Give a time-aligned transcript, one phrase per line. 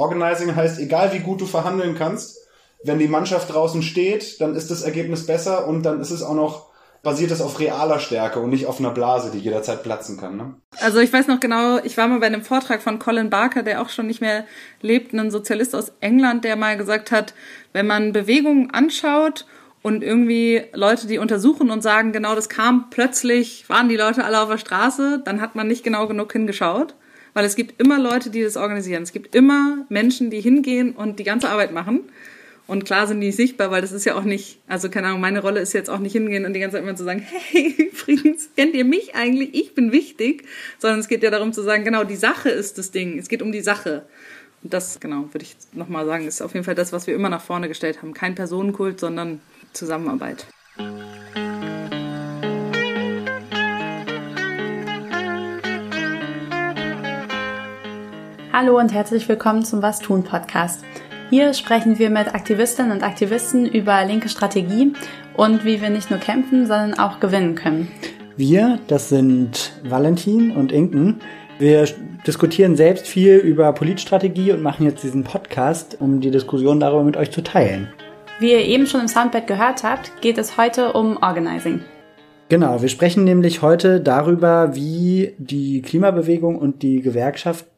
[0.00, 2.38] Organizing heißt, egal wie gut du verhandeln kannst,
[2.82, 6.34] wenn die Mannschaft draußen steht, dann ist das Ergebnis besser und dann ist es auch
[6.34, 6.70] noch
[7.02, 10.36] basiert es auf realer Stärke und nicht auf einer Blase, die jederzeit platzen kann.
[10.36, 10.54] Ne?
[10.80, 13.80] Also ich weiß noch genau, ich war mal bei einem Vortrag von Colin Barker, der
[13.80, 14.44] auch schon nicht mehr
[14.82, 17.34] lebt, ein Sozialist aus England, der mal gesagt hat,
[17.72, 19.46] wenn man Bewegungen anschaut
[19.82, 24.40] und irgendwie Leute, die untersuchen und sagen, genau das kam plötzlich, waren die Leute alle
[24.40, 26.94] auf der Straße, dann hat man nicht genau genug hingeschaut.
[27.34, 29.02] Weil es gibt immer Leute, die das organisieren.
[29.02, 32.10] Es gibt immer Menschen, die hingehen und die ganze Arbeit machen.
[32.66, 35.20] Und klar sind die nicht sichtbar, weil das ist ja auch nicht, also keine Ahnung,
[35.20, 37.90] meine Rolle ist jetzt auch nicht hingehen und die ganze Zeit immer zu sagen, hey,
[37.92, 39.50] übrigens, kennt ihr mich eigentlich?
[39.54, 40.44] Ich bin wichtig.
[40.78, 43.18] Sondern es geht ja darum zu sagen, genau, die Sache ist das Ding.
[43.18, 44.06] Es geht um die Sache.
[44.62, 47.28] Und das, genau, würde ich nochmal sagen, ist auf jeden Fall das, was wir immer
[47.28, 48.14] nach vorne gestellt haben.
[48.14, 49.40] Kein Personenkult, sondern
[49.72, 50.46] Zusammenarbeit.
[58.52, 60.84] Hallo und herzlich willkommen zum Was tun Podcast.
[61.30, 64.92] Hier sprechen wir mit Aktivistinnen und Aktivisten über linke Strategie
[65.36, 67.86] und wie wir nicht nur kämpfen, sondern auch gewinnen können.
[68.36, 71.20] Wir, das sind Valentin und Inken.
[71.60, 71.84] Wir
[72.26, 77.16] diskutieren selbst viel über Politstrategie und machen jetzt diesen Podcast, um die Diskussion darüber mit
[77.16, 77.88] euch zu teilen.
[78.40, 81.82] Wie ihr eben schon im Soundbed gehört habt, geht es heute um Organizing.
[82.48, 87.00] Genau, wir sprechen nämlich heute darüber, wie die Klimabewegung und die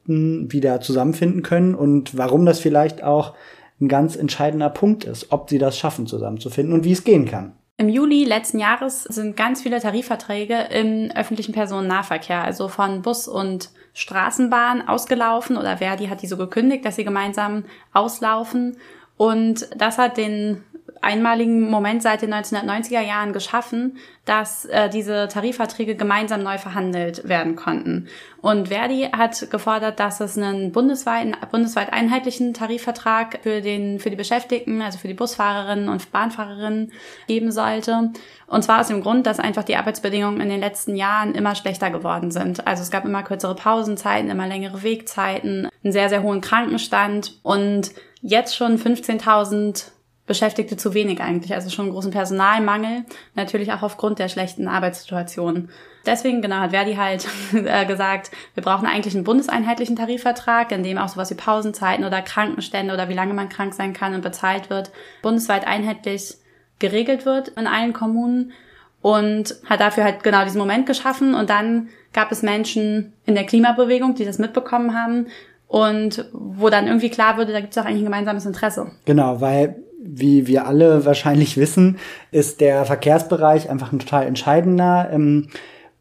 [0.07, 3.35] Gewerkschaften wieder zusammenfinden können und warum das vielleicht auch
[3.81, 7.53] ein ganz entscheidender Punkt ist, ob sie das schaffen, zusammenzufinden und wie es gehen kann.
[7.79, 13.71] Im Juli letzten Jahres sind ganz viele Tarifverträge im öffentlichen Personennahverkehr, also von Bus und
[13.95, 18.77] Straßenbahn ausgelaufen oder Verdi hat die so gekündigt, dass sie gemeinsam auslaufen.
[19.17, 20.63] Und das hat den
[21.03, 27.57] einmaligen Moment seit den 1990er Jahren geschaffen, dass äh, diese Tarifverträge gemeinsam neu verhandelt werden
[27.57, 28.07] konnten.
[28.41, 34.17] Und Verdi hat gefordert, dass es einen bundesweiten, bundesweit einheitlichen Tarifvertrag für den, für die
[34.17, 36.93] Beschäftigten, also für die Busfahrerinnen und Bahnfahrerinnen
[37.27, 38.13] geben sollte.
[38.47, 41.91] Und zwar aus dem Grund, dass einfach die Arbeitsbedingungen in den letzten Jahren immer schlechter
[41.91, 42.65] geworden sind.
[42.67, 47.91] Also es gab immer kürzere Pausenzeiten, immer längere Wegzeiten, einen sehr, sehr hohen Krankenstand und
[48.21, 49.91] jetzt schon 15.000
[50.27, 55.69] Beschäftigte zu wenig eigentlich, also schon einen großen Personalmangel, natürlich auch aufgrund der schlechten Arbeitssituation.
[56.07, 60.99] Deswegen, genau, hat Verdi halt äh, gesagt, wir brauchen eigentlich einen bundeseinheitlichen Tarifvertrag, in dem
[60.99, 64.71] auch sowas wie Pausenzeiten oder Krankenstände oder wie lange man krank sein kann und bezahlt
[64.71, 64.91] wird,
[65.23, 66.37] bundesweit einheitlich
[66.79, 68.53] geregelt wird in allen Kommunen
[69.01, 73.45] und hat dafür halt genau diesen Moment geschaffen und dann gab es Menschen in der
[73.45, 75.27] Klimabewegung, die das mitbekommen haben
[75.67, 78.91] und wo dann irgendwie klar wurde, da gibt es auch eigentlich ein gemeinsames Interesse.
[79.05, 81.99] Genau, weil wie wir alle wahrscheinlich wissen,
[82.33, 85.49] ist der Verkehrsbereich einfach ein total entscheidender im,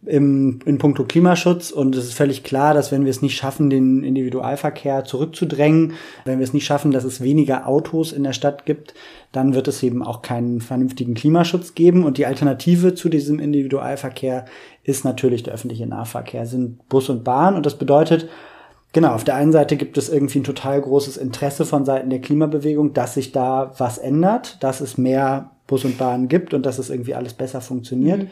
[0.06, 1.69] im, in puncto Klimaschutz.
[1.69, 5.94] Und es ist völlig klar, dass wenn wir es nicht schaffen, den Individualverkehr zurückzudrängen,
[6.25, 8.95] wenn wir es nicht schaffen, dass es weniger Autos in der Stadt gibt,
[9.31, 12.03] dann wird es eben auch keinen vernünftigen Klimaschutz geben.
[12.03, 14.45] Und die Alternative zu diesem Individualverkehr
[14.84, 17.56] ist natürlich der öffentliche Nahverkehr, sind Bus und Bahn.
[17.56, 18.28] Und das bedeutet,
[18.94, 22.19] Genau, auf der einen Seite gibt es irgendwie ein total großes Interesse von Seiten der
[22.19, 26.78] Klimabewegung, dass sich da was ändert, dass es mehr Bus und Bahn gibt und dass
[26.78, 28.24] es irgendwie alles besser funktioniert.
[28.24, 28.28] Mhm.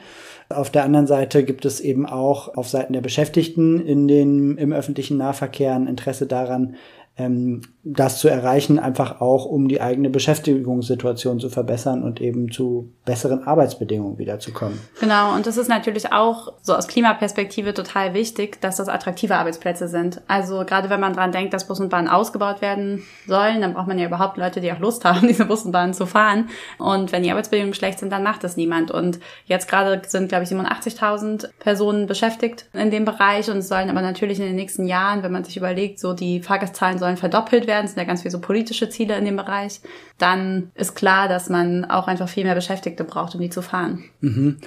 [0.50, 4.74] Auf der anderen Seite gibt es eben auch auf Seiten der Beschäftigten in den, im
[4.74, 6.76] öffentlichen Nahverkehr ein Interesse daran,
[7.18, 7.62] ähm,
[7.94, 13.44] das zu erreichen, einfach auch um die eigene Beschäftigungssituation zu verbessern und eben zu besseren
[13.44, 14.80] Arbeitsbedingungen wiederzukommen.
[15.00, 19.88] Genau, und das ist natürlich auch so aus Klimaperspektive total wichtig, dass das attraktive Arbeitsplätze
[19.88, 20.22] sind.
[20.28, 23.88] Also gerade wenn man dran denkt, dass Bus und Bahn ausgebaut werden sollen, dann braucht
[23.88, 26.50] man ja überhaupt Leute, die auch Lust haben, diese Bus und Bahn zu fahren.
[26.78, 28.92] Und wenn die Arbeitsbedingungen schlecht sind, dann macht das niemand.
[28.92, 34.02] Und jetzt gerade sind, glaube ich, 87.000 Personen beschäftigt in dem Bereich und sollen aber
[34.02, 37.79] natürlich in den nächsten Jahren, wenn man sich überlegt, so die Fahrgastzahlen sollen verdoppelt werden,
[37.86, 39.82] es sind ja ganz viele so politische Ziele in dem Bereich,
[40.18, 44.04] dann ist klar, dass man auch einfach viel mehr Beschäftigte braucht, um die zu fahren.
[44.22, 44.58] Mhm.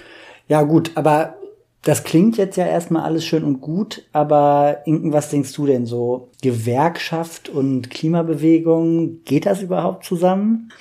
[0.48, 1.36] Ja, gut, aber
[1.82, 5.84] das klingt jetzt ja erstmal alles schön und gut, aber Inken, was denkst du denn
[5.84, 6.30] so?
[6.40, 10.72] Gewerkschaft und Klimabewegung, geht das überhaupt zusammen?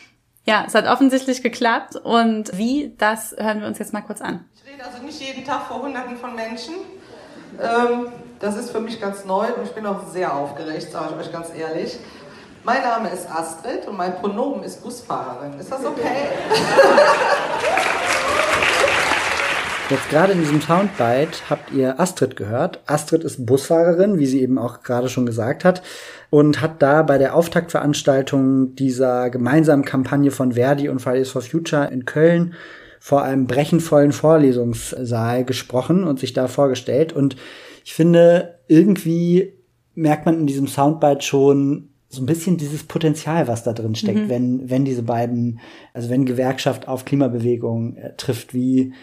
[0.46, 4.46] Ja, es hat offensichtlich geklappt und wie, das hören wir uns jetzt mal kurz an.
[4.56, 6.76] Ich rede also nicht jeden Tag vor Hunderten von Menschen.
[7.60, 8.08] Ähm,
[8.40, 11.32] das ist für mich ganz neu und ich bin auch sehr aufgeregt, sage ich euch
[11.32, 11.98] ganz ehrlich.
[12.64, 15.60] Mein Name ist Astrid und mein Pronomen ist Busfahrerin.
[15.60, 16.04] Ist das okay?
[19.90, 22.80] Jetzt gerade in diesem Soundbite habt ihr Astrid gehört.
[22.86, 25.82] Astrid ist Busfahrerin, wie sie eben auch gerade schon gesagt hat,
[26.30, 31.90] und hat da bei der Auftaktveranstaltung dieser gemeinsamen Kampagne von Verdi und Fridays for Future
[31.92, 32.54] in Köln
[33.00, 37.12] vor einem brechenvollen Vorlesungssaal gesprochen und sich da vorgestellt.
[37.12, 37.38] Und
[37.84, 39.58] ich finde, irgendwie
[39.96, 44.20] merkt man in diesem Soundbite schon, so ein bisschen dieses Potenzial, was da drin steckt,
[44.20, 44.30] mhm.
[44.30, 45.60] wenn, wenn diese beiden,
[45.94, 48.94] also wenn Gewerkschaft auf Klimabewegung äh, trifft, wie,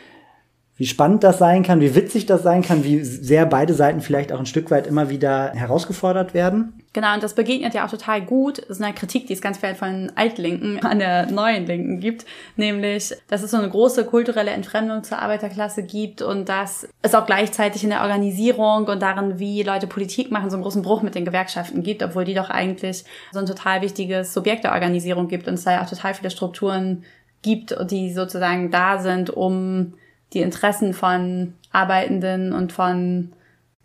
[0.78, 4.32] wie spannend das sein kann, wie witzig das sein kann, wie sehr beide Seiten vielleicht
[4.32, 6.72] auch ein Stück weit immer wieder herausgefordert werden.
[6.92, 8.58] Genau, und das begegnet ja auch total gut.
[8.60, 12.26] Das ist eine Kritik, die es ganz viel von Altlinken an der neuen Linken gibt,
[12.56, 17.26] nämlich, dass es so eine große kulturelle Entfremdung zur Arbeiterklasse gibt und dass es auch
[17.26, 21.16] gleichzeitig in der Organisierung und darin, wie Leute Politik machen, so einen großen Bruch mit
[21.16, 25.48] den Gewerkschaften gibt, obwohl die doch eigentlich so ein total wichtiges Subjekt der Organisierung gibt
[25.48, 27.02] und es da ja auch total viele Strukturen
[27.42, 29.94] gibt, die sozusagen da sind, um
[30.32, 33.32] die Interessen von Arbeitenden und von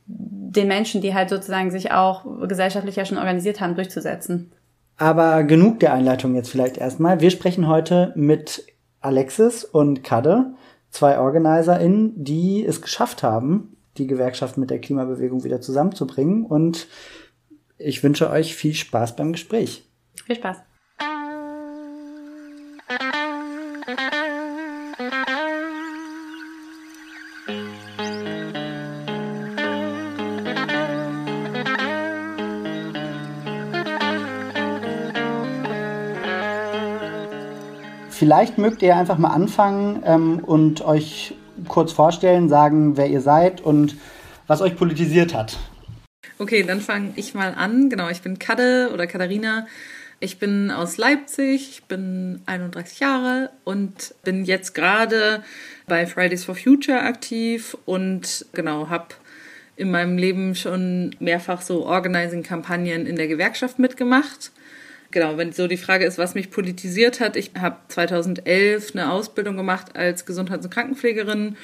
[0.06, 4.52] den Menschen, die halt sozusagen sich auch gesellschaftlich ja schon organisiert haben, durchzusetzen.
[4.98, 7.20] Aber genug der Einleitung jetzt vielleicht erstmal.
[7.20, 8.66] Wir sprechen heute mit
[9.02, 10.54] Alexis und Kadde,
[10.90, 16.46] zwei OrganizerInnen, die es geschafft haben, die Gewerkschaft mit der Klimabewegung wieder zusammenzubringen.
[16.46, 16.88] Und
[17.78, 19.90] ich wünsche euch viel Spaß beim Gespräch.
[20.26, 20.58] Viel Spaß.
[38.24, 41.36] Vielleicht mögt ihr einfach mal anfangen ähm, und euch
[41.68, 43.98] kurz vorstellen, sagen, wer ihr seid und
[44.48, 45.60] was euch politisiert hat.
[46.40, 47.90] Okay, dann fange ich mal an.
[47.90, 49.68] Genau, ich bin Kadde oder Katharina.
[50.22, 55.44] Ich bin aus Leipzig, ich bin 31 Jahre und bin jetzt gerade
[55.86, 59.08] bei Fridays for Future aktiv und genau, habe
[59.76, 64.54] in meinem Leben schon mehrfach so Organizing-Kampagnen in der Gewerkschaft mitgemacht
[65.14, 69.56] genau, wenn so die Frage ist, was mich politisiert hat, ich habe 2011 eine Ausbildung
[69.56, 71.56] gemacht als Gesundheits- und Krankenpflegerin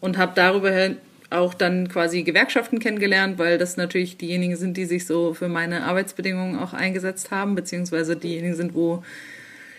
[0.00, 0.90] und habe darüber
[1.30, 5.84] auch dann quasi Gewerkschaften kennengelernt, weil das natürlich diejenigen sind, die sich so für meine
[5.84, 9.02] Arbeitsbedingungen auch eingesetzt haben, beziehungsweise diejenigen sind, wo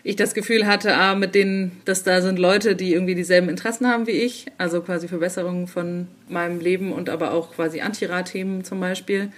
[0.03, 3.88] ich das Gefühl hatte, ah, mit denen, dass da sind Leute, die irgendwie dieselben Interessen
[3.88, 8.80] haben wie ich, also quasi Verbesserungen von meinem Leben und aber auch quasi Antirat-Themen zum
[8.80, 9.31] Beispiel.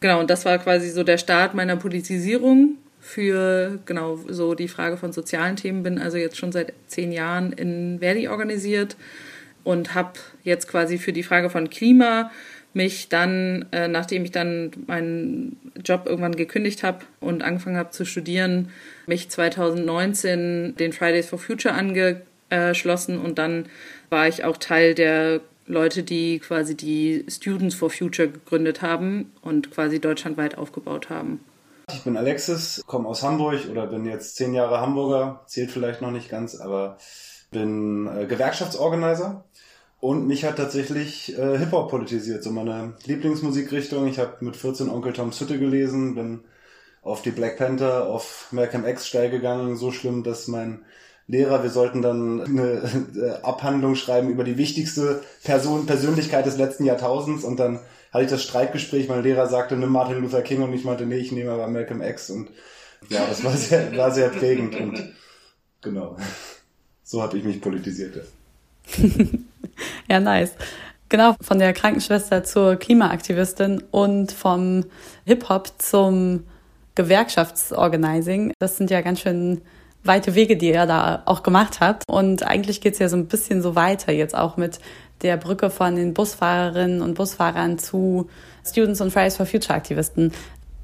[0.00, 4.96] Genau, und das war quasi so der Start meiner Politisierung für genau so die Frage
[4.96, 5.82] von sozialen Themen.
[5.82, 8.96] Bin also jetzt schon seit zehn Jahren in Verdi organisiert
[9.64, 10.12] und habe
[10.44, 12.30] jetzt quasi für die Frage von Klima
[12.74, 18.06] mich dann, äh, nachdem ich dann meinen Job irgendwann gekündigt habe und angefangen habe zu
[18.06, 18.70] studieren,
[19.06, 23.66] mich 2019 den Fridays for Future angeschlossen und dann
[24.10, 29.70] war ich auch Teil der Leute, die quasi die Students for Future gegründet haben und
[29.70, 31.40] quasi deutschlandweit aufgebaut haben.
[31.94, 36.10] Ich bin Alexis, komme aus Hamburg oder bin jetzt zehn Jahre Hamburger, zählt vielleicht noch
[36.10, 36.96] nicht ganz, aber
[37.50, 39.44] bin äh, Gewerkschaftsorganizer
[40.00, 44.06] und mich hat tatsächlich äh, Hip-Hop politisiert, so meine Lieblingsmusikrichtung.
[44.06, 46.40] Ich habe mit 14 Onkel Tom Hütte gelesen, bin
[47.02, 50.84] auf die Black Panther, auf Malcolm X steil gegangen, so schlimm, dass mein
[51.26, 52.82] Lehrer, wir sollten dann eine
[53.16, 57.80] äh, Abhandlung schreiben über die wichtigste Person, Persönlichkeit des letzten Jahrtausends und dann
[58.12, 61.16] hatte ich das Streitgespräch, mein Lehrer sagte, nimm Martin Luther King und ich meinte, nee,
[61.16, 62.50] ich nehme aber Malcolm X und
[63.08, 65.14] ja, das war sehr, war sehr prägend und
[65.80, 66.16] genau.
[67.02, 68.24] So habe ich mich politisiert.
[70.08, 70.52] ja, nice.
[71.08, 74.84] Genau, von der Krankenschwester zur Klimaaktivistin und vom
[75.26, 76.44] Hip-Hop zum
[76.94, 78.52] Gewerkschaftsorganizing.
[78.58, 79.60] Das sind ja ganz schön
[80.04, 82.04] weite Wege, die ihr da auch gemacht habt.
[82.08, 84.78] Und eigentlich geht's ja so ein bisschen so weiter jetzt auch mit
[85.22, 88.28] der Brücke von den Busfahrerinnen und Busfahrern zu
[88.64, 90.32] Students und Fridays for Future Aktivisten.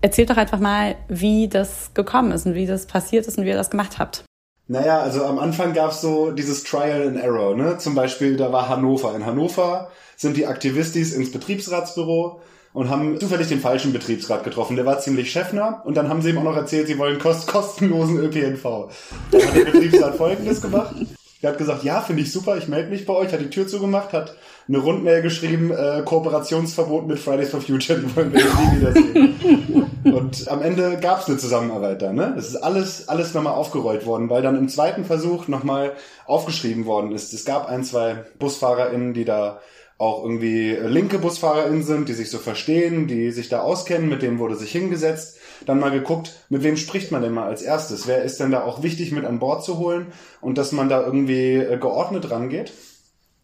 [0.01, 3.51] Erzählt doch einfach mal, wie das gekommen ist und wie das passiert ist und wie
[3.51, 4.25] ihr das gemacht habt.
[4.69, 7.79] Naja, also am Anfang gab's so dieses Trial and Error, ne?
[7.79, 9.17] Zum Beispiel, da war Hannover.
[9.17, 12.43] In Hannover sind die Aktivistis ins Betriebsratsbüro
[12.75, 14.77] und haben zufällig den falschen Betriebsrat getroffen.
[14.77, 17.47] Der war ziemlich chefner und dann haben sie ihm auch noch erzählt, sie wollen kost
[17.47, 18.91] kostenlosen ÖPNV.
[19.31, 20.95] Dann hat der Betriebsrat folgendes gemacht.
[21.41, 23.69] Er hat gesagt, ja, finde ich super, ich melde mich bei euch, hat die Tür
[23.69, 28.81] zugemacht, hat eine Rundmail geschrieben, äh, Kooperationsverbot mit Fridays for Future, die wollen wir nie
[28.81, 29.91] wiedersehen.
[30.13, 32.35] Und am Ende gab es eine Zusammenarbeit da, ne?
[32.37, 35.93] Es ist alles, alles nochmal aufgerollt worden, weil dann im zweiten Versuch nochmal
[36.27, 37.33] aufgeschrieben worden ist.
[37.33, 39.61] Es gab ein, zwei BusfahrerInnen, die da
[39.97, 44.39] auch irgendwie linke BusfahrerInnen sind, die sich so verstehen, die sich da auskennen, mit denen
[44.39, 48.07] wurde sich hingesetzt dann mal geguckt, mit wem spricht man denn mal als erstes?
[48.07, 51.05] Wer ist denn da auch wichtig mit an Bord zu holen und dass man da
[51.05, 52.73] irgendwie äh, geordnet rangeht?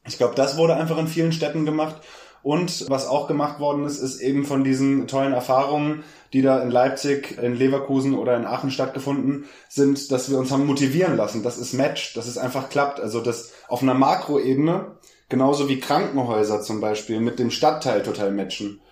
[0.06, 1.97] Ich glaube, das wurde einfach in vielen Städten gemacht.
[2.42, 6.04] Und was auch gemacht worden ist, ist eben von diesen tollen Erfahrungen,
[6.35, 10.66] die da in Leipzig, in Leverkusen oder in Aachen stattgefunden sind, dass wir uns haben
[10.66, 11.42] motivieren lassen.
[11.42, 13.00] Das ist Match, dass es einfach klappt.
[13.00, 14.99] Also das auf einer Makroebene,
[15.30, 18.83] genauso wie Krankenhäuser zum Beispiel, mit dem Stadtteil total matchen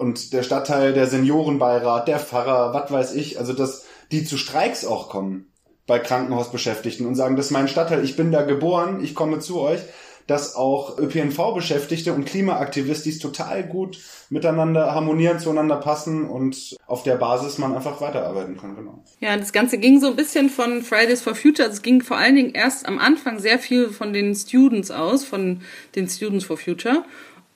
[0.00, 4.86] und der Stadtteil, der Seniorenbeirat, der Pfarrer, was weiß ich, also dass die zu Streiks
[4.86, 5.52] auch kommen
[5.86, 9.60] bei Krankenhausbeschäftigten und sagen, das ist mein Stadtteil, ich bin da geboren, ich komme zu
[9.60, 9.80] euch,
[10.26, 13.98] dass auch ÖPNV-Beschäftigte und Klimaaktivistis total gut
[14.30, 19.02] miteinander harmonieren, zueinander passen und auf der Basis man einfach weiterarbeiten kann, genau.
[19.18, 22.16] Ja, das Ganze ging so ein bisschen von Fridays for Future, also es ging vor
[22.16, 25.60] allen Dingen erst am Anfang sehr viel von den Students aus, von
[25.94, 27.04] den Students for Future.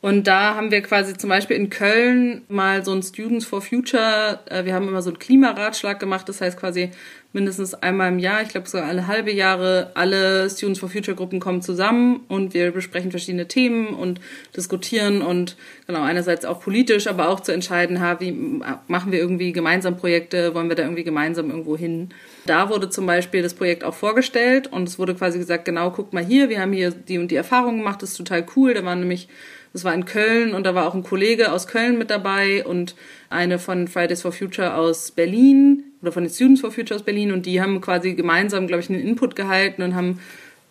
[0.05, 4.39] Und da haben wir quasi zum Beispiel in Köln mal so ein Students for Future,
[4.51, 6.91] äh, wir haben immer so einen Klimaratschlag gemacht, das heißt quasi
[7.33, 11.41] mindestens einmal im Jahr, ich glaube sogar alle halbe Jahre, alle Students for Future Gruppen
[11.41, 14.21] kommen zusammen und wir besprechen verschiedene Themen und
[14.55, 15.57] diskutieren und
[15.87, 20.55] genau einerseits auch politisch, aber auch zu entscheiden, ha, wie machen wir irgendwie gemeinsam Projekte,
[20.55, 22.11] wollen wir da irgendwie gemeinsam irgendwo hin.
[22.45, 26.13] Da wurde zum Beispiel das Projekt auch vorgestellt und es wurde quasi gesagt, genau, guckt
[26.13, 28.85] mal hier, wir haben hier die und die Erfahrungen gemacht, das ist total cool, da
[28.85, 29.29] waren nämlich
[29.75, 32.95] das war in Köln und da war auch ein Kollege aus Köln mit dabei und
[33.29, 37.33] eine von Fridays for Future aus Berlin oder von den Students for Future aus Berlin
[37.33, 40.21] und die haben quasi gemeinsam, glaube ich, einen Input gehalten und haben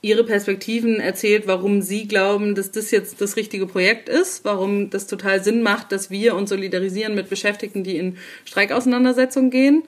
[0.01, 5.05] ihre Perspektiven erzählt, warum sie glauben, dass das jetzt das richtige Projekt ist, warum das
[5.05, 9.83] total Sinn macht, dass wir uns solidarisieren mit Beschäftigten, die in Streikauseinandersetzungen gehen.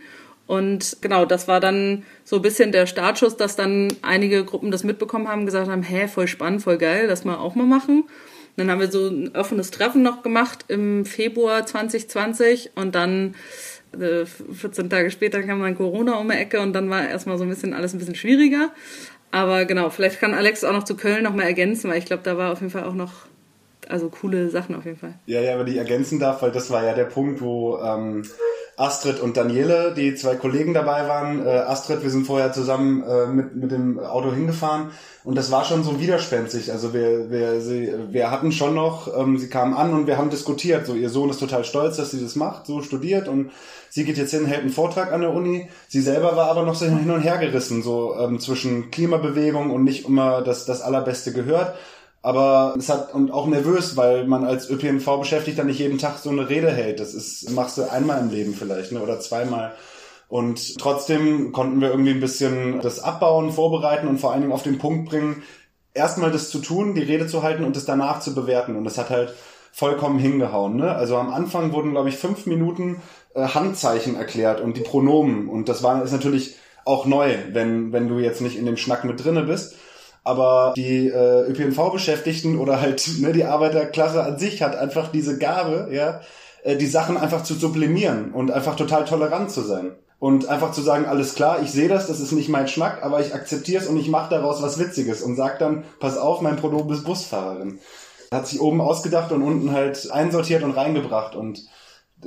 [0.45, 4.83] Und genau, das war dann so ein bisschen der Startschuss, dass dann einige Gruppen das
[4.83, 8.03] mitbekommen haben, gesagt haben, hä, voll spannend, voll geil, das mal auch mal machen.
[8.57, 13.35] Dann haben wir so ein offenes Treffen noch gemacht im Februar 2020 und dann
[13.97, 17.43] 14 äh, Tage später kam dann Corona um die Ecke und dann war erstmal so
[17.43, 18.71] ein bisschen alles ein bisschen schwieriger.
[19.31, 22.23] Aber genau, vielleicht kann Alex auch noch zu Köln noch mal ergänzen, weil ich glaube,
[22.23, 23.27] da war auf jeden Fall auch noch
[23.89, 25.13] also coole Sachen auf jeden Fall.
[25.25, 28.23] Ja, ja, wenn ich ergänzen darf, weil das war ja der Punkt, wo ähm,
[28.77, 31.45] Astrid und Daniele, die zwei Kollegen dabei waren.
[31.45, 34.91] Äh, Astrid, wir sind vorher zusammen äh, mit, mit dem Auto hingefahren
[35.23, 36.73] und das war schon so widerspenstig.
[36.73, 40.29] Also wir, wir, sie, wir hatten schon noch, ähm, sie kamen an und wir haben
[40.29, 40.85] diskutiert.
[40.85, 43.51] So, ihr Sohn ist total stolz, dass sie das macht, so studiert und
[43.89, 45.69] sie geht jetzt hin, hält einen Vortrag an der Uni.
[45.87, 49.85] Sie selber war aber noch so hin und her gerissen, so ähm, zwischen Klimabewegung und
[49.85, 51.75] nicht immer das, das Allerbeste gehört
[52.25, 56.17] aber es hat und auch nervös, weil man als ÖPNV beschäftigt dann nicht jeden Tag
[56.17, 56.99] so eine Rede hält.
[56.99, 59.73] Das ist machst du einmal im Leben vielleicht, ne, oder zweimal.
[60.27, 64.63] Und trotzdem konnten wir irgendwie ein bisschen das abbauen, vorbereiten und vor allen Dingen auf
[64.63, 65.43] den Punkt bringen,
[65.93, 68.75] erstmal das zu tun, die Rede zu halten und es danach zu bewerten.
[68.75, 69.31] Und das hat halt
[69.71, 70.77] vollkommen hingehauen.
[70.77, 70.95] Ne?
[70.95, 73.03] Also am Anfang wurden, glaube ich, fünf Minuten
[73.35, 75.47] äh, Handzeichen erklärt und die Pronomen.
[75.47, 76.55] Und das war ist natürlich
[76.85, 79.75] auch neu, wenn, wenn du jetzt nicht in dem Schnack mit drinne bist.
[80.25, 85.89] Aber die äh, ÖPNV-Beschäftigten oder halt ne, die Arbeiterklasse an sich hat einfach diese Gabe,
[85.91, 86.21] ja,
[86.63, 89.91] äh, die Sachen einfach zu sublimieren und einfach total tolerant zu sein.
[90.17, 93.19] Und einfach zu sagen, alles klar, ich sehe das, das ist nicht mein Schmack, aber
[93.19, 96.55] ich akzeptiere es und ich mache daraus was Witziges und sag dann, pass auf, mein
[96.55, 97.79] Pronomen ist Busfahrerin.
[98.31, 101.67] Hat sich oben ausgedacht und unten halt einsortiert und reingebracht und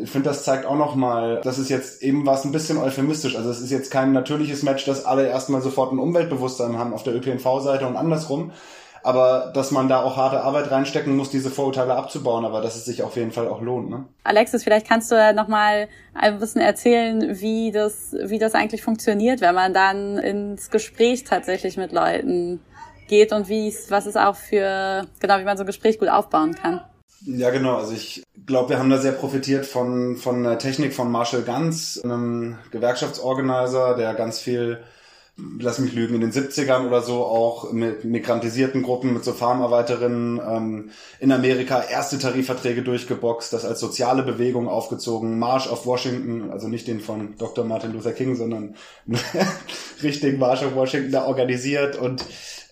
[0.00, 3.36] ich finde, das zeigt auch nochmal, das ist jetzt eben was ein bisschen euphemistisch.
[3.36, 7.02] Also es ist jetzt kein natürliches Match, dass alle erstmal sofort ein Umweltbewusstsein haben auf
[7.02, 8.52] der ÖPNV-Seite und andersrum.
[9.02, 12.84] Aber dass man da auch harte Arbeit reinstecken muss, diese Vorurteile abzubauen, aber dass es
[12.84, 13.88] sich auf jeden Fall auch lohnt.
[13.90, 14.04] Ne?
[14.24, 19.54] Alexis, vielleicht kannst du nochmal ein bisschen erzählen, wie das, wie das eigentlich funktioniert, wenn
[19.54, 22.60] man dann ins Gespräch tatsächlich mit Leuten
[23.08, 26.08] geht und wie es, was es auch für, genau, wie man so ein Gespräch gut
[26.08, 26.80] aufbauen kann.
[27.22, 27.76] Ja, genau.
[27.76, 32.00] Also ich glaube, wir haben da sehr profitiert von, von der Technik von Marshall Ganz,
[32.02, 34.78] einem Gewerkschaftsorganizer, der ganz viel,
[35.36, 40.40] lass mich lügen, in den 70ern oder so auch mit migrantisierten Gruppen, mit so Farmarbeiterinnen
[40.48, 46.68] ähm, in Amerika erste Tarifverträge durchgeboxt, das als soziale Bewegung aufgezogen, Marsch auf Washington, also
[46.68, 47.64] nicht den von Dr.
[47.64, 48.76] Martin Luther King, sondern
[50.02, 52.24] richtigen Marsch auf Washington da organisiert und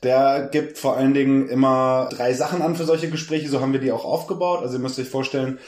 [0.07, 3.49] der gibt vor allen Dingen immer drei Sachen an für solche Gespräche.
[3.49, 4.63] So haben wir die auch aufgebaut.
[4.63, 5.59] Also ihr müsst euch vorstellen,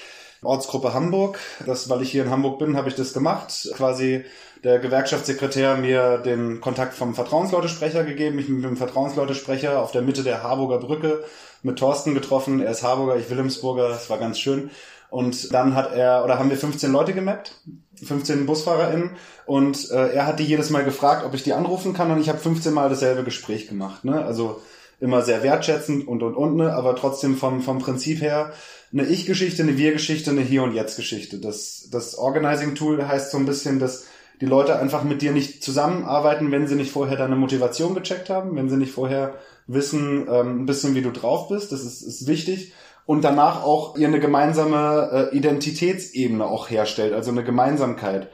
[0.43, 1.41] Ortsgruppe Hamburg.
[1.67, 3.69] Das, weil ich hier in Hamburg bin, habe ich das gemacht.
[3.75, 4.25] Quasi
[4.63, 8.39] der Gewerkschaftssekretär mir den Kontakt vom Vertrauensleutesprecher gegeben.
[8.39, 11.25] Ich mit dem Vertrauensleutesprecher auf der Mitte der Harburger Brücke
[11.65, 12.61] mit Thorsten getroffen.
[12.61, 13.89] Er ist Harburger, ich Wilhelmsburger.
[13.89, 14.71] Das war ganz schön.
[15.11, 17.53] Und dann hat er, oder haben wir 15 Leute gemappt,
[18.03, 19.11] 15 BusfahrerInnen,
[19.47, 22.29] und äh, er hat die jedes Mal gefragt, ob ich die anrufen kann, und ich
[22.29, 24.05] habe 15 Mal dasselbe Gespräch gemacht.
[24.05, 24.23] Ne?
[24.25, 24.61] Also
[25.01, 26.73] immer sehr wertschätzend und und und, ne?
[26.73, 28.53] aber trotzdem vom, vom Prinzip her
[28.93, 31.39] eine Ich-Geschichte, eine Wir-Geschichte, eine Hier- und Jetzt-Geschichte.
[31.39, 34.07] Das, das Organizing-Tool heißt so ein bisschen, dass
[34.41, 38.57] die Leute einfach mit dir nicht zusammenarbeiten, wenn sie nicht vorher deine Motivation gecheckt haben,
[38.57, 39.35] wenn sie nicht vorher
[39.67, 41.73] wissen, ähm, ein bisschen wie du drauf bist.
[41.73, 42.73] Das ist, ist wichtig
[43.09, 48.29] und danach auch ihr eine gemeinsame äh, Identitätsebene auch herstellt, also eine Gemeinsamkeit.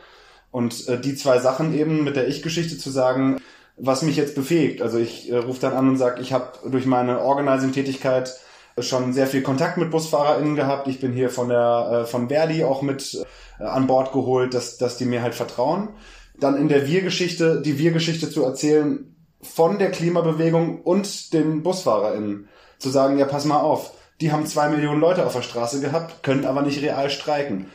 [0.50, 3.40] Und äh, die zwei Sachen eben mit der Ich-Geschichte zu sagen,
[3.76, 4.82] was mich jetzt befähigt.
[4.82, 8.36] Also ich äh, rufe dann an und sage, ich habe durch meine Organizing-Tätigkeit
[8.80, 10.88] schon sehr viel Kontakt mit BusfahrerInnen gehabt.
[10.88, 13.24] Ich bin hier von der äh, von Verdi auch mit
[13.60, 15.90] äh, an Bord geholt, dass, dass die mir halt vertrauen.
[16.36, 22.48] Dann in der Wir-Geschichte, die Wir-Geschichte zu erzählen von der Klimabewegung und den BusfahrerInnen.
[22.80, 26.22] Zu sagen, ja, pass mal auf, die haben zwei Millionen Leute auf der Straße gehabt,
[26.22, 27.66] können aber nicht real streiken.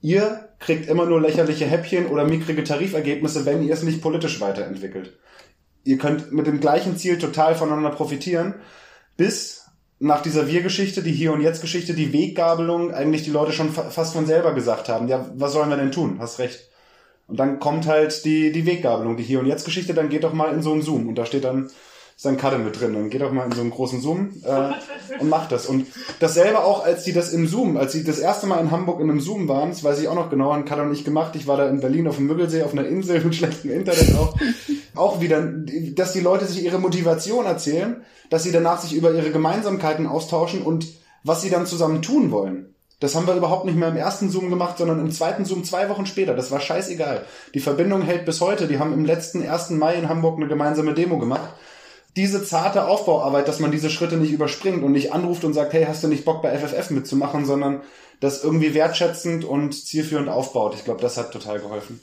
[0.00, 5.18] Ihr kriegt immer nur lächerliche Häppchen oder mickrige Tarifergebnisse, wenn ihr es nicht politisch weiterentwickelt.
[5.84, 8.54] Ihr könnt mit dem gleichen Ziel total voneinander profitieren,
[9.16, 9.66] bis
[10.00, 14.12] nach dieser Wir-Geschichte, die Hier- und Jetzt-Geschichte, die Weggabelung eigentlich die Leute schon fa fast
[14.12, 16.18] von selber gesagt haben, ja, was sollen wir denn tun?
[16.20, 16.68] Hast recht.
[17.26, 20.54] Und dann kommt halt die, die Weggabelung, die Hier- und Jetzt-Geschichte, dann geht doch mal
[20.54, 21.70] in so einen Zoom und da steht dann
[22.18, 22.94] ist ein Cutter mit drin.
[22.94, 24.72] Dann geht doch mal in so einen großen Zoom äh,
[25.20, 25.66] und macht das.
[25.66, 25.86] Und
[26.18, 29.08] dasselbe auch, als die das im Zoom, als sie das erste Mal in Hamburg in
[29.08, 31.36] einem Zoom waren, das weiß ich auch noch genau, haben Cutter und ich gemacht.
[31.36, 34.34] Ich war da in Berlin auf dem Müggelsee, auf einer Insel mit schlechtem Internet auch.
[34.96, 39.30] auch wieder, dass die Leute sich ihre Motivation erzählen, dass sie danach sich über ihre
[39.30, 40.88] Gemeinsamkeiten austauschen und
[41.22, 42.74] was sie dann zusammen tun wollen.
[42.98, 45.88] Das haben wir überhaupt nicht mehr im ersten Zoom gemacht, sondern im zweiten Zoom zwei
[45.88, 46.34] Wochen später.
[46.34, 47.24] Das war scheißegal.
[47.54, 48.66] Die Verbindung hält bis heute.
[48.66, 49.70] Die haben im letzten 1.
[49.70, 51.50] Mai in Hamburg eine gemeinsame Demo gemacht
[52.18, 55.84] diese zarte Aufbauarbeit, dass man diese Schritte nicht überspringt und nicht anruft und sagt, hey,
[55.84, 57.80] hast du nicht Bock bei FFF mitzumachen, sondern
[58.18, 60.74] das irgendwie wertschätzend und zielführend aufbaut.
[60.74, 62.00] Ich glaube, das hat total geholfen.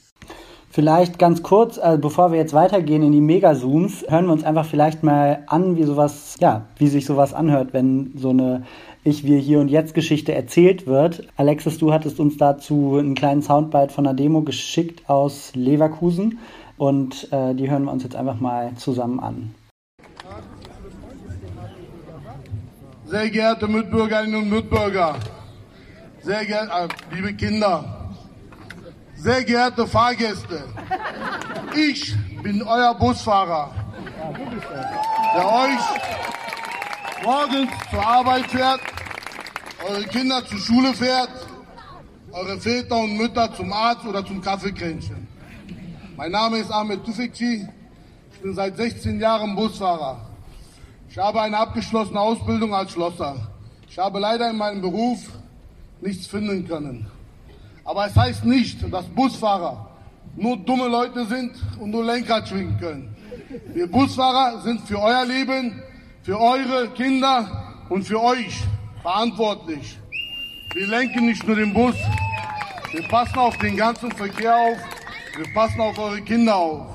[0.72, 4.65] Vielleicht ganz kurz, also bevor wir jetzt weitergehen in die Mega-Zooms, hören wir uns einfach
[4.65, 8.63] vielleicht mal an, wie sowas, ja, wie sich sowas anhört, wenn so eine
[9.03, 11.27] Ich, wir, hier und jetzt Geschichte erzählt wird.
[11.36, 16.39] Alexis, du hattest uns dazu einen kleinen Soundbite von einer Demo geschickt aus Leverkusen
[16.77, 19.53] und äh, die hören wir uns jetzt einfach mal zusammen an.
[23.05, 25.15] Sehr geehrte Mitbürgerinnen und Mitbürger,
[26.22, 28.10] sehr geehrte, äh, liebe Kinder,
[29.15, 30.63] sehr geehrte Fahrgäste,
[31.75, 33.72] ich bin euer Busfahrer,
[35.36, 38.81] der euch morgens zur Arbeit fährt,
[39.88, 41.29] eure Kinder zur Schule fährt,
[42.31, 45.27] eure Väter und Mütter zum Arzt oder zum Kaffeekränzchen.
[46.17, 47.75] Mein Name ist Ahmed Tüfikci, ich
[48.45, 50.21] bin seit 16 Jahren Busfahrer.
[51.10, 53.36] Ich habe eine abgeschlossene Ausbildung als Schlosser.
[53.89, 55.17] Ich habe leider in meinem Beruf
[55.99, 57.08] nichts finden können.
[57.84, 59.89] Aber es heißt nicht, dass Busfahrer
[60.36, 63.15] nur dumme Leute sind und nur Lenkrad schwingen können.
[63.73, 65.81] Wir Busfahrer sind für euer Leben,
[66.21, 67.49] für eure Kinder
[67.89, 68.62] und für euch
[69.01, 69.97] verantwortlich.
[70.75, 71.95] Wir lenken nicht nur den Bus,
[72.91, 74.77] wir passen auf den ganzen Verkehr auf,
[75.36, 76.94] wir passen auf eure Kinder auf.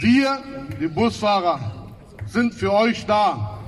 [0.00, 0.42] Wir,
[0.80, 1.60] die Busfahrer,
[2.26, 3.60] sind für euch da.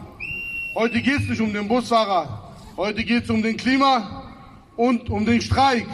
[0.75, 4.25] Heute geht es nicht um den Busfahrer, heute geht es um den Klima
[4.77, 5.87] und um den Streik.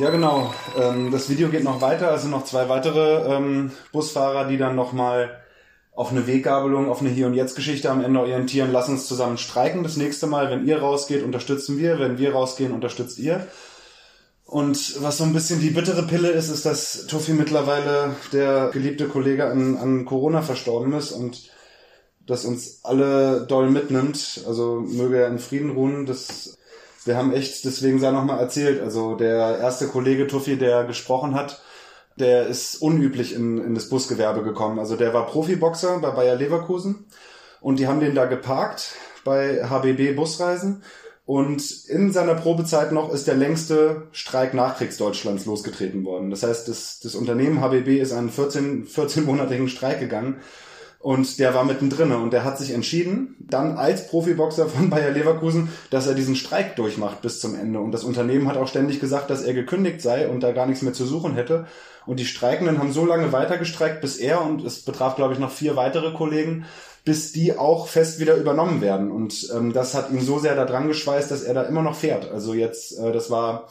[0.00, 0.52] Ja, genau.
[0.76, 2.10] Ähm, das Video geht noch weiter.
[2.10, 5.38] Also noch zwei weitere ähm, Busfahrer, die dann nochmal
[5.94, 8.72] auf eine Weggabelung, auf eine Hier- und Jetzt-Geschichte am Ende orientieren.
[8.72, 9.84] Lass uns zusammen streiken.
[9.84, 12.00] Das nächste Mal, wenn ihr rausgeht, unterstützen wir.
[12.00, 13.46] Wenn wir rausgehen, unterstützt ihr.
[14.46, 19.08] Und was so ein bisschen die bittere Pille ist, ist, dass Toffi mittlerweile der geliebte
[19.08, 21.50] Kollege an, an Corona verstorben ist und
[22.26, 24.42] das uns alle doll mitnimmt.
[24.46, 26.06] Also möge er in Frieden ruhen.
[26.06, 26.58] Das,
[27.04, 31.62] wir haben echt, deswegen sei nochmal erzählt, also der erste Kollege Toffi, der gesprochen hat,
[32.16, 34.78] der ist unüblich in, in das Busgewerbe gekommen.
[34.78, 37.06] Also der war Profiboxer bei Bayer Leverkusen
[37.60, 40.82] und die haben den da geparkt bei HBB Busreisen
[41.26, 46.30] und in seiner Probezeit noch ist der längste Streik Nachkriegsdeutschlands losgetreten worden.
[46.30, 50.36] Das heißt, das, das Unternehmen HBB ist einen 14, 14-monatigen Streik gegangen
[51.04, 55.68] und der war mittendrin und der hat sich entschieden, dann als Profiboxer von Bayer Leverkusen,
[55.90, 57.78] dass er diesen Streik durchmacht bis zum Ende.
[57.80, 60.82] Und das Unternehmen hat auch ständig gesagt, dass er gekündigt sei und da gar nichts
[60.82, 61.66] mehr zu suchen hätte.
[62.06, 65.38] Und die Streikenden haben so lange weiter gestreikt, bis er und es betraf, glaube ich,
[65.38, 66.64] noch vier weitere Kollegen,
[67.04, 69.10] bis die auch fest wieder übernommen werden.
[69.10, 71.96] Und ähm, das hat ihn so sehr da dran geschweißt, dass er da immer noch
[71.96, 72.30] fährt.
[72.30, 73.68] Also jetzt, äh, das war,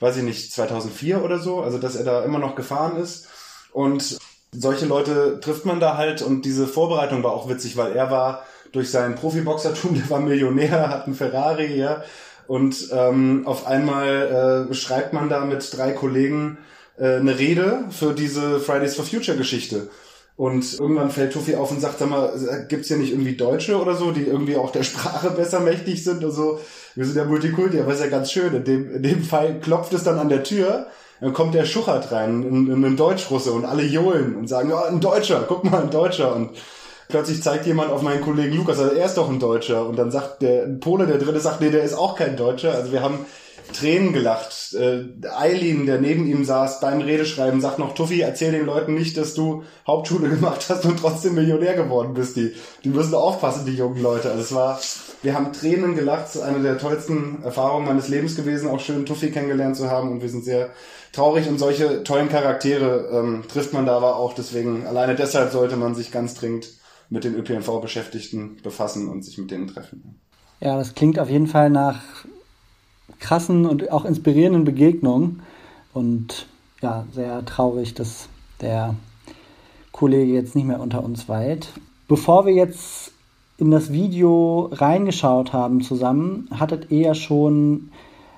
[0.00, 3.26] weiß ich nicht, 2004 oder so, also dass er da immer noch gefahren ist.
[3.72, 4.18] Und
[4.52, 8.44] solche Leute trifft man da halt und diese Vorbereitung war auch witzig, weil er war
[8.72, 12.04] durch sein Profiboxertum, der war Millionär, hat einen Ferrari, ja.
[12.46, 16.58] Und ähm, auf einmal äh, schreibt man da mit drei Kollegen
[16.98, 19.88] äh, eine Rede für diese Fridays for Future Geschichte.
[20.36, 22.32] Und irgendwann fällt Tuffy auf und sagt, sag mal,
[22.68, 26.18] gibt's hier nicht irgendwie Deutsche oder so, die irgendwie auch der Sprache besser mächtig sind
[26.18, 26.60] oder so?
[26.96, 28.54] Wir sind ja Multikulti, aber ist ja ganz schön.
[28.54, 30.88] In dem, in dem Fall klopft es dann an der Tür,
[31.20, 35.00] dann kommt der Schuchert rein, ein, ein Deutschrusse und alle johlen und sagen, ja, ein
[35.00, 36.34] Deutscher, guck mal, ein Deutscher.
[36.34, 36.50] Und
[37.08, 39.86] plötzlich zeigt jemand auf meinen Kollegen Lukas, also er ist doch ein Deutscher.
[39.86, 42.74] Und dann sagt der Pole, der dritte sagt, nee, der ist auch kein Deutscher.
[42.74, 43.24] Also wir haben
[43.72, 44.74] Tränen gelacht.
[44.74, 49.16] Äh, Eileen, der neben ihm saß beim Redeschreiben, sagt noch, Tuffy, erzähl den Leuten nicht,
[49.16, 52.36] dass du Hauptschule gemacht hast und trotzdem Millionär geworden bist.
[52.36, 52.52] Die,
[52.84, 54.30] die müssen aufpassen, die jungen Leute.
[54.30, 54.80] Also es war,
[55.22, 56.26] wir haben Tränen gelacht.
[56.28, 60.12] Es ist eine der tollsten Erfahrungen meines Lebens gewesen, auch schön Tuffy kennengelernt zu haben
[60.12, 60.70] und wir sind sehr
[61.12, 64.34] traurig und solche tollen Charaktere ähm, trifft man da aber auch.
[64.34, 66.68] Deswegen, alleine deshalb sollte man sich ganz dringend
[67.08, 70.20] mit den ÖPNV-Beschäftigten befassen und sich mit denen treffen.
[70.60, 72.00] Ja, das klingt auf jeden Fall nach
[73.24, 75.40] krassen und auch inspirierenden Begegnungen
[75.94, 76.46] und
[76.82, 78.28] ja, sehr traurig, dass
[78.60, 78.94] der
[79.92, 81.68] Kollege jetzt nicht mehr unter uns weilt.
[82.06, 83.12] Bevor wir jetzt
[83.56, 87.90] in das Video reingeschaut haben zusammen, hattet ihr ja schon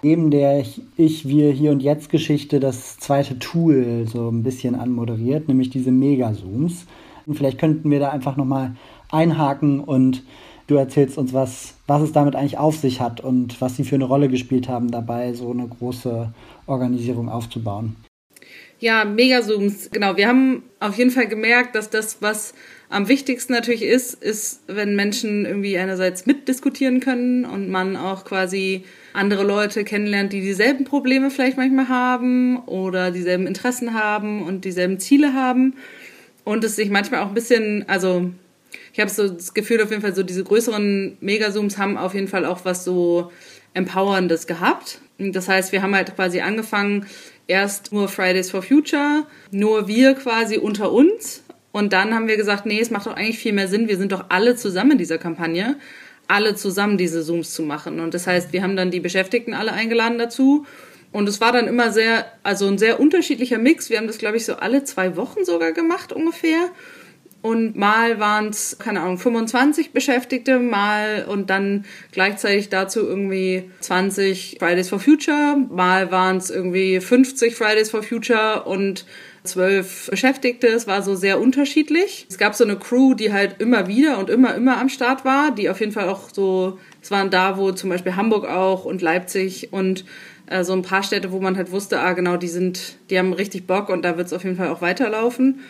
[0.02, 0.64] neben der
[0.96, 5.90] Ich, Wir, Hier und Jetzt Geschichte das zweite Tool so ein bisschen anmoderiert, nämlich diese
[5.90, 6.86] Megazooms.
[7.32, 8.76] Vielleicht könnten wir da einfach nochmal
[9.10, 10.22] einhaken und
[10.66, 13.94] du erzählst uns, was, was es damit eigentlich auf sich hat und was sie für
[13.94, 16.32] eine Rolle gespielt haben dabei, so eine große
[16.66, 17.96] Organisierung aufzubauen.
[18.78, 20.16] Ja, Megazooms, genau.
[20.16, 22.52] Wir haben auf jeden Fall gemerkt, dass das, was
[22.90, 28.84] am wichtigsten natürlich ist, ist, wenn Menschen irgendwie einerseits mitdiskutieren können und man auch quasi
[29.14, 35.00] andere Leute kennenlernt, die dieselben Probleme vielleicht manchmal haben oder dieselben Interessen haben und dieselben
[35.00, 35.74] Ziele haben
[36.44, 38.30] und es sich manchmal auch ein bisschen, also
[38.96, 42.28] ich habe so das Gefühl auf jeden Fall, so diese größeren Megazooms haben auf jeden
[42.28, 43.30] Fall auch was so
[43.74, 45.00] Empowerndes gehabt.
[45.18, 47.04] Das heißt, wir haben halt quasi angefangen,
[47.46, 51.42] erst nur Fridays for Future, nur wir quasi unter uns.
[51.72, 54.12] Und dann haben wir gesagt, nee, es macht doch eigentlich viel mehr Sinn, wir sind
[54.12, 55.76] doch alle zusammen in dieser Kampagne
[56.28, 58.00] alle zusammen diese Zooms zu machen.
[58.00, 60.66] Und das heißt, wir haben dann die Beschäftigten alle eingeladen dazu.
[61.12, 63.90] Und es war dann immer sehr, also ein sehr unterschiedlicher Mix.
[63.90, 66.70] Wir haben das, glaube ich, so alle zwei Wochen sogar gemacht ungefähr.
[67.46, 74.56] Und mal waren es, keine Ahnung, 25 Beschäftigte, mal und dann gleichzeitig dazu irgendwie 20
[74.58, 79.06] Fridays for Future, mal waren es irgendwie 50 Fridays for Future und
[79.44, 80.66] zwölf Beschäftigte.
[80.66, 82.26] Es war so sehr unterschiedlich.
[82.28, 85.54] Es gab so eine Crew, die halt immer wieder und immer, immer am Start war,
[85.54, 89.02] die auf jeden Fall auch so, es waren da, wo zum Beispiel Hamburg auch und
[89.02, 90.04] Leipzig und
[90.46, 93.32] äh, so ein paar Städte, wo man halt wusste, ah genau, die sind, die haben
[93.32, 95.60] richtig Bock und da wird es auf jeden Fall auch weiterlaufen.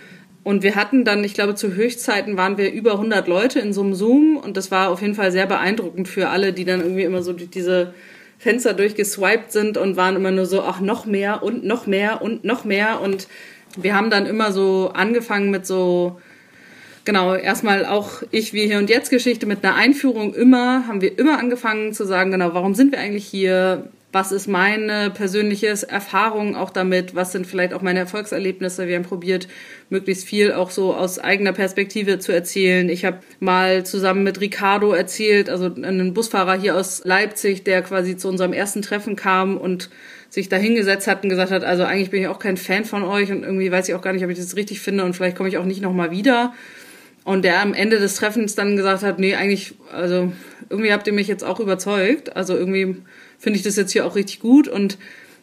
[0.47, 3.81] Und wir hatten dann, ich glaube, zu Höchstzeiten waren wir über 100 Leute in so
[3.81, 4.37] einem Zoom.
[4.37, 7.33] Und das war auf jeden Fall sehr beeindruckend für alle, die dann irgendwie immer so
[7.33, 7.95] diese
[8.39, 12.45] Fenster durchgeswiped sind und waren immer nur so, ach, noch mehr und noch mehr und
[12.45, 13.01] noch mehr.
[13.01, 13.27] Und
[13.77, 16.21] wir haben dann immer so angefangen mit so,
[17.05, 20.33] genau, erstmal auch ich wie hier und jetzt Geschichte mit einer Einführung.
[20.33, 23.89] Immer, haben wir immer angefangen zu sagen, genau, warum sind wir eigentlich hier?
[24.12, 27.14] Was ist meine persönliche Erfahrung auch damit?
[27.14, 28.87] Was sind vielleicht auch meine Erfolgserlebnisse?
[28.87, 29.49] Wir haben probiert,
[29.90, 32.88] möglichst viel auch so aus eigener Perspektive zu erzählen.
[32.88, 38.16] Ich habe mal zusammen mit Ricardo erzählt, also einen Busfahrer hier aus Leipzig, der quasi
[38.16, 39.90] zu unserem ersten Treffen kam und
[40.31, 43.03] sich da hingesetzt hat und gesagt hat, also eigentlich bin ich auch kein Fan von
[43.03, 45.37] euch und irgendwie weiß ich auch gar nicht, ob ich das richtig finde und vielleicht
[45.37, 46.55] komme ich auch nicht nochmal wieder.
[47.25, 50.33] Und der am Ende des Treffens dann gesagt hat, nee, eigentlich, also
[50.71, 52.37] irgendwie habt ihr mich jetzt auch überzeugt.
[52.37, 52.99] Also irgendwie
[53.47, 54.99] finde ich das jetzt hier auch richtig gut und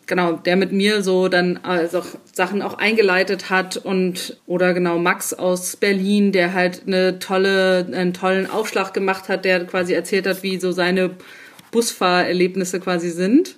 [0.08, 5.34] genau, der mit mir so dann also Sachen auch eingeleitet hat und oder genau Max
[5.34, 10.44] aus Berlin, der halt eine tolle, einen tollen Aufschlag gemacht hat, der quasi erzählt hat,
[10.44, 11.12] wie so seine
[11.72, 13.56] Busfahrerlebnisse quasi sind.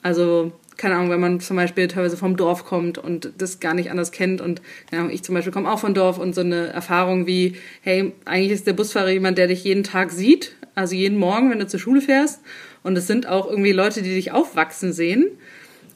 [0.00, 3.90] Also keine Ahnung, wenn man zum Beispiel teilweise vom Dorf kommt und das gar nicht
[3.90, 7.26] anders kennt und keine ich zum Beispiel komme auch vom Dorf und so eine Erfahrung
[7.26, 11.50] wie, hey, eigentlich ist der Busfahrer jemand, der dich jeden Tag sieht, also jeden Morgen,
[11.50, 12.42] wenn du zur Schule fährst
[12.88, 15.26] und es sind auch irgendwie Leute, die dich aufwachsen sehen.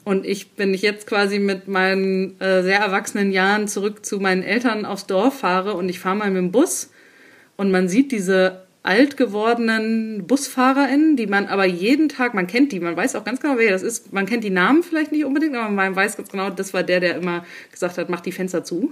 [0.03, 4.85] Und ich, ich jetzt quasi mit meinen äh, sehr erwachsenen Jahren zurück zu meinen Eltern
[4.85, 6.91] aufs Dorf fahre und ich fahre mal mit dem Bus
[7.57, 12.79] und man sieht diese alt gewordenen BusfahrerInnen, die man aber jeden Tag, man kennt die,
[12.79, 14.13] man weiß auch ganz genau, wer das ist.
[14.13, 16.99] Man kennt die Namen vielleicht nicht unbedingt, aber man weiß ganz genau, das war der,
[16.99, 18.91] der immer gesagt hat, macht die Fenster zu.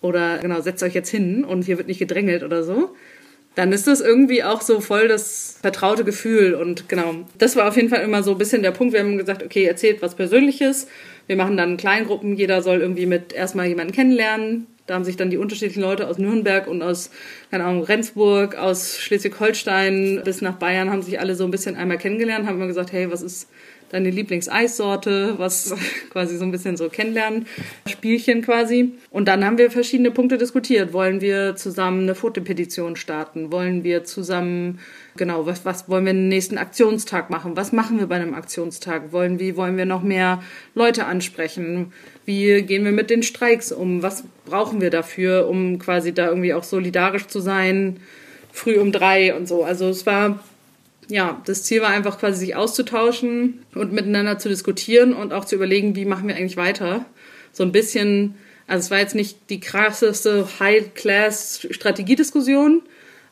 [0.00, 2.96] Oder genau, setzt euch jetzt hin und hier wird nicht gedrängelt oder so.
[3.58, 6.54] Dann ist das irgendwie auch so voll das vertraute Gefühl.
[6.54, 8.92] Und genau, das war auf jeden Fall immer so ein bisschen der Punkt.
[8.92, 10.86] Wir haben gesagt, okay, erzählt was Persönliches.
[11.26, 12.36] Wir machen dann Kleingruppen.
[12.36, 16.16] Jeder soll irgendwie mit erstmal jemanden kennenlernen da haben sich dann die unterschiedlichen Leute aus
[16.16, 17.10] Nürnberg und aus,
[17.50, 21.98] keine Ahnung, Rendsburg, aus Schleswig-Holstein bis nach Bayern haben sich alle so ein bisschen einmal
[21.98, 23.50] kennengelernt, haben immer gesagt, hey, was ist
[23.90, 25.74] deine Lieblingseissorte, was
[26.10, 27.46] quasi so ein bisschen so kennenlernen,
[27.86, 28.92] Spielchen quasi.
[29.10, 30.92] Und dann haben wir verschiedene Punkte diskutiert.
[30.92, 33.52] Wollen wir zusammen eine Fotopetition starten?
[33.52, 34.80] Wollen wir zusammen,
[35.16, 37.56] genau, was, was wollen wir den nächsten Aktionstag machen?
[37.56, 39.12] Was machen wir bei einem Aktionstag?
[39.12, 40.42] Wollen, wie wollen wir noch mehr
[40.74, 41.92] Leute ansprechen?
[42.24, 44.02] Wie gehen wir mit den Streiks um?
[44.02, 48.00] Was brauchen wir dafür, um quasi da irgendwie auch solidarisch zu sein?
[48.52, 49.64] Früh um drei und so.
[49.64, 50.40] Also es war
[51.08, 55.56] ja, das Ziel war einfach quasi sich auszutauschen und miteinander zu diskutieren und auch zu
[55.56, 57.04] überlegen, wie machen wir eigentlich weiter.
[57.52, 62.82] So ein bisschen, also es war jetzt nicht die krasseste High-Class-Strategiediskussion,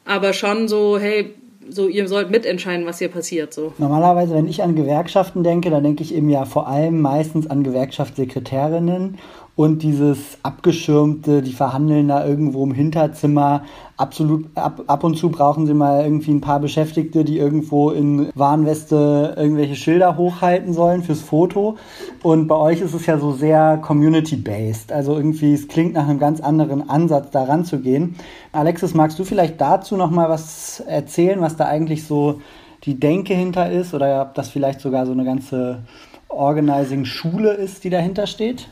[0.04, 1.34] aber schon so, hey,
[1.68, 3.52] so ihr sollt mitentscheiden, was hier passiert.
[3.52, 3.74] So.
[3.78, 7.64] Normalerweise, wenn ich an Gewerkschaften denke, dann denke ich eben ja vor allem meistens an
[7.64, 9.18] Gewerkschaftssekretärinnen
[9.56, 13.64] und dieses abgeschirmte, die verhandeln da irgendwo im Hinterzimmer.
[13.98, 18.28] Absolut ab, ab und zu brauchen sie mal irgendwie ein paar Beschäftigte, die irgendwo in
[18.34, 21.78] Warnweste irgendwelche Schilder hochhalten sollen fürs Foto.
[22.22, 24.92] Und bei euch ist es ja so sehr community-based.
[24.92, 28.16] Also irgendwie, es klingt nach einem ganz anderen Ansatz, da ranzugehen.
[28.52, 32.42] Alexis, magst du vielleicht dazu noch mal was erzählen, was da eigentlich so
[32.84, 33.94] die Denke hinter ist?
[33.94, 35.84] Oder ob das vielleicht sogar so eine ganze
[36.28, 38.68] Organizing-Schule ist, die dahinter steht?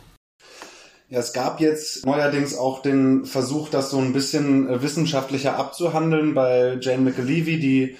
[1.11, 6.35] Ja, es gab jetzt neuerdings auch den Versuch, das so ein bisschen äh, wissenschaftlicher abzuhandeln
[6.35, 7.97] bei Jane McAlevey, die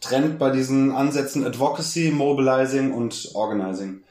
[0.00, 4.02] trennt bei diesen Ansätzen Advocacy, Mobilizing und Organizing.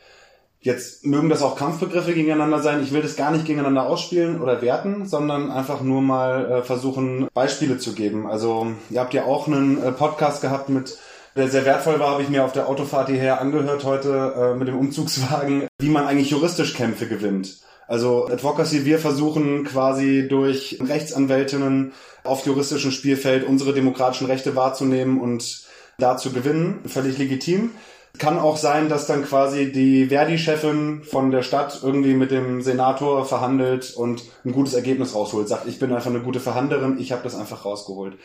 [0.60, 2.82] Jetzt mögen das auch Kampfbegriffe gegeneinander sein.
[2.82, 7.28] Ich will das gar nicht gegeneinander ausspielen oder werten, sondern einfach nur mal äh, versuchen,
[7.34, 8.26] Beispiele zu geben.
[8.26, 10.98] Also ihr habt ja auch einen äh, Podcast gehabt mit
[11.36, 14.70] der sehr wertvoll war, habe ich mir auf der Autofahrt hierher angehört heute äh, mit
[14.70, 17.60] dem Umzugswagen, wie man eigentlich juristisch Kämpfe gewinnt.
[17.88, 21.94] Also Advocacy, wir versuchen quasi durch Rechtsanwältinnen
[22.24, 25.66] auf juristischem Spielfeld unsere demokratischen Rechte wahrzunehmen und
[26.00, 26.82] da zu gewinnen.
[26.88, 27.72] Völlig legitim.
[28.18, 33.26] Kann auch sein, dass dann quasi die Verdi-Chefin von der Stadt irgendwie mit dem Senator
[33.26, 35.50] verhandelt und ein gutes Ergebnis rausholt.
[35.50, 38.18] Sagt, ich bin einfach eine gute Verhandlerin, ich habe das einfach rausgeholt.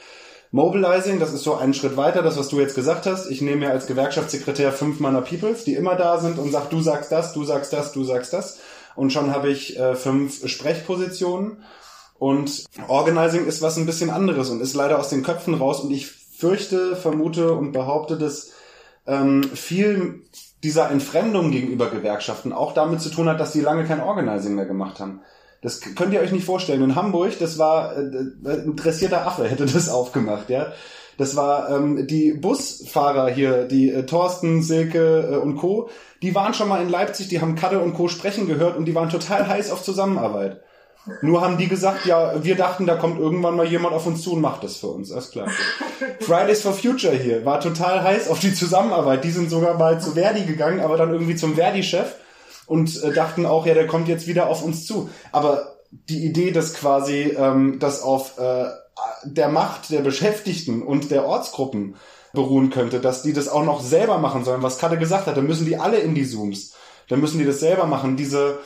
[0.53, 3.31] Mobilizing, das ist so einen Schritt weiter, das, was du jetzt gesagt hast.
[3.31, 6.81] Ich nehme mir als Gewerkschaftssekretär fünf meiner Peoples, die immer da sind und sag, du
[6.81, 8.59] sagst das, du sagst das, du sagst das
[8.97, 11.63] und schon habe ich äh, fünf Sprechpositionen.
[12.19, 15.81] Und Organizing ist was ein bisschen anderes und ist leider aus den Köpfen raus.
[15.81, 18.51] Und ich fürchte, vermute und behaupte, dass
[19.07, 20.23] ähm, viel
[20.63, 24.67] dieser Entfremdung gegenüber Gewerkschaften auch damit zu tun hat, dass die lange kein Organizing mehr
[24.67, 25.23] gemacht haben.
[25.63, 26.83] Das könnt ihr euch nicht vorstellen.
[26.83, 30.73] In Hamburg, das war äh, äh ein dressierter Affe hätte das aufgemacht, ja.
[31.21, 35.91] Das war ähm, die Busfahrer hier, die äh, Thorsten, Silke äh, und Co.
[36.23, 38.09] Die waren schon mal in Leipzig, die haben Kadde und Co.
[38.09, 40.63] sprechen gehört und die waren total heiß auf Zusammenarbeit.
[41.21, 44.33] Nur haben die gesagt, ja, wir dachten, da kommt irgendwann mal jemand auf uns zu
[44.33, 45.13] und macht das für uns.
[45.13, 45.49] Alles klar.
[46.21, 49.23] Fridays for Future hier war total heiß auf die Zusammenarbeit.
[49.23, 52.15] Die sind sogar mal zu Verdi gegangen, aber dann irgendwie zum Verdi-Chef
[52.65, 55.11] und äh, dachten auch, ja, der kommt jetzt wieder auf uns zu.
[55.33, 58.69] Aber die Idee, dass quasi ähm, das auf äh,
[59.25, 61.97] der Macht der Beschäftigten und der Ortsgruppen
[62.33, 65.47] beruhen könnte, dass die das auch noch selber machen sollen, was Katte gesagt hat, dann
[65.47, 66.75] müssen die alle in die Zooms.
[67.09, 68.17] Dann müssen die das selber machen.
[68.17, 68.61] Diese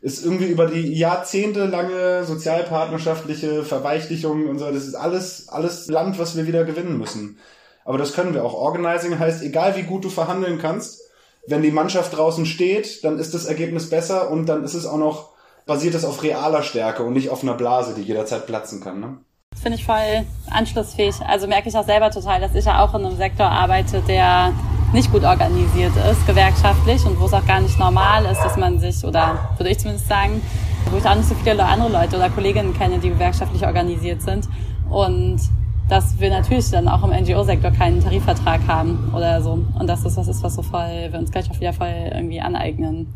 [0.00, 6.36] ist irgendwie über die jahrzehntelange sozialpartnerschaftliche Verweichlichung und so, das ist alles, alles Land, was
[6.36, 7.38] wir wieder gewinnen müssen.
[7.86, 8.54] Aber das können wir auch.
[8.54, 11.00] Organizing heißt, egal wie gut du verhandeln kannst,
[11.46, 14.98] wenn die Mannschaft draußen steht, dann ist das Ergebnis besser und dann ist es auch
[14.98, 15.30] noch,
[15.66, 19.00] basiert es auf realer Stärke und nicht auf einer Blase, die jederzeit platzen kann.
[19.00, 19.18] Ne?
[19.64, 21.14] Finde ich voll anschlussfähig.
[21.26, 24.52] Also merke ich auch selber total, dass ich ja auch in einem Sektor arbeite, der
[24.92, 28.78] nicht gut organisiert ist, gewerkschaftlich und wo es auch gar nicht normal ist, dass man
[28.78, 30.42] sich, oder würde ich zumindest sagen,
[30.90, 34.50] wo ich auch nicht so viele andere Leute oder Kolleginnen kenne, die gewerkschaftlich organisiert sind.
[34.90, 35.40] Und
[35.88, 39.64] dass wir natürlich dann auch im NGO-Sektor keinen Tarifvertrag haben oder so.
[39.80, 42.42] Und dass das was ist, was so voll, wir uns gleich auch wieder voll irgendwie
[42.42, 43.14] aneignen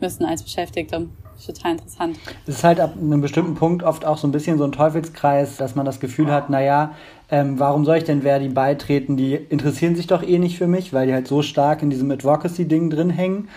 [0.00, 1.08] müssen als Beschäftigte
[1.46, 2.18] total interessant.
[2.46, 5.56] Es ist halt ab einem bestimmten Punkt oft auch so ein bisschen so ein Teufelskreis,
[5.56, 6.94] dass man das Gefühl hat, naja,
[7.30, 9.16] ähm, warum soll ich denn Verdi beitreten?
[9.16, 12.10] Die interessieren sich doch eh nicht für mich, weil die halt so stark in diesem
[12.10, 13.48] Advocacy-Ding drin hängen.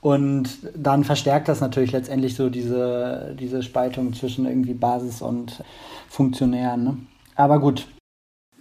[0.00, 5.62] Und dann verstärkt das natürlich letztendlich so diese, diese Spaltung zwischen irgendwie Basis und
[6.08, 6.84] Funktionären.
[6.84, 6.96] Ne?
[7.36, 7.86] Aber gut,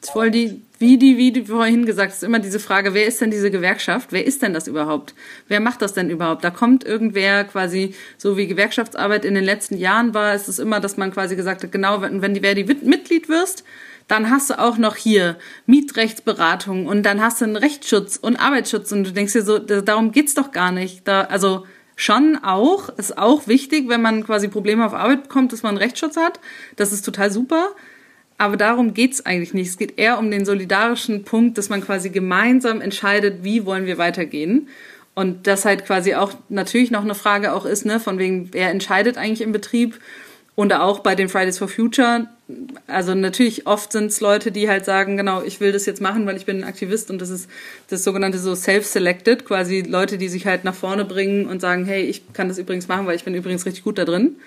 [0.09, 3.29] voll die, wie die, wie du vorhin gesagt hast, immer diese Frage, wer ist denn
[3.29, 4.11] diese Gewerkschaft?
[4.11, 5.13] Wer ist denn das überhaupt?
[5.47, 6.43] Wer macht das denn überhaupt?
[6.43, 10.79] Da kommt irgendwer quasi, so wie Gewerkschaftsarbeit in den letzten Jahren war, ist es immer,
[10.79, 13.63] dass man quasi gesagt hat, genau, wenn, wenn die Verdi Mitglied wirst,
[14.07, 15.37] dann hast du auch noch hier
[15.67, 20.11] Mietrechtsberatung und dann hast du einen Rechtsschutz und Arbeitsschutz und du denkst dir so, darum
[20.11, 21.07] geht's doch gar nicht.
[21.07, 25.61] Da, also, schon auch, ist auch wichtig, wenn man quasi Probleme auf Arbeit bekommt, dass
[25.61, 26.39] man einen Rechtsschutz hat.
[26.75, 27.69] Das ist total super.
[28.41, 29.67] Aber darum geht's eigentlich nicht.
[29.67, 33.99] Es geht eher um den solidarischen Punkt, dass man quasi gemeinsam entscheidet, wie wollen wir
[33.99, 34.67] weitergehen.
[35.13, 38.71] Und das halt quasi auch natürlich noch eine Frage auch ist, ne, von wegen, wer
[38.71, 39.99] entscheidet eigentlich im Betrieb?
[40.55, 42.29] Und auch bei den Fridays for Future.
[42.87, 46.25] Also natürlich oft sind es Leute, die halt sagen, genau, ich will das jetzt machen,
[46.25, 47.47] weil ich bin ein Aktivist und das ist
[47.89, 52.01] das sogenannte so self-selected, quasi Leute, die sich halt nach vorne bringen und sagen, hey,
[52.05, 54.37] ich kann das übrigens machen, weil ich bin übrigens richtig gut da drin.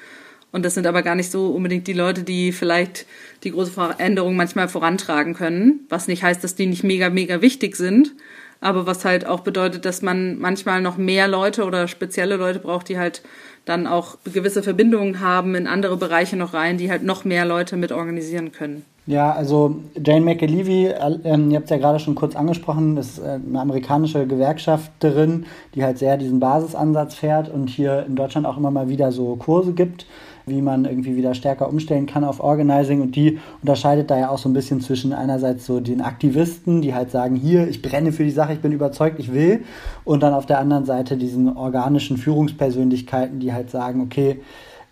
[0.55, 3.07] Und das sind aber gar nicht so unbedingt die Leute, die vielleicht
[3.43, 5.81] die große Veränderung manchmal vorantragen können.
[5.89, 8.13] Was nicht heißt, dass die nicht mega, mega wichtig sind.
[8.61, 12.89] Aber was halt auch bedeutet, dass man manchmal noch mehr Leute oder spezielle Leute braucht,
[12.89, 13.23] die halt
[13.65, 17.77] dann auch gewisse Verbindungen haben in andere Bereiche noch rein, die halt noch mehr Leute
[17.77, 18.85] mit organisieren können.
[19.07, 23.41] Ja, also Jane McAlevey, ähm, ihr habt es ja gerade schon kurz angesprochen, ist äh,
[23.45, 28.71] eine amerikanische Gewerkschafterin, die halt sehr diesen Basisansatz fährt und hier in Deutschland auch immer
[28.71, 30.07] mal wieder so Kurse gibt
[30.47, 33.01] wie man irgendwie wieder stärker umstellen kann auf Organizing.
[33.01, 36.95] Und die unterscheidet da ja auch so ein bisschen zwischen einerseits so den Aktivisten, die
[36.95, 39.65] halt sagen, hier, ich brenne für die Sache, ich bin überzeugt, ich will.
[40.05, 44.41] Und dann auf der anderen Seite diesen organischen Führungspersönlichkeiten, die halt sagen, okay,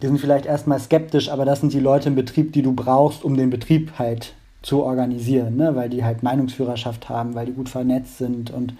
[0.00, 3.24] die sind vielleicht erstmal skeptisch, aber das sind die Leute im Betrieb, die du brauchst,
[3.24, 5.74] um den Betrieb halt zu organisieren, ne?
[5.76, 8.74] weil die halt Meinungsführerschaft haben, weil die gut vernetzt sind und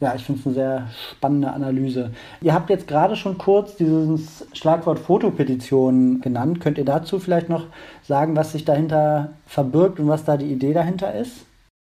[0.00, 2.12] ja, ich finde es eine sehr spannende Analyse.
[2.40, 6.60] Ihr habt jetzt gerade schon kurz dieses Schlagwort Fotopetition genannt.
[6.60, 7.66] Könnt ihr dazu vielleicht noch
[8.08, 11.32] sagen, was sich dahinter verbirgt und was da die Idee dahinter ist?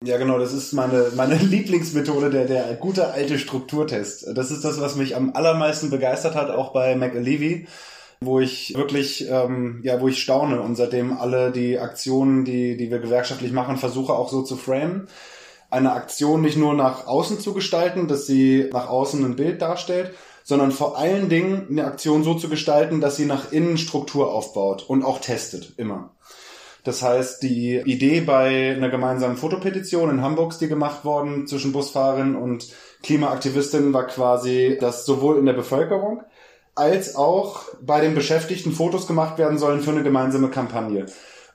[0.04, 4.36] Ja, genau, das ist meine, meine Lieblingsmethode, der, der gute alte Strukturtest.
[4.36, 7.68] Das ist das, was mich am allermeisten begeistert hat, auch bei McAlevey,
[8.20, 12.92] wo ich wirklich, ähm, ja, wo ich staune und seitdem alle die Aktionen, die, die
[12.92, 15.08] wir gewerkschaftlich machen, versuche auch so zu framen
[15.72, 20.14] eine Aktion nicht nur nach außen zu gestalten, dass sie nach außen ein Bild darstellt,
[20.44, 24.84] sondern vor allen Dingen eine Aktion so zu gestalten, dass sie nach innen Struktur aufbaut
[24.88, 26.12] und auch testet, immer.
[26.84, 32.36] Das heißt, die Idee bei einer gemeinsamen Fotopetition in Hamburg, die gemacht worden zwischen Busfahrern
[32.36, 32.68] und
[33.04, 36.24] Klimaaktivistinnen, war quasi, dass sowohl in der Bevölkerung
[36.74, 41.06] als auch bei den Beschäftigten Fotos gemacht werden sollen für eine gemeinsame Kampagne.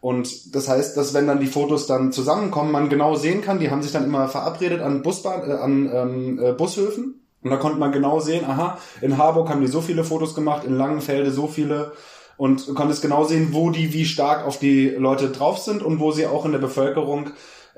[0.07, 3.73] Und das heißt, dass wenn dann die Fotos dann zusammenkommen, man genau sehen kann, die
[3.73, 7.27] haben sich dann immer verabredet an Busbahn, äh, an ähm, äh, Bushöfen.
[7.43, 10.63] Und da konnte man genau sehen, aha, in Harburg haben die so viele Fotos gemacht,
[10.65, 11.91] in Langenfelde so viele.
[12.37, 15.99] Und konnte es genau sehen, wo die wie stark auf die Leute drauf sind und
[15.99, 17.31] wo sie auch in der Bevölkerung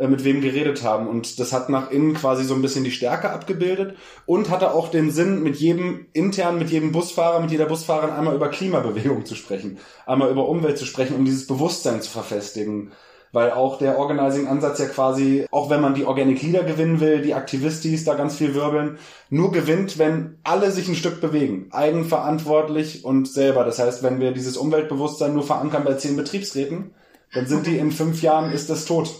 [0.06, 1.08] mit wem geredet haben.
[1.08, 4.88] Und das hat nach innen quasi so ein bisschen die Stärke abgebildet und hatte auch
[4.88, 9.34] den Sinn, mit jedem intern, mit jedem Busfahrer, mit jeder Busfahrerin einmal über Klimabewegung zu
[9.34, 12.92] sprechen, einmal über Umwelt zu sprechen, um dieses Bewusstsein zu verfestigen.
[13.30, 17.34] Weil auch der Organizing-Ansatz ja quasi, auch wenn man die Organic Leader gewinnen will, die
[17.34, 21.66] Aktivistis da ganz viel wirbeln, nur gewinnt, wenn alle sich ein Stück bewegen.
[21.70, 23.64] Eigenverantwortlich und selber.
[23.64, 26.94] Das heißt, wenn wir dieses Umweltbewusstsein nur verankern bei zehn Betriebsräten,
[27.34, 29.10] dann sind die in fünf Jahren, ist das tot.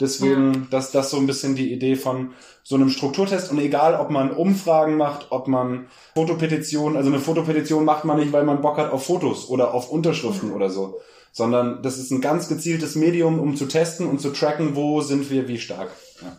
[0.00, 0.60] Deswegen, ja.
[0.70, 4.30] dass das so ein bisschen die Idee von so einem Strukturtest und egal, ob man
[4.30, 8.90] Umfragen macht, ob man Fotopetitionen, also eine Fotopetition macht man nicht, weil man Bock hat
[8.92, 10.54] auf Fotos oder auf Unterschriften mhm.
[10.54, 10.98] oder so,
[11.32, 15.30] sondern das ist ein ganz gezieltes Medium, um zu testen und zu tracken, wo sind
[15.30, 15.90] wir wie stark.
[16.20, 16.36] Ja.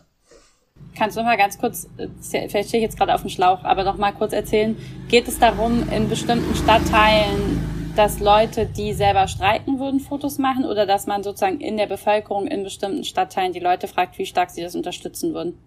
[0.96, 2.08] Kannst du mal ganz kurz, äh,
[2.48, 4.76] vielleicht stehe ich jetzt gerade auf dem Schlauch, aber noch mal kurz erzählen,
[5.08, 10.84] geht es darum, in bestimmten Stadtteilen dass Leute, die selber streiken würden, Fotos machen oder
[10.84, 14.62] dass man sozusagen in der Bevölkerung in bestimmten Stadtteilen die Leute fragt, wie stark sie
[14.62, 15.58] das unterstützen würden.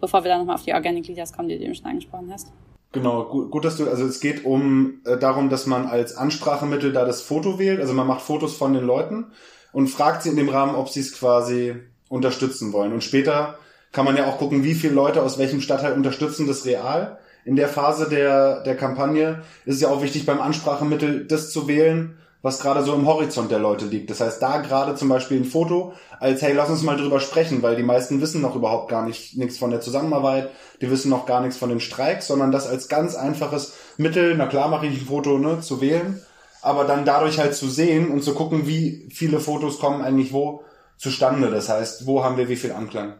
[0.00, 2.52] Bevor wir dann nochmal auf die Organic Leaders kommen, die du eben schon angesprochen hast.
[2.90, 6.92] Genau, gut, gut, dass du, also es geht um äh, darum, dass man als Ansprachemittel
[6.92, 9.26] da das Foto wählt, also man macht Fotos von den Leuten
[9.72, 11.74] und fragt sie in dem Rahmen, ob sie es quasi
[12.08, 12.92] unterstützen wollen.
[12.92, 13.58] Und später
[13.92, 17.56] kann man ja auch gucken, wie viele Leute aus welchem Stadtteil unterstützen das real in
[17.56, 22.18] der Phase der, der Kampagne ist es ja auch wichtig, beim Ansprachemittel das zu wählen,
[22.44, 24.10] was gerade so im Horizont der Leute liegt.
[24.10, 27.62] Das heißt, da gerade zum Beispiel ein Foto als, hey, lass uns mal drüber sprechen,
[27.62, 30.50] weil die meisten wissen noch überhaupt gar nicht nichts von der Zusammenarbeit,
[30.82, 34.46] die wissen noch gar nichts von den Streiks, sondern das als ganz einfaches Mittel, na
[34.46, 36.20] klar mache ich ein Foto, ne, zu wählen,
[36.60, 40.64] aber dann dadurch halt zu sehen und zu gucken, wie viele Fotos kommen eigentlich wo
[40.98, 41.50] zustande.
[41.50, 43.14] Das heißt, wo haben wir wie viel Anklang.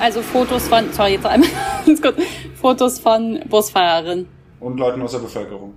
[0.00, 1.50] Also Fotos von, sorry, jetzt einmal
[1.86, 2.16] ganz kurz,
[2.60, 4.28] Fotos von Busfahrerinnen.
[4.60, 5.74] Und Leuten aus der Bevölkerung.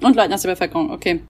[0.00, 1.20] Und Leuten aus der Bevölkerung, okay.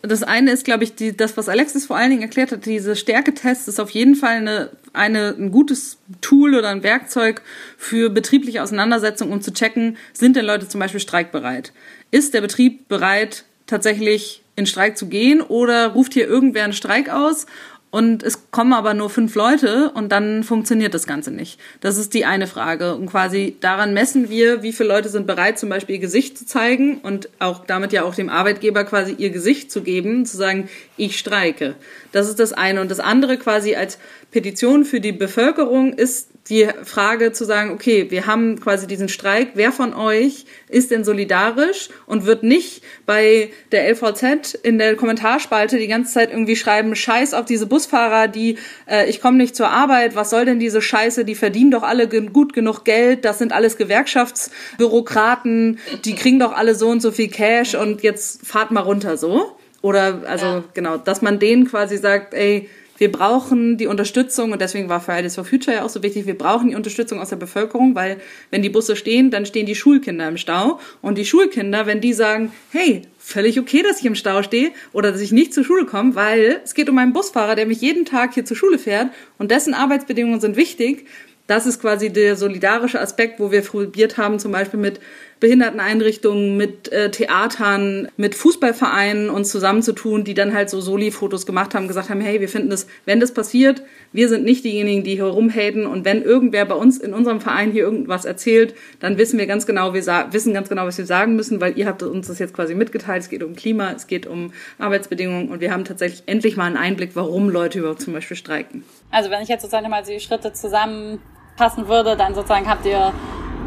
[0.00, 2.96] Das eine ist, glaube ich, die, das, was Alexis vor allen Dingen erklärt hat, diese
[2.96, 7.42] Stärketest ist auf jeden Fall eine, eine, ein gutes Tool oder ein Werkzeug
[7.76, 11.72] für betriebliche Auseinandersetzungen, um zu checken, sind denn Leute zum Beispiel streikbereit?
[12.10, 17.10] Ist der Betrieb bereit, tatsächlich in Streik zu gehen oder ruft hier irgendwer einen Streik
[17.10, 17.46] aus
[17.90, 21.58] und es kommen aber nur fünf Leute und dann funktioniert das Ganze nicht.
[21.80, 22.94] Das ist die eine Frage.
[22.94, 26.44] Und quasi daran messen wir, wie viele Leute sind bereit, zum Beispiel ihr Gesicht zu
[26.46, 30.68] zeigen und auch damit ja auch dem Arbeitgeber quasi ihr Gesicht zu geben, zu sagen,
[30.96, 31.74] ich streike.
[32.12, 32.80] Das ist das eine.
[32.80, 33.98] Und das andere quasi als
[34.30, 39.52] Petition für die Bevölkerung ist die Frage zu sagen, okay, wir haben quasi diesen Streik,
[39.54, 45.78] wer von euch ist denn solidarisch und wird nicht bei der LVZ in der Kommentarspalte
[45.78, 48.58] die ganze Zeit irgendwie schreiben, scheiß auf diese Busfahrer, die,
[48.88, 52.08] äh, ich komme nicht zur Arbeit, was soll denn diese Scheiße, die verdienen doch alle
[52.08, 57.28] gut genug Geld, das sind alles Gewerkschaftsbürokraten, die kriegen doch alle so und so viel
[57.28, 59.56] Cash und jetzt fahrt mal runter so.
[59.82, 60.64] Oder also ja.
[60.74, 62.68] genau, dass man denen quasi sagt, ey,
[62.98, 66.26] wir brauchen die Unterstützung und deswegen war Fridays for Future ja auch so wichtig.
[66.26, 68.18] Wir brauchen die Unterstützung aus der Bevölkerung, weil
[68.50, 72.12] wenn die Busse stehen, dann stehen die Schulkinder im Stau und die Schulkinder, wenn die
[72.12, 75.84] sagen, hey, völlig okay, dass ich im Stau stehe oder dass ich nicht zur Schule
[75.84, 79.08] komme, weil es geht um einen Busfahrer, der mich jeden Tag hier zur Schule fährt
[79.38, 81.06] und dessen Arbeitsbedingungen sind wichtig.
[81.46, 85.00] Das ist quasi der solidarische Aspekt, wo wir probiert haben, zum Beispiel mit
[85.38, 91.88] Behinderteneinrichtungen, mit äh, Theatern, mit Fußballvereinen uns zusammenzutun, die dann halt so Soli-Fotos gemacht haben,
[91.88, 93.82] gesagt haben, hey, wir finden das, wenn das passiert,
[94.12, 97.70] wir sind nicht diejenigen, die hier rumhaten und wenn irgendwer bei uns in unserem Verein
[97.70, 101.36] hier irgendwas erzählt, dann wissen wir ganz genau, wir wissen ganz genau, was wir sagen
[101.36, 103.22] müssen, weil ihr habt uns das jetzt quasi mitgeteilt.
[103.22, 106.78] Es geht um Klima, es geht um Arbeitsbedingungen und wir haben tatsächlich endlich mal einen
[106.78, 108.84] Einblick, warum Leute überhaupt zum Beispiel streiken.
[109.10, 113.12] Also wenn ich jetzt sozusagen mal die Schritte zusammenpassen würde, dann sozusagen habt ihr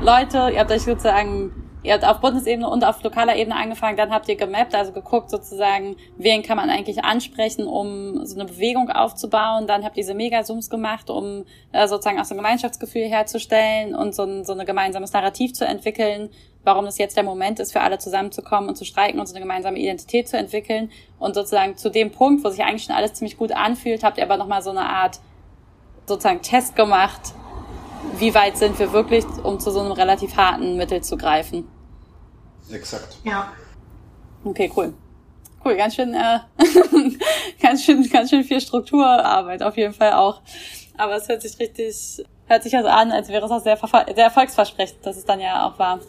[0.02, 1.52] Leute, ihr habt euch sozusagen,
[1.84, 5.30] ihr habt auf Bundesebene und auf lokaler Ebene angefangen, dann habt ihr gemappt, also geguckt
[5.30, 9.68] sozusagen, wen kann man eigentlich ansprechen, um so eine Bewegung aufzubauen.
[9.68, 11.43] Dann habt ihr diese Mega-Zooms gemacht, um
[11.74, 15.66] äh, sozusagen auch so ein Gemeinschaftsgefühl herzustellen und so ein, so ein gemeinsames Narrativ zu
[15.66, 16.30] entwickeln,
[16.64, 19.41] warum es jetzt der Moment ist, für alle zusammenzukommen und zu streiken und so eine
[19.41, 20.91] gemeinsame Identität zu entwickeln.
[21.20, 24.24] Und sozusagen zu dem Punkt, wo sich eigentlich schon alles ziemlich gut anfühlt, habt ihr
[24.24, 25.20] aber nochmal so eine Art
[26.08, 27.34] sozusagen Test gemacht,
[28.18, 31.68] wie weit sind wir wirklich, um zu so einem relativ harten Mittel zu greifen.
[32.72, 33.18] Exakt.
[33.24, 33.47] Ja.
[34.43, 34.93] Okay, cool.
[35.64, 36.39] Cool, ganz schön, äh,
[37.62, 40.41] ganz schön, ganz schön viel Strukturarbeit auf jeden Fall auch.
[40.97, 44.26] Aber es hört sich richtig, hört sich also an, als wäre es auch sehr, sehr
[44.26, 46.00] erfolgsversprechend, dass es dann ja auch war.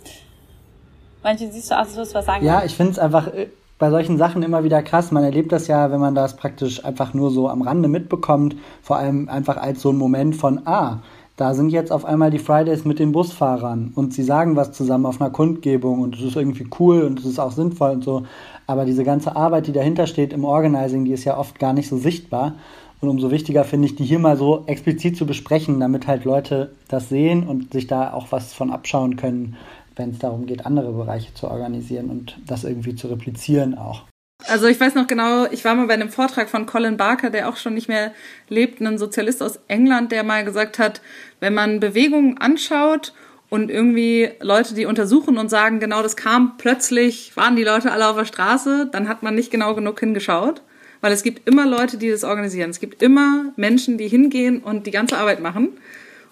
[1.23, 2.45] Manche siehst du, also du was sagen?
[2.45, 5.11] Ja, ich finde es einfach äh, bei solchen Sachen immer wieder krass.
[5.11, 8.97] Man erlebt das ja, wenn man das praktisch einfach nur so am Rande mitbekommt, vor
[8.97, 11.01] allem einfach als so ein Moment von, ah,
[11.41, 15.07] da sind jetzt auf einmal die Fridays mit den Busfahrern und sie sagen was zusammen
[15.07, 18.25] auf einer Kundgebung und es ist irgendwie cool und es ist auch sinnvoll und so.
[18.67, 21.89] Aber diese ganze Arbeit, die dahinter steht im Organizing, die ist ja oft gar nicht
[21.89, 22.57] so sichtbar.
[23.01, 26.73] Und umso wichtiger finde ich, die hier mal so explizit zu besprechen, damit halt Leute
[26.89, 29.57] das sehen und sich da auch was von abschauen können,
[29.97, 34.03] wenn es darum geht, andere Bereiche zu organisieren und das irgendwie zu replizieren auch.
[34.47, 37.49] Also ich weiß noch genau, ich war mal bei einem Vortrag von Colin Barker, der
[37.49, 38.13] auch schon nicht mehr
[38.49, 41.01] lebt, ein Sozialist aus England, der mal gesagt hat,
[41.41, 43.13] wenn man Bewegungen anschaut
[43.49, 48.09] und irgendwie Leute, die untersuchen und sagen, genau das kam plötzlich, waren die Leute alle
[48.09, 50.63] auf der Straße, dann hat man nicht genau genug hingeschaut.
[51.03, 52.71] Weil es gibt immer Leute, die das organisieren.
[52.71, 55.79] Es gibt immer Menschen, die hingehen und die ganze Arbeit machen.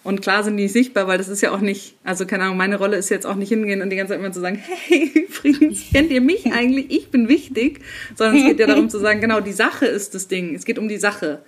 [0.05, 2.57] Und klar sind die nicht sichtbar, weil das ist ja auch nicht, also keine Ahnung,
[2.57, 5.26] meine Rolle ist jetzt auch nicht hingehen und die ganze Zeit immer zu sagen, hey,
[5.28, 6.90] übrigens, kennt ihr mich eigentlich?
[6.90, 7.80] Ich bin wichtig.
[8.14, 10.55] Sondern es geht ja darum zu sagen, genau, die Sache ist das Ding.
[10.55, 11.42] Es geht um die Sache.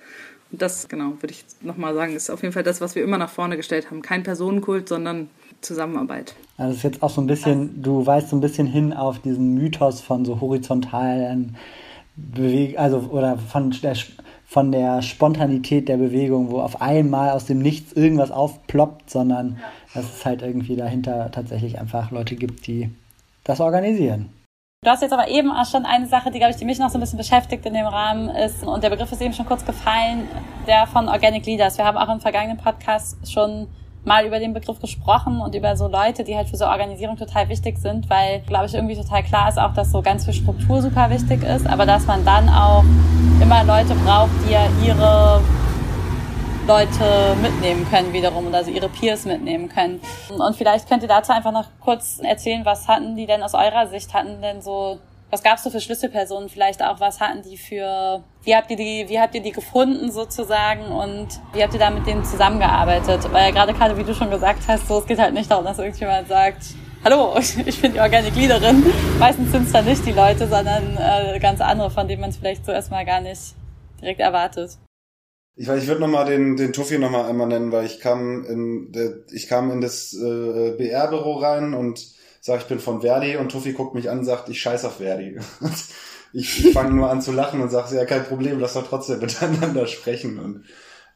[0.53, 3.19] Und das, genau, würde ich nochmal sagen, ist auf jeden Fall das, was wir immer
[3.19, 4.03] nach vorne gestellt haben.
[4.03, 5.31] Kein Personenkult, sondern
[5.61, 6.35] Zusammenarbeit.
[6.57, 9.21] Also das ist jetzt auch so ein bisschen, du weißt so ein bisschen hin auf
[9.21, 11.57] diesen Mythos von so horizontalen
[12.17, 13.95] Beweg also oder von der
[14.51, 19.65] von der Spontanität der Bewegung, wo auf einmal aus dem Nichts irgendwas aufploppt, sondern ja.
[19.95, 22.91] dass es halt irgendwie dahinter tatsächlich einfach Leute gibt, die
[23.45, 24.33] das organisieren.
[24.83, 26.91] Du hast jetzt aber eben auch schon eine Sache, die, glaube ich, die mich noch
[26.91, 29.65] so ein bisschen beschäftigt in dem Rahmen ist, und der Begriff ist eben schon kurz
[29.65, 30.27] gefallen,
[30.67, 31.79] der von Organic Leaders.
[31.79, 33.69] Wir haben auch im vergangenen Podcast schon
[34.05, 37.49] mal über den Begriff gesprochen und über so Leute, die halt für so Organisierung total
[37.49, 40.81] wichtig sind, weil, glaube ich, irgendwie total klar ist auch, dass so ganz viel Struktur
[40.81, 42.85] super wichtig ist, aber dass man dann auch
[43.41, 45.43] immer Leute braucht, die ja ihre
[46.67, 50.01] Leute mitnehmen können wiederum oder also ihre Peers mitnehmen können.
[50.29, 53.89] Und vielleicht könnt ihr dazu einfach noch kurz erzählen, was hatten die denn aus eurer
[53.89, 54.99] Sicht, hatten denn so
[55.31, 56.99] was gab's so für Schlüsselpersonen vielleicht auch?
[57.01, 61.29] Was hatten die für, wie habt ihr die, wie habt ihr die gefunden sozusagen und
[61.53, 63.33] wie habt ihr da mit denen zusammengearbeitet?
[63.33, 65.79] Weil gerade gerade, wie du schon gesagt hast, so, es geht halt nicht darum, dass
[65.79, 66.65] irgendjemand sagt,
[67.05, 68.85] hallo, ich bin die Organic Leaderin.
[69.19, 72.37] Meistens sind es dann nicht die Leute, sondern äh, ganz andere, von denen man es
[72.37, 73.55] vielleicht so erstmal gar nicht
[74.01, 74.79] direkt erwartet.
[75.57, 78.93] Ich ich würde nochmal den, den Tuffi nochmal einmal nennen, weil ich kam in,
[79.31, 82.01] ich kam in das äh, BR-Büro rein und
[82.41, 84.97] sag, ich bin von Verdi und Tuffi guckt mich an und sagt, ich scheiß auf
[84.97, 85.39] Verdi.
[86.33, 89.19] ich, ich fange nur an zu lachen und sage, ja, kein Problem, lass doch trotzdem
[89.21, 90.39] miteinander sprechen.
[90.39, 90.65] Und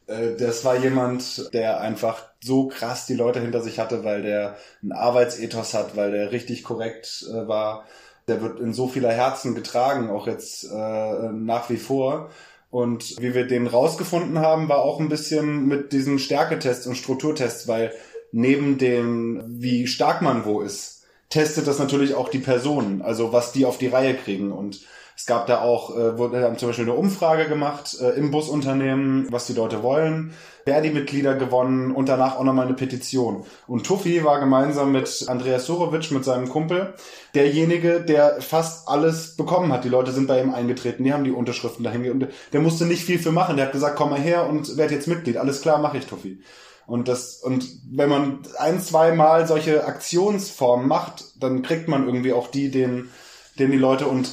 [0.07, 4.57] äh, das war jemand, der einfach so krass die Leute hinter sich hatte, weil der
[4.81, 7.85] einen Arbeitsethos hat, weil der richtig korrekt äh, war.
[8.27, 12.31] Der wird in so vieler Herzen getragen, auch jetzt äh, nach wie vor.
[12.71, 17.67] Und wie wir den rausgefunden haben, war auch ein bisschen mit diesen Stärketests und Strukturtests,
[17.67, 17.93] weil
[18.31, 20.94] neben dem, wie stark man wo ist,
[21.29, 24.51] testet das natürlich auch die Personen, also was die auf die Reihe kriegen.
[24.51, 24.81] Und
[25.17, 29.27] es gab da auch, äh, wurde haben zum Beispiel eine Umfrage gemacht äh, im Busunternehmen,
[29.31, 30.33] was die Leute wollen.
[30.65, 33.45] Verdi-Mitglieder gewonnen und danach auch nochmal eine Petition.
[33.67, 36.95] Und Tuffy war gemeinsam mit Andreas Surovic, mit seinem Kumpel,
[37.35, 39.83] derjenige, der fast alles bekommen hat.
[39.85, 43.03] Die Leute sind bei ihm eingetreten, die haben die Unterschriften dahin und der musste nicht
[43.03, 43.57] viel für machen.
[43.57, 45.37] Der hat gesagt, komm mal her und werd jetzt Mitglied.
[45.37, 46.39] Alles klar, mache ich, Tuffy.
[46.87, 52.33] Und das, und wenn man ein, zwei Mal solche Aktionsformen macht, dann kriegt man irgendwie
[52.33, 53.09] auch die, den,
[53.57, 54.29] den die Leute und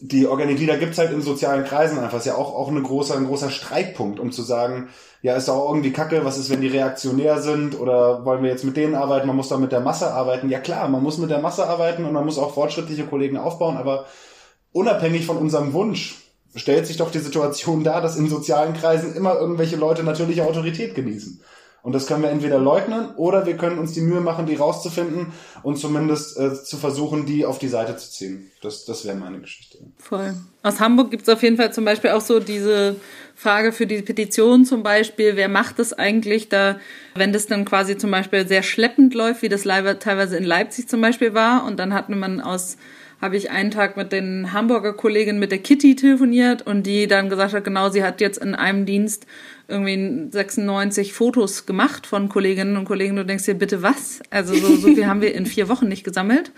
[0.00, 2.18] die Organiglieder gibt's halt in sozialen Kreisen einfach.
[2.18, 4.88] Ist ja auch, auch eine große, ein großer Streitpunkt, um zu sagen,
[5.22, 8.64] ja, ist auch irgendwie kacke, was ist, wenn die reaktionär sind oder wollen wir jetzt
[8.64, 10.50] mit denen arbeiten, man muss doch mit der Masse arbeiten.
[10.50, 13.78] Ja klar, man muss mit der Masse arbeiten und man muss auch fortschrittliche Kollegen aufbauen,
[13.78, 14.04] aber
[14.72, 16.16] unabhängig von unserem Wunsch
[16.54, 20.94] stellt sich doch die Situation dar, dass in sozialen Kreisen immer irgendwelche Leute natürliche Autorität
[20.94, 21.40] genießen.
[21.84, 25.34] Und das können wir entweder leugnen oder wir können uns die Mühe machen, die rauszufinden
[25.62, 28.50] und zumindest äh, zu versuchen, die auf die Seite zu ziehen.
[28.62, 29.76] Das, das wäre meine Geschichte.
[29.98, 30.34] Voll.
[30.62, 32.96] Aus Hamburg gibt es auf jeden Fall zum Beispiel auch so diese
[33.34, 36.78] Frage für die Petition zum Beispiel, wer macht das eigentlich da,
[37.16, 41.02] wenn das dann quasi zum Beispiel sehr schleppend läuft, wie das teilweise in Leipzig zum
[41.02, 41.66] Beispiel war.
[41.66, 42.78] Und dann hat man aus
[43.24, 47.30] habe ich einen Tag mit den Hamburger Kolleginnen mit der Kitty telefoniert und die dann
[47.30, 49.26] gesagt hat, genau, sie hat jetzt in einem Dienst
[49.66, 53.16] irgendwie 96 Fotos gemacht von Kolleginnen und Kollegen.
[53.16, 54.20] Du denkst dir, bitte was?
[54.28, 56.52] Also so, so viel haben wir in vier Wochen nicht gesammelt.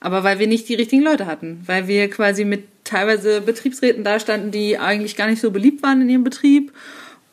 [0.00, 1.60] Aber weil wir nicht die richtigen Leute hatten.
[1.66, 6.08] Weil wir quasi mit teilweise Betriebsräten dastanden, die eigentlich gar nicht so beliebt waren in
[6.08, 6.72] ihrem Betrieb.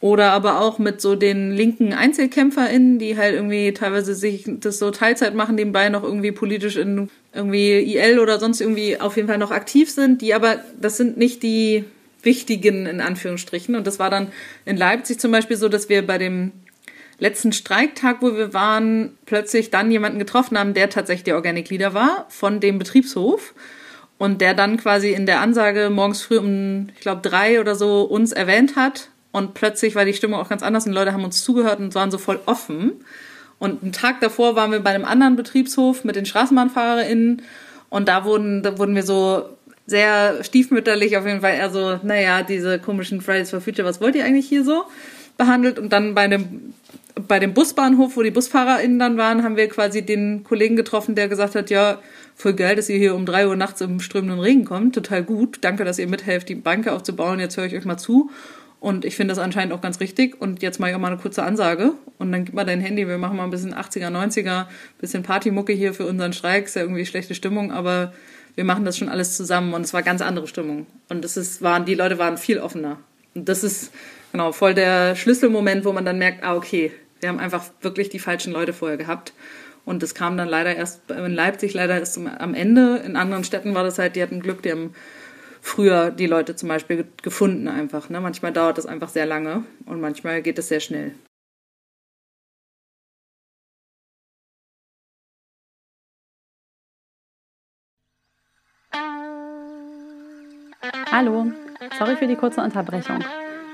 [0.03, 4.91] Oder aber auch mit so den linken EinzelkämpferInnen, die halt irgendwie teilweise sich das so
[4.91, 9.37] Teilzeit machen, nebenbei noch irgendwie politisch in irgendwie IL oder sonst irgendwie auf jeden Fall
[9.37, 11.85] noch aktiv sind, die aber, das sind nicht die
[12.21, 13.77] wichtigen, in Anführungsstrichen.
[13.77, 14.27] Und das war dann
[14.65, 16.51] in Leipzig zum Beispiel so, dass wir bei dem
[17.19, 21.93] letzten Streiktag, wo wir waren, plötzlich dann jemanden getroffen haben, der tatsächlich der Organic Leader
[21.93, 23.53] war von dem Betriebshof
[24.17, 28.01] und der dann quasi in der Ansage morgens früh um, ich glaube, drei oder so
[28.01, 29.07] uns erwähnt hat.
[29.33, 32.11] Und plötzlich war die Stimmung auch ganz anders und Leute haben uns zugehört und waren
[32.11, 33.03] so voll offen.
[33.57, 37.41] Und einen Tag davor waren wir bei einem anderen Betriebshof mit den StraßenbahnfahrerInnen
[37.89, 39.49] und da wurden, da wurden wir so
[39.85, 44.15] sehr stiefmütterlich auf jeden Fall eher so, naja, diese komischen Fridays for Future, was wollt
[44.15, 44.83] ihr eigentlich hier so
[45.37, 45.79] behandelt?
[45.79, 46.73] Und dann bei dem,
[47.27, 51.27] bei dem Busbahnhof, wo die BusfahrerInnen dann waren, haben wir quasi den Kollegen getroffen, der
[51.27, 51.99] gesagt hat, ja,
[52.35, 55.59] voll geil, dass ihr hier um drei Uhr nachts im strömenden Regen kommt, total gut,
[55.61, 58.29] danke, dass ihr mithelft, die Banke aufzubauen, jetzt höre ich euch mal zu.
[58.83, 60.41] Und ich finde das anscheinend auch ganz richtig.
[60.41, 61.93] Und jetzt mache ich auch mal eine kurze Ansage.
[62.17, 63.07] Und dann gib mal dein Handy.
[63.07, 64.65] Wir machen mal ein bisschen 80er, 90er,
[64.99, 66.65] bisschen Partymucke hier für unseren Streik.
[66.65, 68.11] Ist ja irgendwie schlechte Stimmung, aber
[68.55, 70.85] wir machen das schon alles zusammen und es war ganz andere Stimmung.
[71.07, 72.97] Und das ist, waren, die Leute waren viel offener.
[73.33, 73.93] Und das ist
[74.33, 78.19] genau voll der Schlüsselmoment, wo man dann merkt, ah, okay, wir haben einfach wirklich die
[78.19, 79.31] falschen Leute vorher gehabt.
[79.85, 82.97] Und das kam dann leider erst in Leipzig leider erst am Ende.
[82.97, 84.93] In anderen Städten war das halt, die hatten Glück, die haben
[85.63, 88.09] früher die Leute zum Beispiel gefunden einfach.
[88.09, 88.19] Ne?
[88.21, 91.15] Manchmal dauert das einfach sehr lange und manchmal geht es sehr schnell.
[101.11, 101.51] Hallo,
[101.97, 103.23] sorry für die kurze Unterbrechung.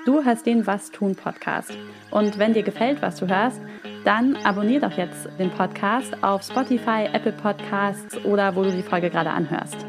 [0.06, 1.74] Du hörst den Was tun Podcast.
[2.12, 3.62] Und wenn dir gefällt, was du hörst,
[4.06, 9.10] dann abonnier doch jetzt den Podcast auf Spotify, Apple Podcasts oder wo du die Folge
[9.10, 9.86] gerade anhörst.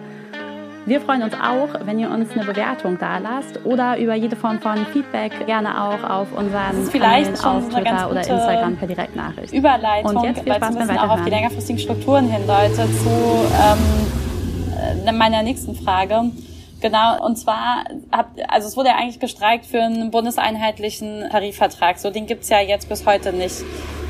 [0.90, 4.58] Wir freuen uns auch, wenn ihr uns eine Bewertung da lasst oder über jede Form
[4.58, 9.52] von Feedback gerne auch auf unseren vielleicht Kanälen auf Twitter oder Instagram per Direktnachricht.
[9.54, 15.06] Überleitung, Und jetzt viel Spaß weil es auch auf die längerfristigen Strukturen hindeutet zu ähm,
[15.06, 16.32] äh, meiner nächsten Frage.
[16.80, 22.00] Genau, und zwar, habt, also es wurde ja eigentlich gestreikt für einen bundeseinheitlichen Tarifvertrag.
[22.00, 23.62] So, den gibt's ja jetzt bis heute nicht.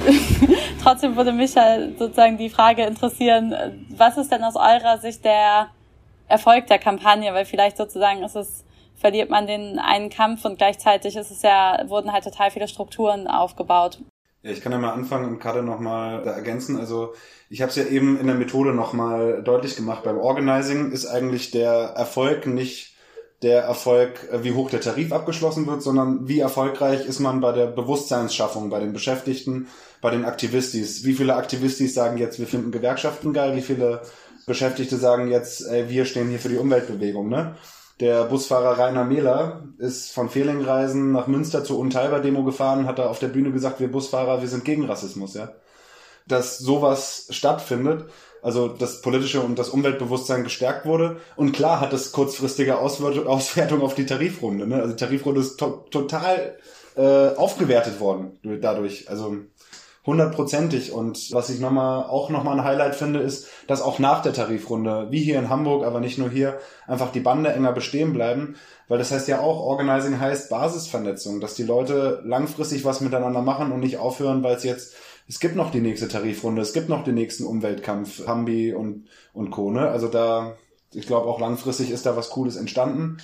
[0.82, 3.54] Trotzdem würde mich ja sozusagen die Frage interessieren,
[3.90, 5.68] was ist denn aus eurer Sicht der
[6.30, 7.32] Erfolg der Kampagne?
[7.34, 8.64] Weil vielleicht sozusagen ist es,
[8.94, 13.26] verliert man den einen Kampf und gleichzeitig ist es ja, wurden halt total viele Strukturen
[13.26, 13.98] aufgebaut.
[14.42, 16.78] Ja, ich kann ja mal anfangen und gerade nochmal ergänzen.
[16.78, 17.12] Also
[17.50, 20.02] ich habe es ja eben in der Methode nochmal deutlich gemacht.
[20.02, 22.94] Beim Organizing ist eigentlich der Erfolg nicht
[23.42, 27.66] der Erfolg, wie hoch der Tarif abgeschlossen wird, sondern wie erfolgreich ist man bei der
[27.66, 29.68] Bewusstseinsschaffung, bei den Beschäftigten,
[30.02, 31.04] bei den Aktivistis.
[31.04, 34.02] Wie viele Aktivistis sagen jetzt, wir finden Gewerkschaften geil, wie viele
[34.50, 37.54] Beschäftigte sagen jetzt, ey, wir stehen hier für die Umweltbewegung, ne?
[38.00, 43.20] Der Busfahrer Rainer Mehler ist von Fehlingreisen nach Münster zur Unteilbar-Demo gefahren, hat da auf
[43.20, 45.52] der Bühne gesagt, wir Busfahrer, wir sind gegen Rassismus, ja.
[46.26, 48.06] Dass sowas stattfindet,
[48.42, 51.18] also das politische und das Umweltbewusstsein gestärkt wurde.
[51.36, 54.66] Und klar hat es kurzfristige Auswertung auf die Tarifrunde.
[54.66, 54.76] Ne?
[54.76, 56.58] Also die Tarifrunde ist to total
[56.96, 59.08] äh, aufgewertet worden dadurch.
[59.08, 59.36] Also
[60.10, 60.92] hundertprozentig.
[60.92, 65.06] Und was ich nochmal, auch nochmal ein Highlight finde, ist, dass auch nach der Tarifrunde,
[65.10, 68.56] wie hier in Hamburg, aber nicht nur hier, einfach die Bande enger bestehen bleiben.
[68.88, 73.72] Weil das heißt ja auch, Organizing heißt Basisvernetzung, dass die Leute langfristig was miteinander machen
[73.72, 74.94] und nicht aufhören, weil es jetzt
[75.28, 79.52] es gibt noch die nächste Tarifrunde, es gibt noch den nächsten Umweltkampf, Hambi und, und
[79.52, 79.70] Co.
[79.70, 79.88] Ne?
[79.88, 80.56] Also da,
[80.92, 83.18] ich glaube auch langfristig ist da was Cooles entstanden,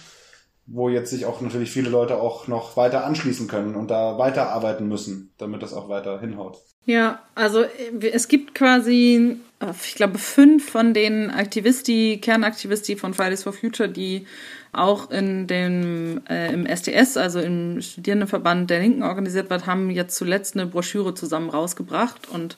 [0.66, 4.88] wo jetzt sich auch natürlich viele Leute auch noch weiter anschließen können und da weiterarbeiten
[4.88, 6.58] müssen, damit das auch weiter hinhaut.
[6.86, 7.64] Ja, also
[8.00, 9.38] es gibt quasi,
[9.84, 14.26] ich glaube, fünf von den Aktivisti, Kernaktivisti von Fridays for Future, die
[14.72, 20.16] auch in dem, äh, im STS, also im Studierendenverband der Linken organisiert wird, haben jetzt
[20.16, 22.56] zuletzt eine Broschüre zusammen rausgebracht und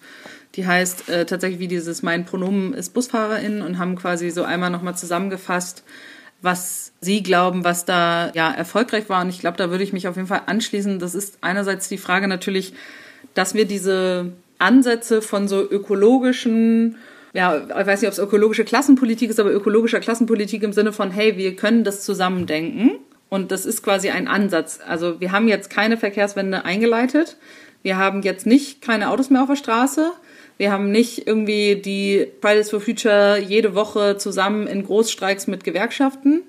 [0.57, 4.71] die heißt äh, tatsächlich wie dieses Mein Pronomen ist Busfahrerin und haben quasi so einmal
[4.71, 5.85] nochmal zusammengefasst,
[6.43, 9.23] was Sie glauben, was da ja erfolgreich war.
[9.23, 10.99] Und ich glaube, da würde ich mich auf jeden Fall anschließen.
[10.99, 12.75] Das ist einerseits die Frage natürlich,
[13.35, 16.97] dass wir diese Ansätze von so ökologischen
[17.35, 21.11] ja, ich weiß nicht, ob es ökologische Klassenpolitik ist, aber ökologischer Klassenpolitik im Sinne von,
[21.11, 22.93] hey, wir können das zusammendenken.
[23.29, 24.81] Und das ist quasi ein Ansatz.
[24.87, 27.37] Also wir haben jetzt keine Verkehrswende eingeleitet.
[27.83, 30.13] Wir haben jetzt nicht keine Autos mehr auf der Straße.
[30.57, 36.43] Wir haben nicht irgendwie die Fridays for Future jede Woche zusammen in Großstreiks mit Gewerkschaften.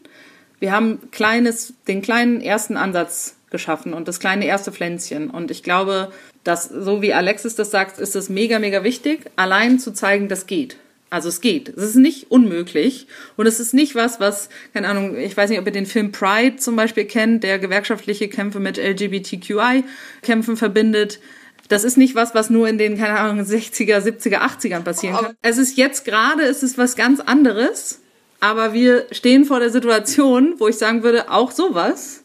[0.60, 5.30] Wir haben kleines, den kleinen ersten Ansatz geschaffen und das kleine erste Pflänzchen.
[5.30, 6.12] Und ich glaube,
[6.44, 10.46] dass, so wie Alexis das sagt, ist es mega, mega wichtig, allein zu zeigen, das
[10.46, 10.78] geht.
[11.10, 11.70] Also es geht.
[11.70, 13.08] Es ist nicht unmöglich.
[13.36, 16.12] Und es ist nicht was, was, keine Ahnung, ich weiß nicht, ob ihr den Film
[16.12, 21.20] Pride zum Beispiel kennt, der gewerkschaftliche Kämpfe mit LGBTQI-Kämpfen verbindet.
[21.68, 25.36] Das ist nicht was, was nur in den, keine Ahnung, 60er, 70er, 80ern passieren kann.
[25.42, 28.02] Es ist jetzt gerade, es ist was ganz anderes.
[28.40, 32.24] Aber wir stehen vor der Situation, wo ich sagen würde, auch sowas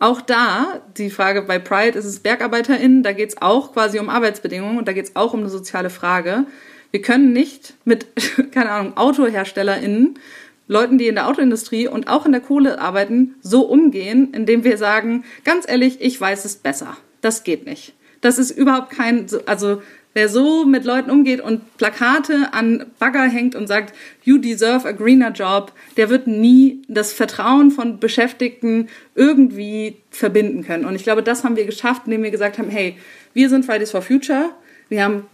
[0.00, 4.08] auch da, die Frage bei Pride ist es BergarbeiterInnen, da geht es auch quasi um
[4.08, 6.46] Arbeitsbedingungen und da geht es auch um eine soziale Frage.
[6.90, 8.06] Wir können nicht mit,
[8.52, 10.18] keine Ahnung, AutoherstellerInnen,
[10.68, 14.78] Leuten, die in der Autoindustrie und auch in der Kohle arbeiten, so umgehen, indem wir
[14.78, 16.96] sagen, ganz ehrlich, ich weiß es besser.
[17.20, 17.92] Das geht nicht.
[18.22, 19.82] Das ist überhaupt kein, also
[20.12, 23.94] Wer so mit Leuten umgeht und Plakate an Bagger hängt und sagt,
[24.24, 30.84] you deserve a greener job, der wird nie das Vertrauen von Beschäftigten irgendwie verbinden können.
[30.84, 32.96] Und ich glaube, das haben wir geschafft, indem wir gesagt haben, hey,
[33.34, 34.50] wir sind Fridays for Future.
[34.88, 35.26] Wir haben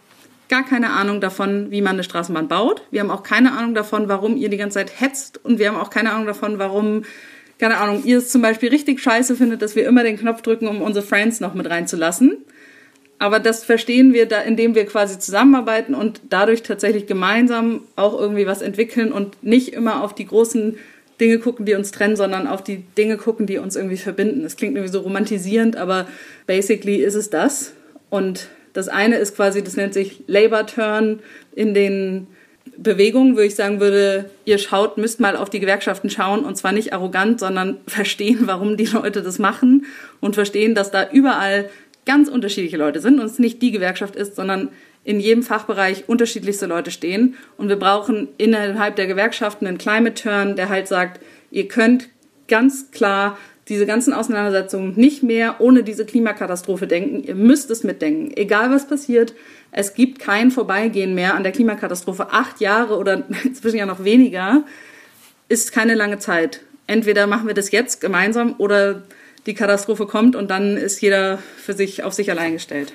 [0.50, 2.82] gar keine Ahnung davon, wie man eine Straßenbahn baut.
[2.90, 5.42] Wir haben auch keine Ahnung davon, warum ihr die ganze Zeit hetzt.
[5.42, 7.04] Und wir haben auch keine Ahnung davon, warum,
[7.58, 10.68] keine Ahnung, ihr es zum Beispiel richtig scheiße findet, dass wir immer den Knopf drücken,
[10.68, 12.44] um unsere Friends noch mit reinzulassen.
[13.18, 18.46] Aber das verstehen wir da, indem wir quasi zusammenarbeiten und dadurch tatsächlich gemeinsam auch irgendwie
[18.46, 20.76] was entwickeln und nicht immer auf die großen
[21.18, 24.42] Dinge gucken, die uns trennen, sondern auf die Dinge gucken, die uns irgendwie verbinden.
[24.42, 26.06] Das klingt irgendwie so romantisierend, aber
[26.46, 27.72] basically ist es das.
[28.10, 31.20] Und das eine ist quasi, das nennt sich Labor Turn
[31.54, 32.26] in den
[32.76, 36.72] Bewegungen, wo ich sagen würde, ihr schaut, müsst mal auf die Gewerkschaften schauen und zwar
[36.72, 39.86] nicht arrogant, sondern verstehen, warum die Leute das machen
[40.20, 41.70] und verstehen, dass da überall
[42.06, 44.70] ganz unterschiedliche Leute sind und es nicht die Gewerkschaft ist, sondern
[45.04, 47.36] in jedem Fachbereich unterschiedlichste Leute stehen.
[47.58, 52.08] Und wir brauchen innerhalb der Gewerkschaften einen Climate Turn, der halt sagt, ihr könnt
[52.48, 53.36] ganz klar
[53.68, 57.24] diese ganzen Auseinandersetzungen nicht mehr ohne diese Klimakatastrophe denken.
[57.24, 58.32] Ihr müsst es mitdenken.
[58.36, 59.34] Egal was passiert,
[59.72, 62.28] es gibt kein Vorbeigehen mehr an der Klimakatastrophe.
[62.30, 64.64] Acht Jahre oder inzwischen ja noch weniger
[65.48, 66.60] ist keine lange Zeit.
[66.86, 69.02] Entweder machen wir das jetzt gemeinsam oder
[69.46, 72.92] die Katastrophe kommt und dann ist jeder für sich auf sich allein gestellt.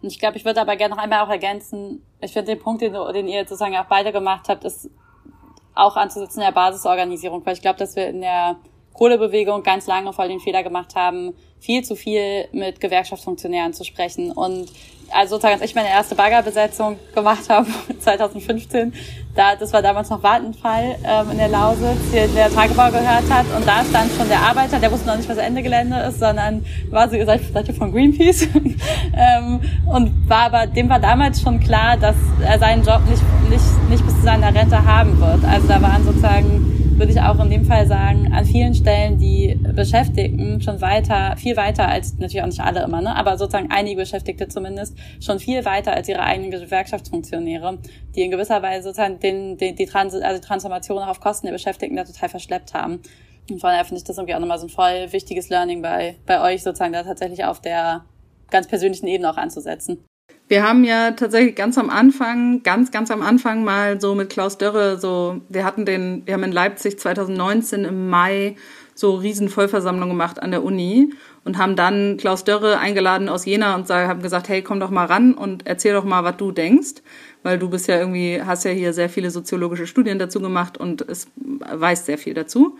[0.00, 2.82] Und ich glaube, ich würde aber gerne noch einmal auch ergänzen, ich finde den Punkt,
[2.82, 4.90] den, den ihr sozusagen auch beide gemacht habt, ist
[5.74, 8.56] auch anzusetzen in der Basisorganisierung, weil ich glaube, dass wir in der
[8.92, 14.32] Kohlebewegung ganz lange voll den Fehler gemacht haben, viel zu viel mit Gewerkschaftsfunktionären zu sprechen.
[14.32, 14.70] Und
[15.12, 17.66] also sozusagen, als ich meine erste Baggerbesetzung gemacht habe,
[18.00, 18.92] 2015,
[19.34, 23.46] da, das war damals noch Wartenfall ähm, in der Lausitz, hier der Tagebau gehört hat.
[23.56, 26.64] Und da stand schon der Arbeiter, der wusste noch nicht, was Ende Gelände ist, sondern
[26.90, 28.42] war so gesagt, ihr von Greenpeace?
[29.16, 33.90] ähm, und war aber, dem war damals schon klar, dass er seinen Job nicht, nicht,
[33.90, 35.44] nicht bis zu seiner Rente haben wird.
[35.44, 39.58] Also da waren sozusagen würde ich auch in dem Fall sagen, an vielen Stellen die
[39.74, 43.96] Beschäftigten schon weiter, viel weiter als, natürlich auch nicht alle immer, ne, aber sozusagen einige
[43.96, 47.78] Beschäftigte zumindest, schon viel weiter als ihre eigenen Gewerkschaftsfunktionäre,
[48.14, 51.46] die in gewisser Weise sozusagen den, den, die, Trans also die Transformation auch auf Kosten
[51.46, 53.00] der Beschäftigten da total verschleppt haben.
[53.50, 56.16] Und von daher finde ich das irgendwie auch nochmal so ein voll wichtiges Learning bei,
[56.26, 58.04] bei euch sozusagen da tatsächlich auf der
[58.50, 60.04] ganz persönlichen Ebene auch anzusetzen.
[60.52, 64.58] Wir haben ja tatsächlich ganz am Anfang, ganz, ganz am Anfang mal so mit Klaus
[64.58, 68.56] Dörre so, wir hatten den, wir haben in Leipzig 2019 im Mai
[68.94, 71.14] so riesen Vollversammlung gemacht an der Uni
[71.46, 75.06] und haben dann Klaus Dörre eingeladen aus Jena und haben gesagt, hey, komm doch mal
[75.06, 77.00] ran und erzähl doch mal, was du denkst,
[77.42, 81.00] weil du bist ja irgendwie, hast ja hier sehr viele soziologische Studien dazu gemacht und
[81.00, 82.76] es weißt sehr viel dazu.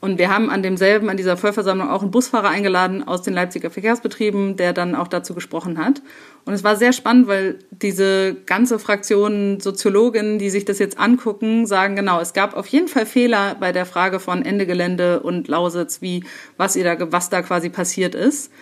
[0.00, 3.70] Und wir haben an demselben, an dieser Vollversammlung auch einen Busfahrer eingeladen aus den Leipziger
[3.70, 6.02] Verkehrsbetrieben, der dann auch dazu gesprochen hat.
[6.44, 11.66] Und es war sehr spannend, weil diese ganze Fraktion Soziologen, die sich das jetzt angucken,
[11.66, 15.48] sagen genau, es gab auf jeden Fall Fehler bei der Frage von Ende Gelände und
[15.48, 16.24] Lausitz, wie,
[16.58, 18.52] was ihr da, was da quasi passiert ist.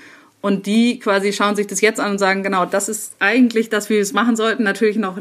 [0.43, 3.89] Und die quasi schauen sich das jetzt an und sagen, genau, das ist eigentlich das,
[3.91, 4.65] wie wir es machen sollten.
[4.65, 5.17] Natürlich noch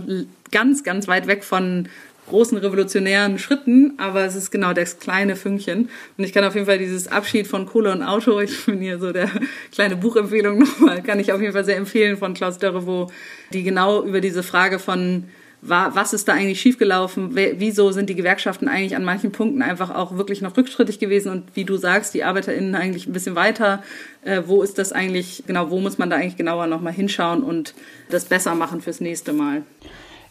[0.52, 1.88] ganz, ganz weit weg von
[2.32, 5.90] großen revolutionären Schritten, aber es ist genau das kleine Fünkchen.
[6.18, 8.98] Und ich kann auf jeden Fall dieses Abschied von Kohle und Auto, ich bin hier
[9.00, 9.30] so der
[9.72, 13.12] kleine Buchempfehlung nochmal, kann ich auf jeden Fall sehr empfehlen von Klaus Dörre, wo
[13.54, 15.26] die genau über diese Frage von
[15.64, 17.36] was ist da eigentlich schiefgelaufen?
[17.36, 21.32] Wieso sind die Gewerkschaften eigentlich an manchen Punkten einfach auch wirklich noch rückschrittig gewesen?
[21.32, 23.84] Und wie du sagst, die ArbeiterInnen eigentlich ein bisschen weiter.
[24.24, 27.76] Äh, wo ist das eigentlich, genau, wo muss man da eigentlich genauer nochmal hinschauen und
[28.10, 29.62] das besser machen fürs nächste Mal?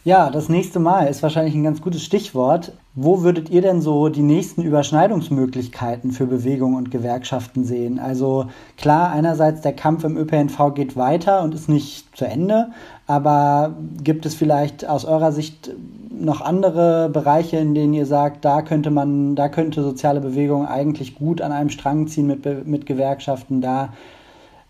[0.03, 2.71] Ja, das nächste Mal ist wahrscheinlich ein ganz gutes Stichwort.
[2.95, 7.99] Wo würdet ihr denn so die nächsten Überschneidungsmöglichkeiten für Bewegung und Gewerkschaften sehen?
[7.99, 8.47] Also
[8.77, 12.71] klar, einerseits der Kampf im ÖPNV geht weiter und ist nicht zu Ende,
[13.05, 15.69] aber gibt es vielleicht aus eurer Sicht
[16.09, 21.13] noch andere Bereiche, in denen ihr sagt, da könnte man, da könnte soziale Bewegung eigentlich
[21.13, 23.93] gut an einem Strang ziehen mit, mit Gewerkschaften, da,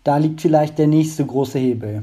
[0.04, 2.02] da liegt vielleicht der nächste große Hebel?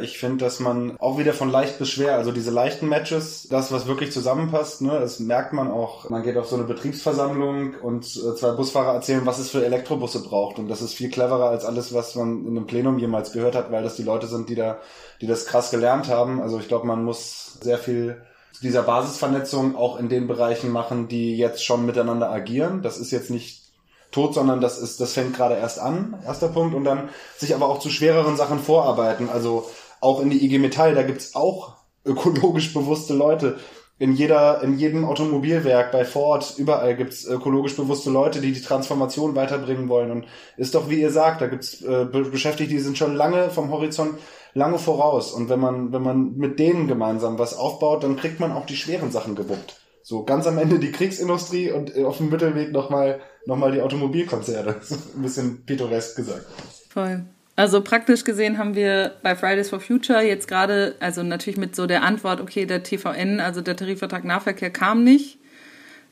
[0.00, 3.72] Ich finde, dass man auch wieder von leicht bis schwer, also diese leichten Matches, das,
[3.72, 6.08] was wirklich zusammenpasst, ne, das merkt man auch.
[6.10, 10.22] Man geht auf so eine Betriebsversammlung und äh, zwei Busfahrer erzählen, was es für Elektrobusse
[10.22, 10.58] braucht.
[10.58, 13.70] Und das ist viel cleverer als alles, was man in einem Plenum jemals gehört hat,
[13.70, 14.78] weil das die Leute sind, die da,
[15.20, 16.40] die das krass gelernt haben.
[16.40, 18.22] Also ich glaube, man muss sehr viel
[18.62, 22.82] dieser Basisvernetzung auch in den Bereichen machen, die jetzt schon miteinander agieren.
[22.82, 23.68] Das ist jetzt nicht
[24.10, 27.68] tot, sondern das ist, das fängt gerade erst an, erster Punkt, und dann sich aber
[27.68, 29.28] auch zu schwereren Sachen vorarbeiten.
[29.28, 29.70] Also
[30.00, 33.58] auch in die IG Metall, da gibt's auch ökologisch bewusste Leute.
[34.00, 39.34] In jeder, in jedem Automobilwerk, bei Ford, überall gibt's ökologisch bewusste Leute, die die Transformation
[39.34, 40.12] weiterbringen wollen.
[40.12, 40.26] Und
[40.56, 44.18] ist doch, wie ihr sagt, da gibt's äh, Beschäftigte, die sind schon lange vom Horizont
[44.54, 45.32] lange voraus.
[45.32, 48.76] Und wenn man, wenn man mit denen gemeinsam was aufbaut, dann kriegt man auch die
[48.76, 49.80] schweren Sachen gewuppt.
[50.02, 53.82] So ganz am Ende die Kriegsindustrie und äh, auf dem Mittelweg nochmal noch mal die
[53.82, 54.76] Automobilkonzerne.
[55.16, 56.46] Ein bisschen pittoresk gesagt.
[56.90, 57.24] Voll.
[57.58, 61.88] Also praktisch gesehen haben wir bei Fridays for Future jetzt gerade, also natürlich mit so
[61.88, 65.40] der Antwort, okay, der TVN, also der Tarifvertrag Nahverkehr kam nicht,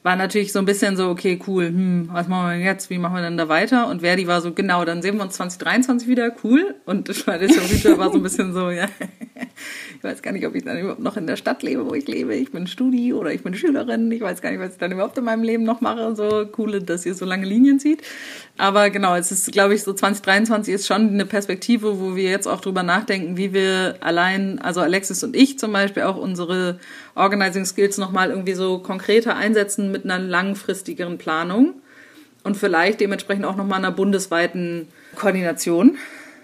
[0.03, 2.99] war natürlich so ein bisschen so, okay, cool, hm, was machen wir denn jetzt, wie
[2.99, 3.87] machen wir denn da weiter?
[3.87, 6.75] Und Verdi war so, genau, dann sehen wir uns 2023 wieder, cool.
[6.85, 8.89] Und Fridays for Future war so ein bisschen so, ja,
[9.97, 12.07] ich weiß gar nicht, ob ich dann überhaupt noch in der Stadt lebe, wo ich
[12.07, 12.35] lebe.
[12.35, 14.11] Ich bin Studi oder ich bin Schülerin.
[14.13, 16.15] Ich weiß gar nicht, was ich dann überhaupt in meinem Leben noch mache.
[16.15, 18.03] So coole, dass ihr so lange Linien zieht.
[18.59, 22.47] Aber genau, es ist, glaube ich, so 2023 ist schon eine Perspektive, wo wir jetzt
[22.47, 26.79] auch drüber nachdenken, wie wir allein, also Alexis und ich zum Beispiel auch unsere
[27.15, 31.75] Organizing Skills nochmal irgendwie so konkreter einsetzen mit einer langfristigeren Planung
[32.45, 35.97] und vielleicht dementsprechend auch nochmal einer bundesweiten Koordination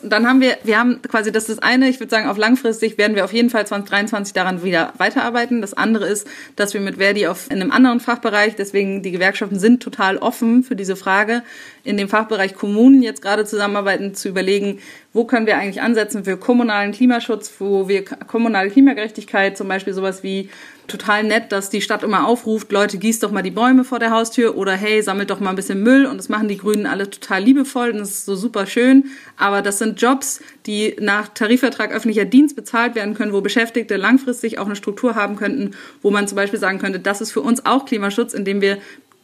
[0.02, 2.98] dann haben wir, wir haben quasi, das ist das eine, ich würde sagen, auf langfristig
[2.98, 5.60] werden wir auf jeden Fall 2023 daran wieder weiterarbeiten.
[5.60, 6.26] Das andere ist,
[6.56, 10.62] dass wir mit Verdi auf, in einem anderen Fachbereich, deswegen die Gewerkschaften sind total offen
[10.62, 11.42] für diese Frage,
[11.84, 14.78] in dem Fachbereich Kommunen jetzt gerade zusammenarbeiten, zu überlegen,
[15.12, 20.22] wo können wir eigentlich ansetzen für kommunalen Klimaschutz, wo wir kommunale Klimagerechtigkeit, zum Beispiel sowas
[20.22, 20.48] wie
[20.86, 24.10] total nett, dass die Stadt immer aufruft, Leute, gießt doch mal die Bäume vor der
[24.10, 27.08] Haustür oder hey, sammelt doch mal ein bisschen Müll und das machen die Grünen alle
[27.08, 29.06] total liebevoll und das ist so super schön.
[29.36, 34.58] Aber das sind Jobs, die nach Tarifvertrag öffentlicher Dienst bezahlt werden können, wo Beschäftigte langfristig
[34.58, 35.72] auch eine Struktur haben könnten,
[36.02, 38.78] wo man zum Beispiel sagen könnte, das ist für uns auch Klimaschutz, indem wir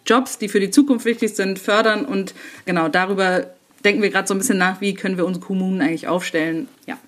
[0.07, 2.35] Jobs, die für die Zukunft wichtig sind, fördern und
[2.65, 3.47] genau darüber
[3.85, 6.69] denken wir gerade so ein bisschen nach, wie können wir unsere Kommunen eigentlich aufstellen.
[6.87, 6.99] Ja.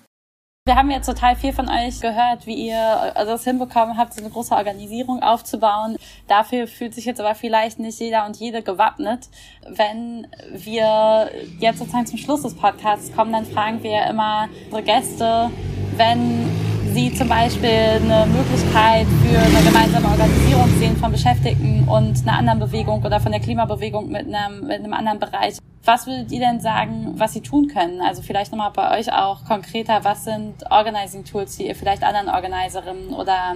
[0.65, 2.77] Wir haben jetzt total viel von euch gehört, wie ihr
[3.17, 5.97] also es hinbekommen habt, so eine große Organisierung aufzubauen.
[6.27, 9.27] Dafür fühlt sich jetzt aber vielleicht nicht jeder und jede gewappnet.
[9.67, 15.49] Wenn wir jetzt sozusagen zum Schluss des Podcasts kommen, dann fragen wir immer unsere Gäste,
[15.97, 16.47] wenn
[16.93, 22.59] Sie zum Beispiel eine Möglichkeit für eine gemeinsame Organisierung sehen von Beschäftigten und einer anderen
[22.59, 25.57] Bewegung oder von der Klimabewegung mit einem, mit einem anderen Bereich.
[25.85, 28.01] Was würdet ihr denn sagen, was Sie tun können?
[28.01, 32.27] Also vielleicht nochmal bei euch auch konkreter, was sind Organizing Tools, die ihr vielleicht anderen
[32.27, 33.55] Organiserinnen oder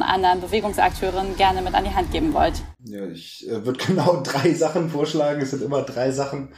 [0.00, 2.62] anderen Bewegungsakteuren gerne mit an die Hand geben wollt?
[2.84, 5.40] Ja, ich äh, würde genau drei Sachen vorschlagen.
[5.40, 6.50] Es sind immer drei Sachen.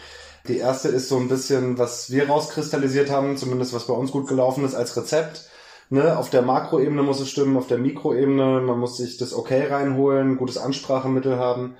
[0.49, 4.27] Die erste ist so ein bisschen, was wir rauskristallisiert haben, zumindest was bei uns gut
[4.27, 5.49] gelaufen ist als Rezept
[5.91, 9.69] Ne, auf der Makroebene muss es stimmen, auf der Mikroebene, man muss sich das Okay
[9.69, 11.77] reinholen, gutes Ansprachemittel haben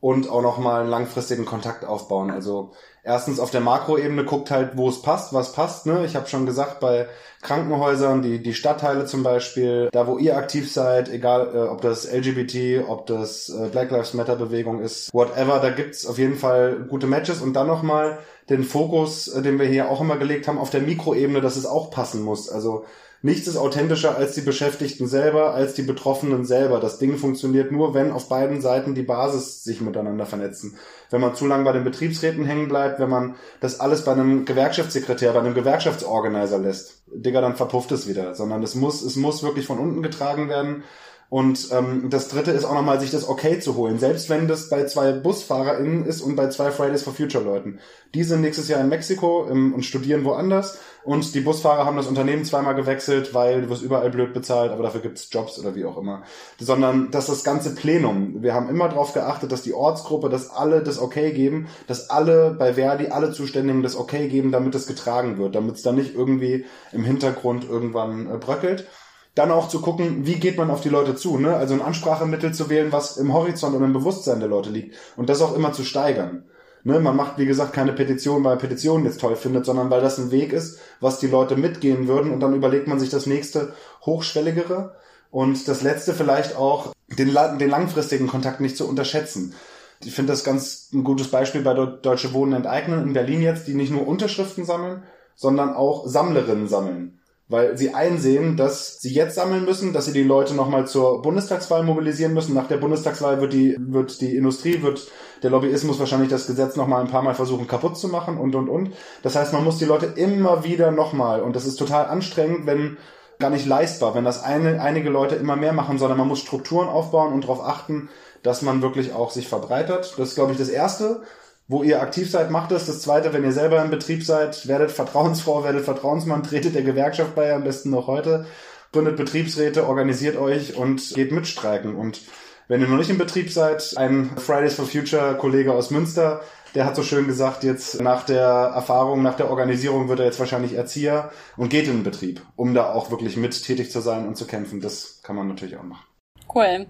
[0.00, 2.30] und auch nochmal einen langfristigen Kontakt aufbauen.
[2.30, 2.72] Also
[3.04, 5.84] erstens auf der Makroebene guckt halt, wo es passt, was passt.
[5.84, 6.06] Ne?
[6.06, 7.06] Ich habe schon gesagt, bei
[7.42, 12.10] Krankenhäusern, die, die Stadtteile zum Beispiel, da wo ihr aktiv seid, egal äh, ob das
[12.10, 16.86] LGBT, ob das äh, Black Lives Matter Bewegung ist, whatever, da gibt's auf jeden Fall
[16.88, 20.58] gute Matches und dann nochmal den Fokus, äh, den wir hier auch immer gelegt haben,
[20.58, 22.48] auf der Mikroebene, dass es auch passen muss.
[22.48, 22.84] Also
[23.22, 26.80] Nichts ist authentischer als die Beschäftigten selber, als die Betroffenen selber.
[26.80, 30.78] Das Ding funktioniert nur, wenn auf beiden Seiten die Basis sich miteinander vernetzen.
[31.10, 34.46] Wenn man zu lange bei den Betriebsräten hängen bleibt, wenn man das alles bei einem
[34.46, 38.34] Gewerkschaftssekretär, bei einem Gewerkschaftsorganizer lässt, Digga, dann verpufft es wieder.
[38.34, 40.84] Sondern es muss, es muss wirklich von unten getragen werden.
[41.30, 43.98] Und ähm, das dritte ist auch nochmal, sich das Okay zu holen.
[43.98, 47.78] Selbst wenn das bei zwei BusfahrerInnen ist und bei zwei Fridays for Future Leuten.
[48.14, 52.08] Die sind nächstes Jahr in Mexiko im, und studieren woanders und die Busfahrer haben das
[52.08, 55.84] Unternehmen zweimal gewechselt, weil du wirst überall blöd bezahlt, aber dafür gibt's Jobs oder wie
[55.84, 56.22] auch immer.
[56.58, 60.82] Sondern dass das ganze Plenum, wir haben immer darauf geachtet, dass die Ortsgruppe, dass alle
[60.82, 65.38] das Okay geben, dass alle bei Verdi, alle Zuständigen das Okay geben, damit es getragen
[65.38, 68.86] wird, damit es dann nicht irgendwie im Hintergrund irgendwann äh, bröckelt
[69.34, 71.56] dann auch zu gucken, wie geht man auf die Leute zu, ne?
[71.56, 75.28] Also ein Ansprachemittel zu wählen, was im Horizont und im Bewusstsein der Leute liegt und
[75.28, 76.44] das auch immer zu steigern.
[76.82, 80.18] Ne, man macht, wie gesagt, keine Petition, weil Petitionen jetzt toll findet, sondern weil das
[80.18, 83.74] ein Weg ist, was die Leute mitgehen würden und dann überlegt man sich das nächste
[84.06, 84.94] hochschwelligere
[85.30, 89.54] und das letzte vielleicht auch den, den langfristigen Kontakt nicht zu unterschätzen.
[90.02, 93.74] Ich finde das ganz ein gutes Beispiel bei Deutsche Wohnen enteignen in Berlin jetzt, die
[93.74, 95.02] nicht nur Unterschriften sammeln,
[95.34, 97.19] sondern auch Sammlerinnen sammeln
[97.50, 101.82] weil sie einsehen, dass sie jetzt sammeln müssen, dass sie die Leute nochmal zur Bundestagswahl
[101.82, 102.54] mobilisieren müssen.
[102.54, 105.08] Nach der Bundestagswahl wird die, wird die Industrie, wird
[105.42, 108.68] der Lobbyismus wahrscheinlich das Gesetz nochmal ein paar Mal versuchen kaputt zu machen und, und,
[108.68, 108.92] und.
[109.24, 112.98] Das heißt, man muss die Leute immer wieder nochmal, und das ist total anstrengend, wenn
[113.40, 116.88] gar nicht leistbar, wenn das eine, einige Leute immer mehr machen, sondern man muss Strukturen
[116.88, 118.10] aufbauen und darauf achten,
[118.44, 120.14] dass man wirklich auch sich verbreitert.
[120.16, 121.22] Das ist, glaube ich, das Erste
[121.70, 122.86] wo ihr aktiv seid, macht es.
[122.86, 127.36] Das zweite, wenn ihr selber im Betrieb seid, werdet Vertrauensfrau, werdet Vertrauensmann, tretet der Gewerkschaft
[127.36, 128.46] bei, am besten noch heute,
[128.92, 131.94] gründet Betriebsräte, organisiert euch und geht mitstreiken.
[131.94, 132.22] Und
[132.66, 136.40] wenn ihr noch nicht im Betrieb seid, ein Fridays for Future Kollege aus Münster,
[136.74, 138.42] der hat so schön gesagt, jetzt nach der
[138.74, 142.74] Erfahrung, nach der Organisierung wird er jetzt wahrscheinlich Erzieher und geht in den Betrieb, um
[142.74, 144.80] da auch wirklich mit tätig zu sein und zu kämpfen.
[144.80, 146.04] Das kann man natürlich auch machen.
[146.52, 146.88] Cool.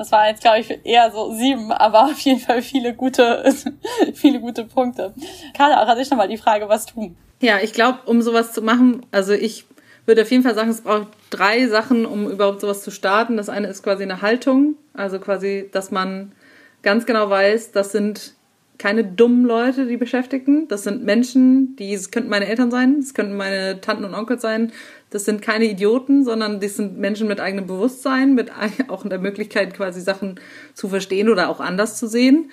[0.00, 3.44] Das war jetzt, glaube ich, eher so sieben, aber auf jeden Fall viele gute,
[4.14, 5.12] viele gute Punkte.
[5.54, 7.18] Carla, auch hatte ich nochmal die Frage, was tun?
[7.42, 9.66] Ja, ich glaube, um sowas zu machen, also ich
[10.06, 13.36] würde auf jeden Fall sagen, es braucht drei Sachen, um überhaupt sowas zu starten.
[13.36, 16.32] Das eine ist quasi eine Haltung, also quasi, dass man
[16.80, 18.32] ganz genau weiß, das sind
[18.80, 20.66] keine dummen Leute, die Beschäftigten.
[20.66, 24.40] Das sind Menschen, die, es könnten meine Eltern sein, es könnten meine Tanten und Onkel
[24.40, 24.72] sein.
[25.10, 28.50] Das sind keine Idioten, sondern das sind Menschen mit eigenem Bewusstsein, mit
[28.88, 30.40] auch der Möglichkeit, quasi Sachen
[30.72, 32.50] zu verstehen oder auch anders zu sehen.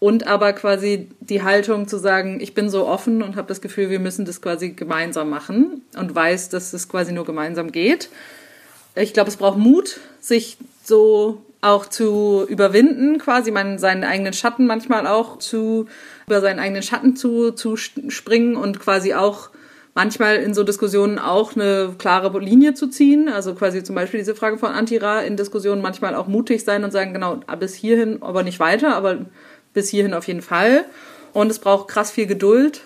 [0.00, 3.90] Und aber quasi die Haltung zu sagen, ich bin so offen und habe das Gefühl,
[3.90, 8.08] wir müssen das quasi gemeinsam machen und weiß, dass es quasi nur gemeinsam geht.
[8.94, 14.66] Ich glaube, es braucht Mut, sich so auch zu überwinden, quasi man, seinen eigenen Schatten
[14.66, 15.86] manchmal auch zu,
[16.26, 19.50] über seinen eigenen Schatten zu, zu springen und quasi auch
[19.94, 23.28] manchmal in so Diskussionen auch eine klare Linie zu ziehen.
[23.28, 26.92] Also quasi zum Beispiel diese Frage von Antira in Diskussionen manchmal auch mutig sein und
[26.92, 29.26] sagen, genau, bis hierhin, aber nicht weiter, aber
[29.74, 30.84] bis hierhin auf jeden Fall.
[31.32, 32.82] Und es braucht krass viel Geduld.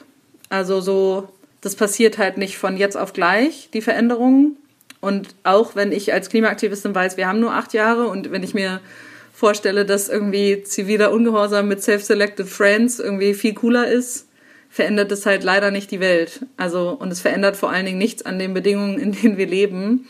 [0.48, 1.28] Also so,
[1.60, 4.56] das passiert halt nicht von jetzt auf gleich, die Veränderungen.
[5.03, 8.55] Und auch wenn ich als Klimaaktivistin weiß, wir haben nur acht Jahre und wenn ich
[8.55, 8.80] mir
[9.34, 14.28] vorstelle, dass irgendwie ziviler Ungehorsam mit Self-Selected Friends irgendwie viel cooler ist,
[14.70, 16.46] verändert es halt leider nicht die Welt.
[16.57, 20.07] Also, und es verändert vor allen Dingen nichts an den Bedingungen, in denen wir leben.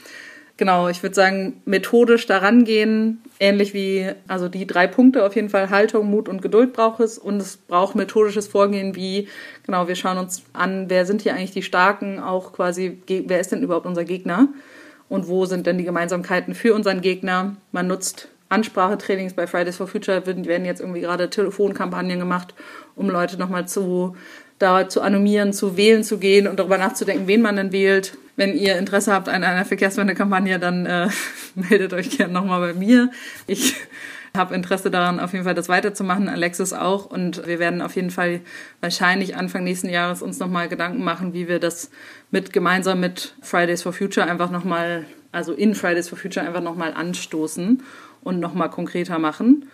[0.59, 5.49] Genau, ich würde sagen, methodisch daran gehen, ähnlich wie, also die drei Punkte auf jeden
[5.49, 9.27] Fall, Haltung, Mut und Geduld braucht es und es braucht methodisches Vorgehen, wie,
[9.65, 13.53] genau, wir schauen uns an, wer sind hier eigentlich die Starken, auch quasi, wer ist
[13.53, 14.49] denn überhaupt unser Gegner?
[15.13, 17.55] Und wo sind denn die Gemeinsamkeiten für unseren Gegner.
[17.71, 22.55] Man nutzt Ansprachetrainings bei Fridays for Future, werden jetzt irgendwie gerade Telefonkampagnen gemacht,
[22.97, 24.17] um Leute nochmal zu,
[24.59, 28.17] da zu animieren, zu wählen zu gehen und darüber nachzudenken, wen man denn wählt.
[28.37, 31.09] Wenn ihr Interesse habt an einer Verkehrswende-Kampagne, dann äh,
[31.55, 33.11] meldet euch gerne nochmal bei mir.
[33.47, 33.75] Ich
[34.37, 37.07] habe Interesse daran, auf jeden Fall das weiterzumachen, Alexis auch.
[37.07, 38.41] Und wir werden auf jeden Fall
[38.81, 41.91] wahrscheinlich Anfang nächsten Jahres uns nochmal Gedanken machen, wie wir das
[42.31, 46.95] mit gemeinsam mit Fridays for Future einfach nochmal, also in Fridays for Future einfach nochmal
[46.95, 47.83] anstoßen
[48.23, 49.67] und nochmal konkreter machen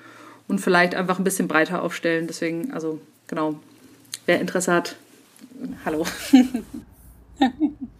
[0.49, 2.27] und vielleicht einfach ein bisschen breiter aufstellen.
[2.27, 3.61] Deswegen, also genau,
[4.27, 4.97] wer Interesse hat,
[5.85, 6.05] hallo.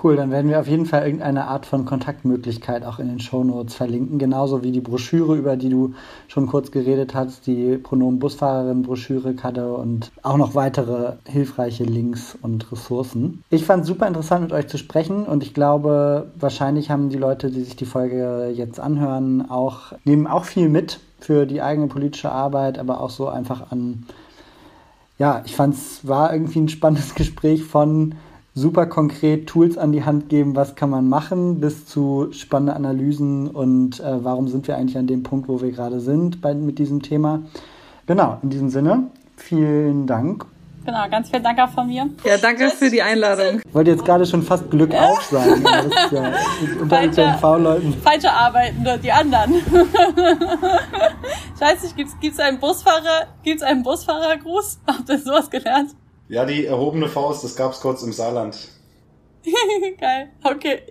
[0.00, 3.74] Cool, dann werden wir auf jeden Fall irgendeine Art von Kontaktmöglichkeit auch in den Shownotes
[3.74, 5.94] verlinken, genauso wie die Broschüre, über die du
[6.28, 12.38] schon kurz geredet hast, die Pronomen Busfahrerin Broschüre, Kade und auch noch weitere hilfreiche Links
[12.40, 13.42] und Ressourcen.
[13.50, 17.18] Ich fand es super interessant mit euch zu sprechen und ich glaube, wahrscheinlich haben die
[17.18, 21.88] Leute, die sich die Folge jetzt anhören, auch nehmen auch viel mit für die eigene
[21.88, 24.06] politische Arbeit, aber auch so einfach an
[25.18, 28.14] ja, ich fand es war irgendwie ein spannendes Gespräch von
[28.58, 33.48] super konkret Tools an die Hand geben, was kann man machen, bis zu spannende Analysen
[33.48, 36.78] und äh, warum sind wir eigentlich an dem Punkt, wo wir gerade sind bei, mit
[36.78, 37.42] diesem Thema.
[38.06, 40.44] Genau, in diesem Sinne, vielen Dank.
[40.84, 42.08] Genau, ganz vielen Dank auch von mir.
[42.24, 43.60] Ja, danke für die Einladung.
[43.64, 46.32] Ich wollte jetzt gerade schon fast Glück auf sagen, das ja
[46.80, 47.94] unter den V-Leuten.
[48.02, 49.54] Falsche Arbeitende, die anderen.
[49.54, 54.80] ich weiß nicht, gibt's, gibt's einen Busfahrer, gibt's einen Busfahrergruß?
[54.86, 55.90] Habt ihr sowas gelernt?
[56.28, 58.68] Ja, die erhobene Faust, das gab's kurz im Saarland.
[60.00, 60.30] Geil.
[60.42, 60.82] Okay.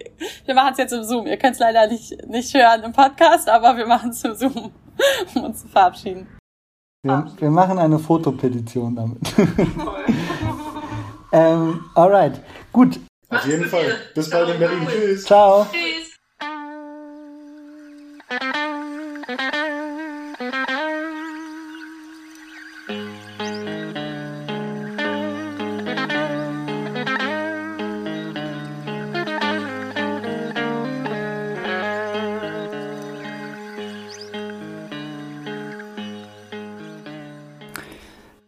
[0.46, 1.28] Wir machen es jetzt im Zoom.
[1.28, 4.72] Ihr könnt es leider nicht, nicht hören im Podcast, aber wir machen es im Zoom,
[5.36, 6.28] um uns zu verabschieden.
[7.04, 9.20] Wir, wir machen eine Fotopetition damit.
[11.32, 12.42] ähm, alright.
[12.74, 13.00] Gut.
[13.30, 13.96] Auf jeden Fall.
[14.16, 14.88] Bis bald in Berlin.
[14.90, 15.24] Tschüss.
[15.24, 15.68] Ciao.
[15.72, 16.18] Tschüss.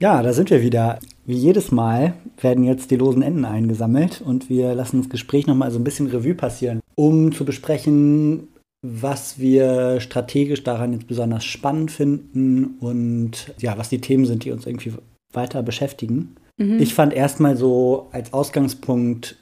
[0.09, 0.97] Ja, da sind wir wieder.
[1.27, 5.69] Wie jedes Mal werden jetzt die losen Enden eingesammelt und wir lassen das Gespräch nochmal
[5.69, 8.47] so ein bisschen Revue passieren, um zu besprechen,
[8.81, 14.51] was wir strategisch daran jetzt besonders spannend finden und ja, was die Themen sind, die
[14.51, 14.93] uns irgendwie
[15.31, 16.35] weiter beschäftigen.
[16.57, 16.79] Mhm.
[16.79, 19.37] Ich fand erstmal so als Ausgangspunkt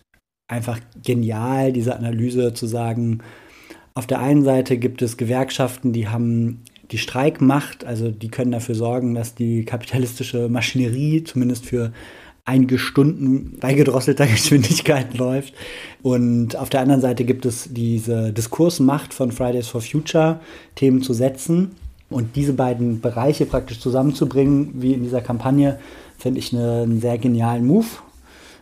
[0.49, 3.19] einfach genial, diese Analyse zu sagen,
[3.93, 6.61] auf der einen Seite gibt es Gewerkschaften, die haben
[6.91, 11.91] die Streikmacht, also die können dafür sorgen, dass die kapitalistische Maschinerie zumindest für
[12.45, 15.53] einige Stunden bei gedrosselter Geschwindigkeit läuft.
[16.01, 20.39] Und auf der anderen Seite gibt es diese Diskursmacht von Fridays for Future,
[20.75, 21.71] Themen zu setzen.
[22.09, 25.77] Und diese beiden Bereiche praktisch zusammenzubringen, wie in dieser Kampagne,
[26.17, 27.87] finde ich eine, einen sehr genialen Move.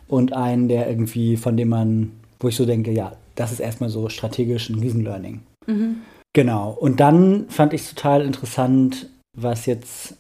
[0.08, 3.90] Und einen, der irgendwie, von dem man, wo ich so denke, ja, das ist erstmal
[3.90, 5.42] so strategisch ein Riesenlearning.
[5.68, 5.98] Mhm.
[6.36, 6.72] Genau.
[6.72, 10.18] Und dann fand ich es total interessant, was jetzt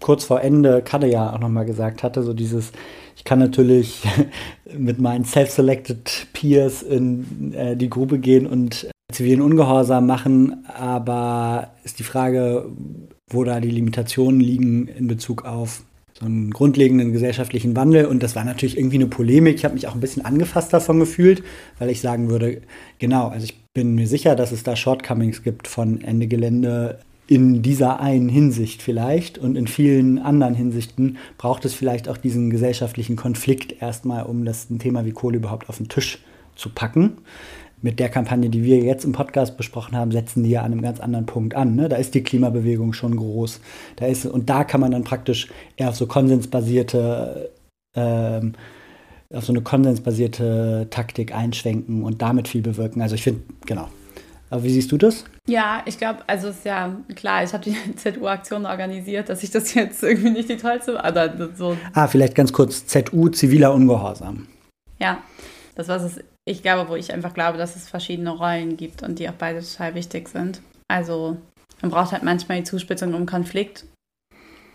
[0.00, 2.72] kurz vor Ende Kadde ja auch nochmal gesagt hatte, so dieses,
[3.16, 4.02] ich kann natürlich
[4.76, 12.00] mit meinen self-selected Peers in äh, die Grube gehen und zivilen Ungehorsam machen, aber ist
[12.00, 12.66] die Frage,
[13.30, 18.06] wo da die Limitationen liegen in Bezug auf so einen grundlegenden gesellschaftlichen Wandel.
[18.06, 19.54] Und das war natürlich irgendwie eine Polemik.
[19.54, 21.44] Ich habe mich auch ein bisschen angefasst davon gefühlt,
[21.78, 22.62] weil ich sagen würde,
[22.98, 27.62] genau, also ich bin mir sicher, dass es da Shortcomings gibt von Ende Gelände in
[27.62, 33.16] dieser einen Hinsicht vielleicht und in vielen anderen Hinsichten braucht es vielleicht auch diesen gesellschaftlichen
[33.16, 36.18] Konflikt erstmal, um das ein Thema wie Kohle überhaupt auf den Tisch
[36.56, 37.18] zu packen.
[37.80, 40.82] Mit der Kampagne, die wir jetzt im Podcast besprochen haben, setzen die ja an einem
[40.82, 41.74] ganz anderen Punkt an.
[41.74, 41.88] Ne?
[41.88, 43.60] Da ist die Klimabewegung schon groß.
[43.96, 47.50] Da ist, und da kann man dann praktisch eher auf so konsensbasierte
[47.96, 48.52] ähm,
[49.32, 53.02] auf so eine konsensbasierte Taktik einschwenken und damit viel bewirken.
[53.02, 53.88] Also ich finde, genau.
[54.50, 55.24] Aber wie siehst du das?
[55.48, 59.72] Ja, ich glaube, also ist ja klar, ich habe die ZU-Aktion organisiert, dass ich das
[59.72, 61.76] jetzt irgendwie nicht die tollste, oder so.
[61.94, 64.46] Ah, vielleicht ganz kurz, ZU, ziviler Ungehorsam.
[64.98, 65.22] Ja,
[65.74, 69.18] das was es, ich glaube, wo ich einfach glaube, dass es verschiedene Rollen gibt und
[69.18, 70.60] die auch beide total wichtig sind.
[70.86, 71.38] Also
[71.80, 73.86] man braucht halt manchmal die Zuspitzung um Konflikt,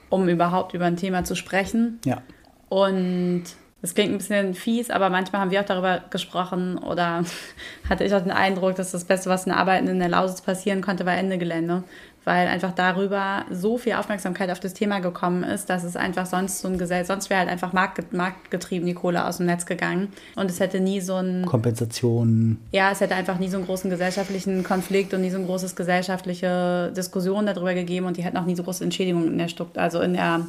[0.09, 1.99] um überhaupt über ein Thema zu sprechen.
[2.03, 2.23] Ja.
[2.69, 3.43] Und
[3.81, 7.23] das klingt ein bisschen fies, aber manchmal haben wir auch darüber gesprochen oder
[7.89, 10.81] hatte ich auch den Eindruck, dass das Beste, was in Arbeiten in der Lausitz passieren
[10.81, 11.83] konnte, war Ende Gelände.
[12.25, 16.59] Weil einfach darüber so viel Aufmerksamkeit auf das Thema gekommen ist, dass es einfach sonst
[16.59, 20.09] so ein Gesell, sonst wäre halt einfach markt, marktgetrieben die Kohle aus dem Netz gegangen.
[20.35, 21.45] Und es hätte nie so ein.
[21.45, 22.57] Kompensation.
[22.73, 25.73] Ja, es hätte einfach nie so einen großen gesellschaftlichen Konflikt und nie so eine große
[25.73, 29.77] gesellschaftliche Diskussion darüber gegeben und die hätten auch nie so große Entschädigungen in der Stuck,
[29.77, 30.47] also in der,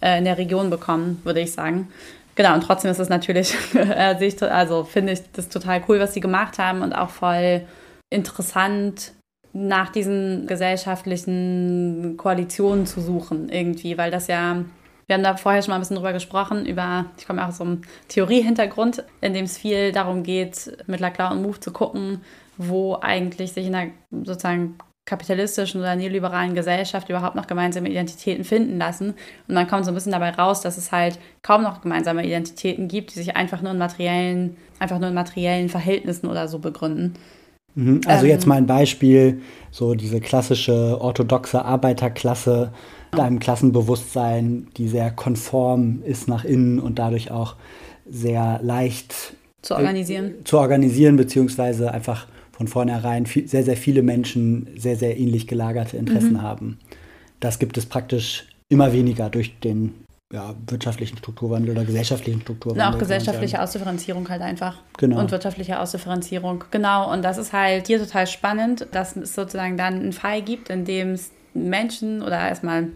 [0.00, 1.88] äh, in der Region bekommen, würde ich sagen.
[2.34, 3.54] Genau, und trotzdem ist es natürlich,
[4.50, 7.62] also finde ich das total cool, was sie gemacht haben und auch voll
[8.10, 9.12] interessant,
[9.52, 14.64] nach diesen gesellschaftlichen Koalitionen zu suchen irgendwie, weil das ja,
[15.06, 17.58] wir haben da vorher schon mal ein bisschen drüber gesprochen, über, ich komme auch aus
[17.58, 22.22] so einem Theoriehintergrund, in dem es viel darum geht, mit Laclau und Move zu gucken,
[22.56, 28.78] wo eigentlich sich in der sozusagen kapitalistischen oder neoliberalen Gesellschaft überhaupt noch gemeinsame Identitäten finden
[28.78, 29.14] lassen.
[29.48, 32.88] Und man kommt so ein bisschen dabei raus, dass es halt kaum noch gemeinsame Identitäten
[32.88, 37.14] gibt, die sich einfach nur in materiellen, einfach nur in materiellen Verhältnissen oder so begründen.
[37.74, 38.02] Mhm.
[38.06, 39.40] Also ähm, jetzt mal ein Beispiel,
[39.70, 42.72] so diese klassische orthodoxe Arbeiterklasse
[43.12, 47.56] mit einem Klassenbewusstsein, die sehr konform ist nach innen und dadurch auch
[48.06, 50.40] sehr leicht zu organisieren.
[50.40, 55.46] Äh, zu organisieren, beziehungsweise einfach von vornherein viel, sehr, sehr viele Menschen sehr, sehr ähnlich
[55.46, 56.42] gelagerte Interessen mhm.
[56.42, 56.78] haben.
[57.40, 59.94] Das gibt es praktisch immer weniger durch den
[60.32, 62.86] ja, wirtschaftlichen Strukturwandel oder gesellschaftlichen Strukturwandel.
[62.86, 64.78] Und auch gesellschaftliche Ausdifferenzierung halt einfach.
[64.96, 65.20] Genau.
[65.20, 66.64] Und wirtschaftliche Ausdifferenzierung.
[66.70, 67.12] Genau.
[67.12, 70.84] Und das ist halt hier total spannend, dass es sozusagen dann einen Fall gibt, in
[70.84, 72.88] dem es Menschen oder erstmal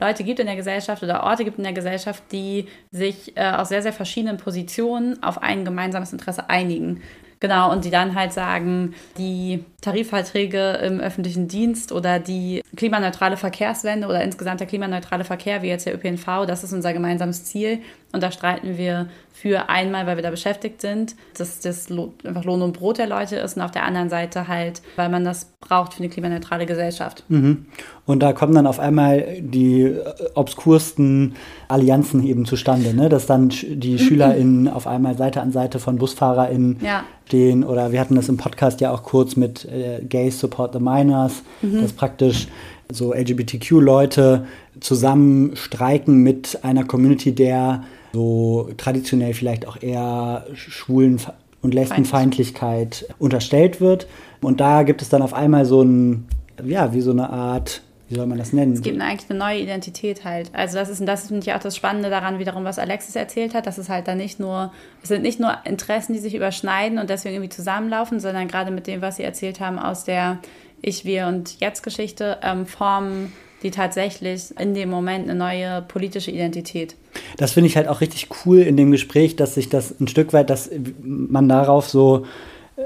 [0.00, 3.68] Leute gibt in der Gesellschaft oder Orte gibt in der Gesellschaft, die sich äh, aus
[3.68, 7.02] sehr, sehr verschiedenen Positionen auf ein gemeinsames Interesse einigen.
[7.42, 14.08] Genau, und die dann halt sagen, die Tarifverträge im öffentlichen Dienst oder die klimaneutrale Verkehrswende
[14.08, 17.80] oder insgesamt der klimaneutrale Verkehr, wie jetzt der ÖPNV, das ist unser gemeinsames Ziel.
[18.12, 21.88] Und da streiten wir für einmal, weil wir da beschäftigt sind, dass das
[22.24, 25.24] einfach Lohn und Brot der Leute ist und auf der anderen Seite halt, weil man
[25.24, 27.24] das braucht für eine klimaneutrale Gesellschaft.
[27.28, 27.66] Mhm.
[28.04, 30.02] Und da kommen dann auf einmal die äh,
[30.34, 31.36] obskursten
[31.68, 33.08] Allianzen eben zustande, ne?
[33.08, 37.04] dass dann die SchülerInnen auf einmal Seite an Seite von BusfahrerInnen ja.
[37.26, 40.80] stehen oder wir hatten das im Podcast ja auch kurz mit äh, Gays Support the
[40.80, 41.80] Minors, mhm.
[41.80, 42.48] dass praktisch
[42.92, 44.46] so LGBTQ-Leute
[44.80, 51.20] zusammen streiken mit einer Community, der so traditionell vielleicht auch eher Schwulen-
[51.62, 54.06] und Lesbenfeindlichkeit unterstellt wird.
[54.40, 56.26] Und da gibt es dann auf einmal so ein,
[56.64, 58.72] ja, wie so eine Art, wie soll man das nennen?
[58.72, 60.50] Es gibt eigentlich eine neue Identität halt.
[60.52, 63.66] Also das ist, das finde ich auch das Spannende daran wiederum, was Alexis erzählt hat,
[63.66, 67.10] dass es halt dann nicht nur, es sind nicht nur Interessen, die sich überschneiden und
[67.10, 70.38] deswegen irgendwie zusammenlaufen, sondern gerade mit dem, was sie erzählt haben aus der
[70.82, 73.32] Ich, Wir und Jetzt-Geschichte, ähm, formen
[73.62, 76.96] die tatsächlich in dem Moment eine neue politische Identität.
[77.36, 80.32] Das finde ich halt auch richtig cool in dem Gespräch, dass sich das ein Stück
[80.32, 80.70] weit, dass
[81.02, 82.26] man darauf so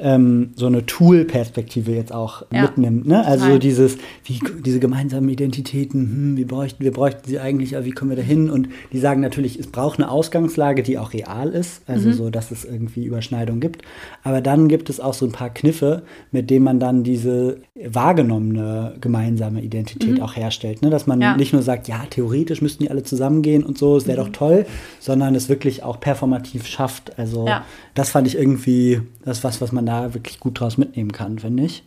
[0.01, 2.63] ähm, so eine Tool-Perspektive jetzt auch ja.
[2.63, 3.07] mitnimmt.
[3.07, 3.25] Ne?
[3.25, 3.61] Also Nein.
[3.61, 8.11] dieses, wie, diese gemeinsamen Identitäten, hm, wir, bräuchten, wir bräuchten sie eigentlich, aber wie kommen
[8.11, 8.51] wir da hin?
[8.51, 12.13] Und die sagen natürlich, es braucht eine Ausgangslage, die auch real ist, also mhm.
[12.13, 13.83] so, dass es irgendwie Überschneidungen gibt.
[14.23, 18.95] Aber dann gibt es auch so ein paar Kniffe, mit denen man dann diese wahrgenommene
[19.01, 20.23] gemeinsame Identität mhm.
[20.23, 20.83] auch herstellt.
[20.83, 20.91] Ne?
[20.91, 21.37] Dass man ja.
[21.37, 24.27] nicht nur sagt, ja, theoretisch müssten die alle zusammengehen und so, es wäre mhm.
[24.27, 24.67] doch toll,
[25.01, 27.19] sondern es wirklich auch performativ schafft.
[27.19, 27.65] Also ja.
[27.95, 31.39] das fand ich irgendwie, das was, was man man da wirklich gut draus mitnehmen kann,
[31.39, 31.85] finde ich.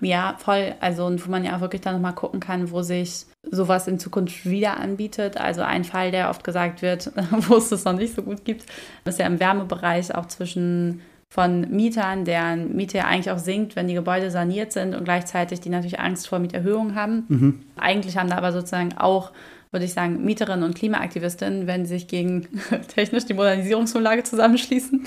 [0.00, 0.74] Ja, voll.
[0.80, 3.98] Also, und wo man ja auch wirklich dann nochmal gucken kann, wo sich sowas in
[3.98, 5.36] Zukunft wieder anbietet.
[5.36, 8.66] Also, ein Fall, der oft gesagt wird, wo es das noch nicht so gut gibt,
[9.04, 11.00] ist ja im Wärmebereich auch zwischen
[11.30, 15.60] von Mietern, deren Miete ja eigentlich auch sinkt, wenn die Gebäude saniert sind und gleichzeitig
[15.60, 17.24] die natürlich Angst vor Mieterhöhungen haben.
[17.28, 17.60] Mhm.
[17.76, 19.32] Eigentlich haben da aber sozusagen auch
[19.70, 22.48] würde ich sagen, Mieterinnen und Klimaaktivistinnen, wenn sie sich gegen
[22.94, 25.06] technisch die Modernisierungsumlage zusammenschließen,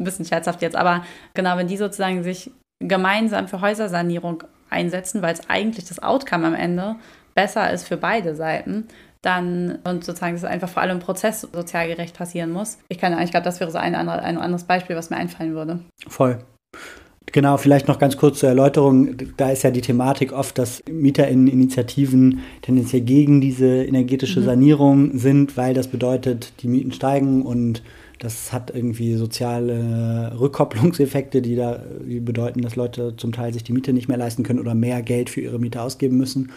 [0.00, 5.34] ein bisschen scherzhaft jetzt, aber genau, wenn die sozusagen sich gemeinsam für Häusersanierung einsetzen, weil
[5.34, 6.96] es eigentlich das Outcome am Ende
[7.34, 8.88] besser ist für beide Seiten,
[9.22, 12.78] dann und sozusagen dass es einfach vor allem im Prozess sozial gerecht passieren muss.
[12.88, 15.54] Ich kann, ich glaube, das wäre so ein, andere, ein anderes Beispiel, was mir einfallen
[15.54, 15.80] würde.
[16.08, 16.38] Voll.
[17.32, 19.16] Genau, vielleicht noch ganz kurz zur Erläuterung.
[19.36, 24.44] Da ist ja die Thematik oft, dass MieterInnen-Initiativen tendenziell gegen diese energetische mhm.
[24.44, 27.82] Sanierung sind, weil das bedeutet, die Mieten steigen und
[28.20, 33.72] das hat irgendwie soziale Rückkopplungseffekte, die da die bedeuten, dass Leute zum Teil sich die
[33.72, 36.52] Miete nicht mehr leisten können oder mehr Geld für ihre Miete ausgeben müssen.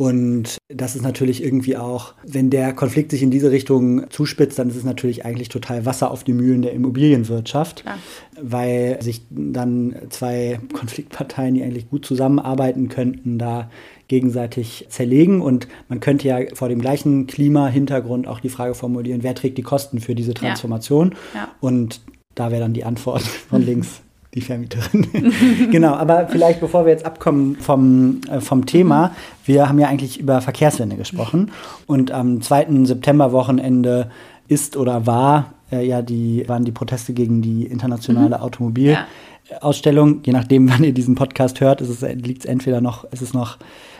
[0.00, 4.68] Und das ist natürlich irgendwie auch, wenn der Konflikt sich in diese Richtung zuspitzt, dann
[4.68, 7.98] ist es natürlich eigentlich total Wasser auf die Mühlen der Immobilienwirtschaft, Klar.
[8.40, 13.70] weil sich dann zwei Konfliktparteien, die eigentlich gut zusammenarbeiten könnten, da
[14.08, 15.40] gegenseitig zerlegen.
[15.40, 19.62] Und man könnte ja vor dem gleichen Klimahintergrund auch die Frage formulieren, wer trägt die
[19.62, 21.14] Kosten für diese Transformation?
[21.34, 21.40] Ja.
[21.40, 21.48] Ja.
[21.60, 22.00] Und
[22.34, 24.02] da wäre dann die Antwort von links
[24.34, 25.06] die Vermieterin.
[25.70, 29.12] genau, aber vielleicht bevor wir jetzt abkommen vom, äh, vom Thema,
[29.46, 31.50] wir haben ja eigentlich über Verkehrswende gesprochen
[31.86, 32.84] und am 2.
[32.84, 34.10] September-Wochenende
[34.46, 38.42] ist oder war äh, ja die, waren die Proteste gegen die internationale mhm.
[38.42, 40.20] Automobilausstellung.
[40.24, 43.56] Je nachdem, wann ihr diesen Podcast hört, liegt es entweder noch, ist es noch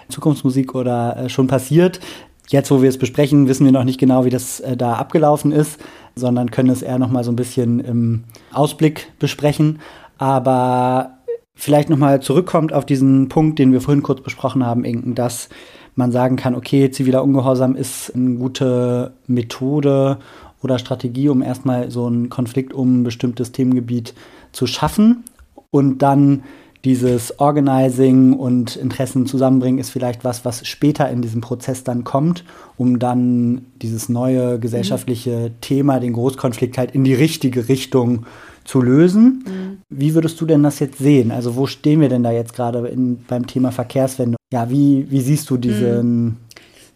[0.09, 2.01] Zukunftsmusik oder äh, schon passiert.
[2.49, 5.53] Jetzt, wo wir es besprechen, wissen wir noch nicht genau, wie das äh, da abgelaufen
[5.53, 5.79] ist,
[6.15, 9.81] sondern können es eher noch mal so ein bisschen im Ausblick besprechen.
[10.17, 11.19] Aber
[11.55, 15.49] vielleicht noch mal zurückkommt auf diesen Punkt, den wir vorhin kurz besprochen haben, Inken, dass
[15.95, 20.19] man sagen kann, okay, ziviler Ungehorsam ist eine gute Methode
[20.63, 24.15] oder Strategie, um erstmal so einen Konflikt um ein bestimmtes Themengebiet
[24.53, 25.25] zu schaffen
[25.71, 26.45] und dann
[26.85, 32.45] dieses Organizing und Interessen zusammenbringen ist vielleicht was, was später in diesem Prozess dann kommt,
[32.77, 35.61] um dann dieses neue gesellschaftliche mhm.
[35.61, 38.27] Thema, den Großkonflikt halt in die richtige Richtung
[38.65, 39.45] zu lösen.
[39.47, 39.79] Mhm.
[39.89, 41.33] Wie würdest du denn das jetzt sehen?
[41.33, 42.95] Also wo stehen wir denn da jetzt gerade
[43.29, 44.37] beim Thema Verkehrswende?
[44.53, 46.37] Ja, wie, wie siehst du diesen, mhm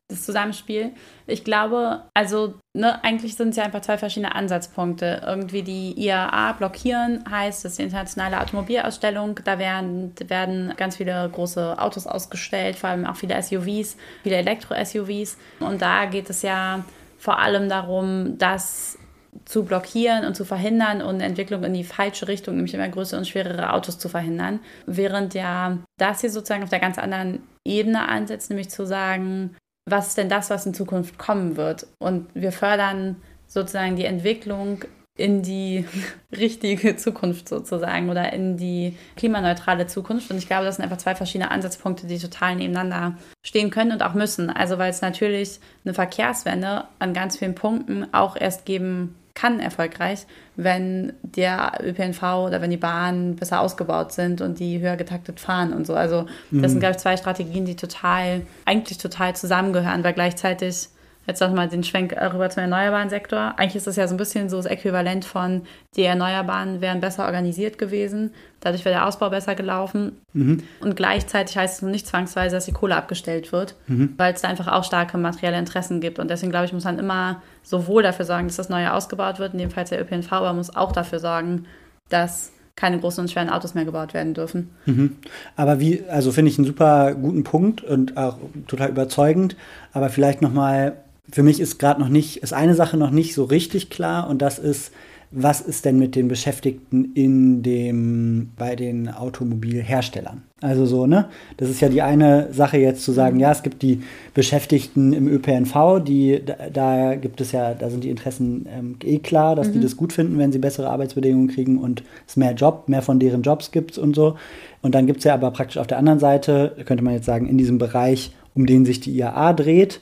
[0.09, 0.93] das Zusammenspiel.
[1.27, 5.23] Ich glaube, also ne, eigentlich sind es ja einfach zwei verschiedene Ansatzpunkte.
[5.27, 9.41] Irgendwie die IAA blockieren heißt, das ist die internationale Automobilausstellung.
[9.45, 15.39] Da werden, werden ganz viele große Autos ausgestellt, vor allem auch viele SUVs, viele Elektro-SUVs.
[15.61, 16.85] Und da geht es ja
[17.19, 18.99] vor allem darum, das
[19.45, 23.27] zu blockieren und zu verhindern und Entwicklung in die falsche Richtung, nämlich immer größere und
[23.27, 24.61] schwerere Autos zu verhindern.
[24.87, 29.57] Während ja das hier sozusagen auf der ganz anderen Ebene ansetzt, nämlich zu sagen,
[29.89, 31.87] was ist denn das, was in Zukunft kommen wird?
[31.99, 34.85] Und wir fördern sozusagen die Entwicklung
[35.17, 35.85] in die
[36.37, 40.31] richtige Zukunft sozusagen oder in die klimaneutrale Zukunft.
[40.31, 44.03] Und ich glaube, das sind einfach zwei verschiedene Ansatzpunkte, die total nebeneinander stehen können und
[44.03, 44.49] auch müssen.
[44.51, 50.27] Also weil es natürlich eine Verkehrswende an ganz vielen Punkten auch erst geben kann erfolgreich,
[50.57, 55.73] wenn der ÖPNV oder wenn die Bahnen besser ausgebaut sind und die höher getaktet fahren
[55.73, 55.95] und so.
[55.95, 56.69] Also das mhm.
[56.69, 60.89] sind, glaube ich, zwei Strategien, die total, eigentlich total zusammengehören, weil gleichzeitig
[61.27, 63.55] Jetzt nochmal den Schwenk rüber zum erneuerbaren Sektor.
[63.57, 65.63] Eigentlich ist das ja so ein bisschen so das Äquivalent von,
[65.95, 70.21] die Erneuerbaren wären besser organisiert gewesen, dadurch wäre der Ausbau besser gelaufen.
[70.33, 70.65] Mhm.
[70.81, 74.15] Und gleichzeitig heißt es nicht zwangsweise, dass die Kohle abgestellt wird, mhm.
[74.17, 76.19] weil es da einfach auch starke materielle Interessen gibt.
[76.19, 79.53] Und deswegen, glaube ich, muss man immer sowohl dafür sorgen, dass das Neue ausgebaut wird,
[79.53, 81.67] in dem Fall der ÖPNV, aber muss auch dafür sorgen,
[82.09, 84.71] dass keine großen und schweren Autos mehr gebaut werden dürfen.
[84.87, 85.17] Mhm.
[85.57, 89.57] Aber wie, also finde ich einen super guten Punkt und auch total überzeugend.
[89.93, 90.97] Aber vielleicht nochmal
[91.31, 94.43] für mich ist gerade noch nicht, ist eine Sache noch nicht so richtig klar und
[94.43, 94.93] das ist,
[95.33, 100.43] was ist denn mit den Beschäftigten in dem, bei den Automobilherstellern?
[100.61, 101.29] Also so, ne?
[101.57, 104.03] Das ist ja die eine Sache jetzt zu sagen, ja, es gibt die
[104.35, 109.19] Beschäftigten im ÖPNV, die, da, da gibt es ja, da sind die Interessen ähm, eh
[109.19, 109.73] klar, dass mhm.
[109.73, 113.19] die das gut finden, wenn sie bessere Arbeitsbedingungen kriegen und es mehr Job, mehr von
[113.19, 114.37] deren Jobs gibt und so.
[114.83, 117.49] Und dann gibt es ja aber praktisch auf der anderen Seite, könnte man jetzt sagen,
[117.49, 120.01] in diesem Bereich, um den sich die IAA dreht,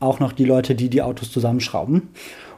[0.00, 2.08] auch noch die Leute, die die Autos zusammenschrauben.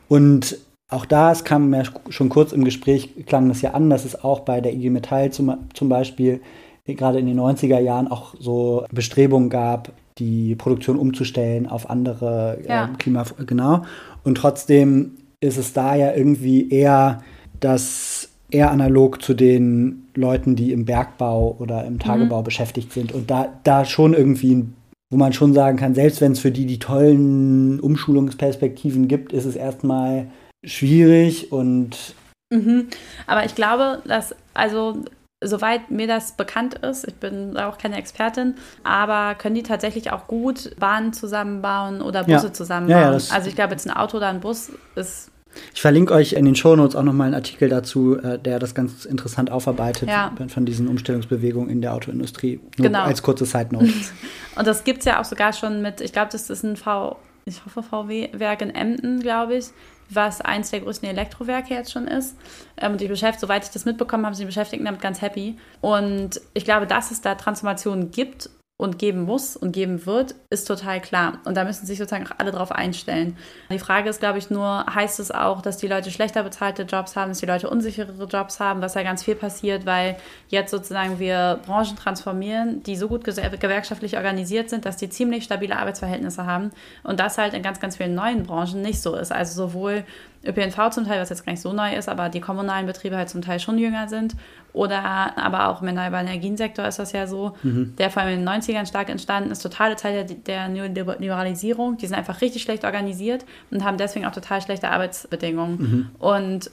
[0.09, 0.57] Und
[0.95, 4.23] auch da, es kam mir schon kurz im Gespräch, klang das ja an, dass es
[4.23, 6.41] auch bei der IG Metall zum, zum Beispiel
[6.87, 12.87] gerade in den 90er Jahren auch so Bestrebungen gab, die Produktion umzustellen auf andere ja.
[12.87, 13.83] äh, Klima, genau.
[14.23, 17.23] Und trotzdem ist es da ja irgendwie eher
[17.61, 22.45] das eher analog zu den Leuten, die im Bergbau oder im Tagebau mhm.
[22.45, 24.75] beschäftigt sind und da, da schon irgendwie ein
[25.11, 29.45] wo man schon sagen kann, selbst wenn es für die die tollen Umschulungsperspektiven gibt, ist
[29.45, 30.27] es erstmal
[30.67, 32.15] schwierig und.
[32.51, 32.89] Mhm.
[33.27, 35.05] Aber ich glaube, dass, also
[35.43, 40.27] soweit mir das bekannt ist, ich bin auch keine Expertin, aber können die tatsächlich auch
[40.27, 42.53] gut Bahnen zusammenbauen oder Busse ja.
[42.53, 43.03] zusammenbauen?
[43.03, 45.31] Ja, ja, also ich glaube, jetzt ein Auto oder ein Bus ist
[45.73, 49.05] ich verlinke euch in den Shownotes auch nochmal einen Artikel dazu, äh, der das ganz
[49.05, 50.11] interessant aufarbeitet
[50.49, 52.61] von diesen Umstellungsbewegungen in der Autoindustrie.
[52.77, 53.03] Nur genau.
[53.03, 53.87] Als kurze Side Note.
[54.57, 57.19] Und das gibt es ja auch sogar schon mit, ich glaube, das ist ein V,
[57.45, 59.67] ich hoffe VW-Werk in Emden, glaube ich,
[60.15, 62.37] was eins der größten Elektrowerke jetzt schon ist.
[62.77, 65.59] Ähm, und die Beschäftigten, soweit ich das mitbekommen habe, sind die Beschäftigten damit ganz happy.
[65.81, 70.67] Und ich glaube, dass es da Transformationen gibt und geben muss und geben wird, ist
[70.67, 71.39] total klar.
[71.45, 73.37] Und da müssen sich sozusagen auch alle drauf einstellen.
[73.71, 77.15] Die Frage ist, glaube ich, nur, heißt es auch, dass die Leute schlechter bezahlte Jobs
[77.15, 80.17] haben, dass die Leute unsicherere Jobs haben, was ja ganz viel passiert, weil
[80.49, 85.79] jetzt sozusagen wir Branchen transformieren, die so gut gewerkschaftlich organisiert sind, dass die ziemlich stabile
[85.79, 86.73] Arbeitsverhältnisse haben
[87.05, 89.31] und das halt in ganz, ganz vielen neuen Branchen nicht so ist.
[89.31, 90.03] Also sowohl
[90.45, 93.29] ÖPNV zum Teil, was jetzt gar nicht so neu ist, aber die kommunalen Betriebe halt
[93.29, 94.35] zum Teil schon jünger sind.
[94.75, 97.95] Oder aber auch im erneuerbaren Energiensektor ist das ja so, mhm.
[97.97, 101.97] der vor allem in den 90ern stark entstanden ist, totale Zeit der, der Neoliberalisierung.
[101.97, 105.77] Die sind einfach richtig schlecht organisiert und haben deswegen auch total schlechte Arbeitsbedingungen.
[105.79, 106.11] Mhm.
[106.19, 106.71] Und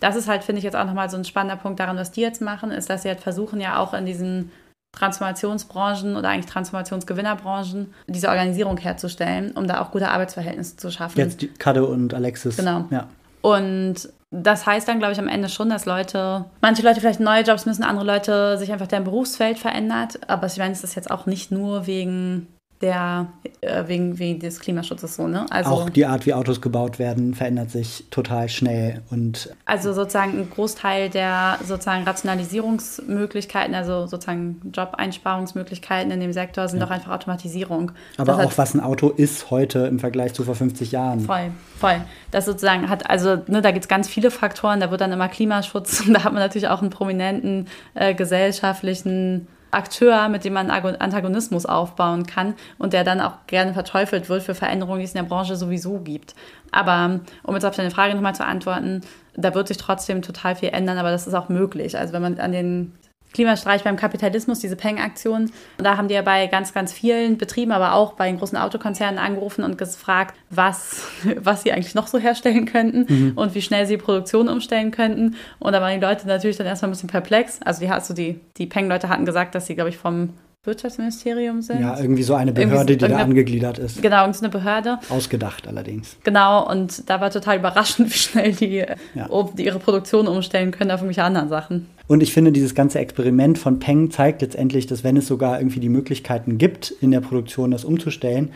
[0.00, 2.22] das ist halt, finde ich, jetzt auch nochmal so ein spannender Punkt daran, was die
[2.22, 4.50] jetzt machen, ist, dass sie halt versuchen, ja auch in diesen
[4.90, 11.18] Transformationsbranchen oder eigentlich Transformationsgewinnerbranchen diese Organisierung herzustellen, um da auch gute Arbeitsverhältnisse zu schaffen.
[11.18, 12.56] Jetzt Kade und Alexis.
[12.56, 12.86] Genau.
[12.90, 13.08] Ja.
[13.42, 14.08] Und
[14.42, 17.66] das heißt dann, glaube ich, am Ende schon, dass Leute, manche Leute vielleicht neue Jobs
[17.66, 20.18] müssen, andere Leute sich einfach deren Berufsfeld verändert.
[20.28, 22.48] Aber ich meine, es ist jetzt auch nicht nur wegen
[22.80, 23.28] der
[23.60, 25.46] äh, wegen, wegen des Klimaschutzes so, ne?
[25.50, 30.38] Also, auch die Art, wie Autos gebaut werden, verändert sich total schnell und also sozusagen
[30.38, 36.86] ein Großteil der sozusagen Rationalisierungsmöglichkeiten, also sozusagen Job-Einsparungsmöglichkeiten in dem Sektor sind ja.
[36.86, 37.92] doch einfach Automatisierung.
[38.18, 41.20] Aber das auch was ein Auto ist heute im Vergleich zu vor 50 Jahren.
[41.20, 42.00] Voll, voll.
[42.32, 45.28] Das sozusagen hat, also ne, da gibt es ganz viele Faktoren, da wird dann immer
[45.28, 50.70] Klimaschutz und da hat man natürlich auch einen prominenten äh, gesellschaftlichen Akteur, mit dem man
[50.70, 55.22] Antagonismus aufbauen kann und der dann auch gerne verteufelt wird für Veränderungen, die es in
[55.22, 56.34] der Branche sowieso gibt.
[56.72, 59.02] Aber um jetzt auf deine Frage nochmal zu antworten,
[59.36, 61.98] da wird sich trotzdem total viel ändern, aber das ist auch möglich.
[61.98, 62.92] Also wenn man an den
[63.34, 65.50] Klimastreich beim Kapitalismus, diese Peng-Aktion.
[65.76, 69.18] Da haben die ja bei ganz, ganz vielen Betrieben, aber auch bei den großen Autokonzernen
[69.18, 73.32] angerufen und gefragt, was, was sie eigentlich noch so herstellen könnten mhm.
[73.34, 75.34] und wie schnell sie Produktion umstellen könnten.
[75.58, 77.60] Und da waren die Leute natürlich dann erstmal ein bisschen perplex.
[77.62, 80.30] Also die, also die, die Peng-Leute hatten gesagt, dass sie, glaube ich, vom
[80.64, 81.80] Wirtschaftsministerium sind.
[81.80, 84.00] Ja, irgendwie so eine Behörde, die da angegliedert ist.
[84.00, 84.98] Genau, irgendeine Behörde.
[85.10, 86.16] Ausgedacht allerdings.
[86.24, 88.84] Genau, und da war total überraschend, wie schnell die,
[89.14, 89.28] ja.
[89.56, 91.86] die ihre Produktion umstellen können auf irgendwelche anderen Sachen.
[92.06, 95.80] Und ich finde, dieses ganze Experiment von Peng zeigt letztendlich, dass wenn es sogar irgendwie
[95.80, 98.50] die Möglichkeiten gibt, in der Produktion das umzustellen,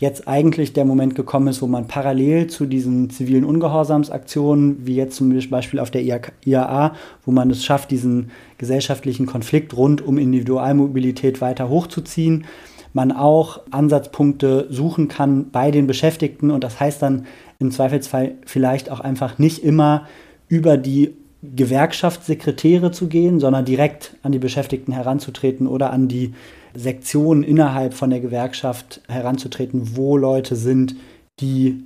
[0.00, 5.14] jetzt eigentlich der Moment gekommen ist, wo man parallel zu diesen zivilen Ungehorsamsaktionen, wie jetzt
[5.14, 6.94] zum Beispiel auf der IAA,
[7.24, 12.46] wo man es schafft, diesen gesellschaftlichen Konflikt rund um Individualmobilität weiter hochzuziehen,
[12.94, 17.26] man auch Ansatzpunkte suchen kann bei den Beschäftigten und das heißt dann
[17.58, 20.06] im Zweifelsfall vielleicht auch einfach nicht immer
[20.48, 26.34] über die Gewerkschaftssekretäre zu gehen, sondern direkt an die Beschäftigten heranzutreten oder an die
[26.74, 30.96] Sektionen innerhalb von der Gewerkschaft heranzutreten, wo Leute sind,
[31.40, 31.84] die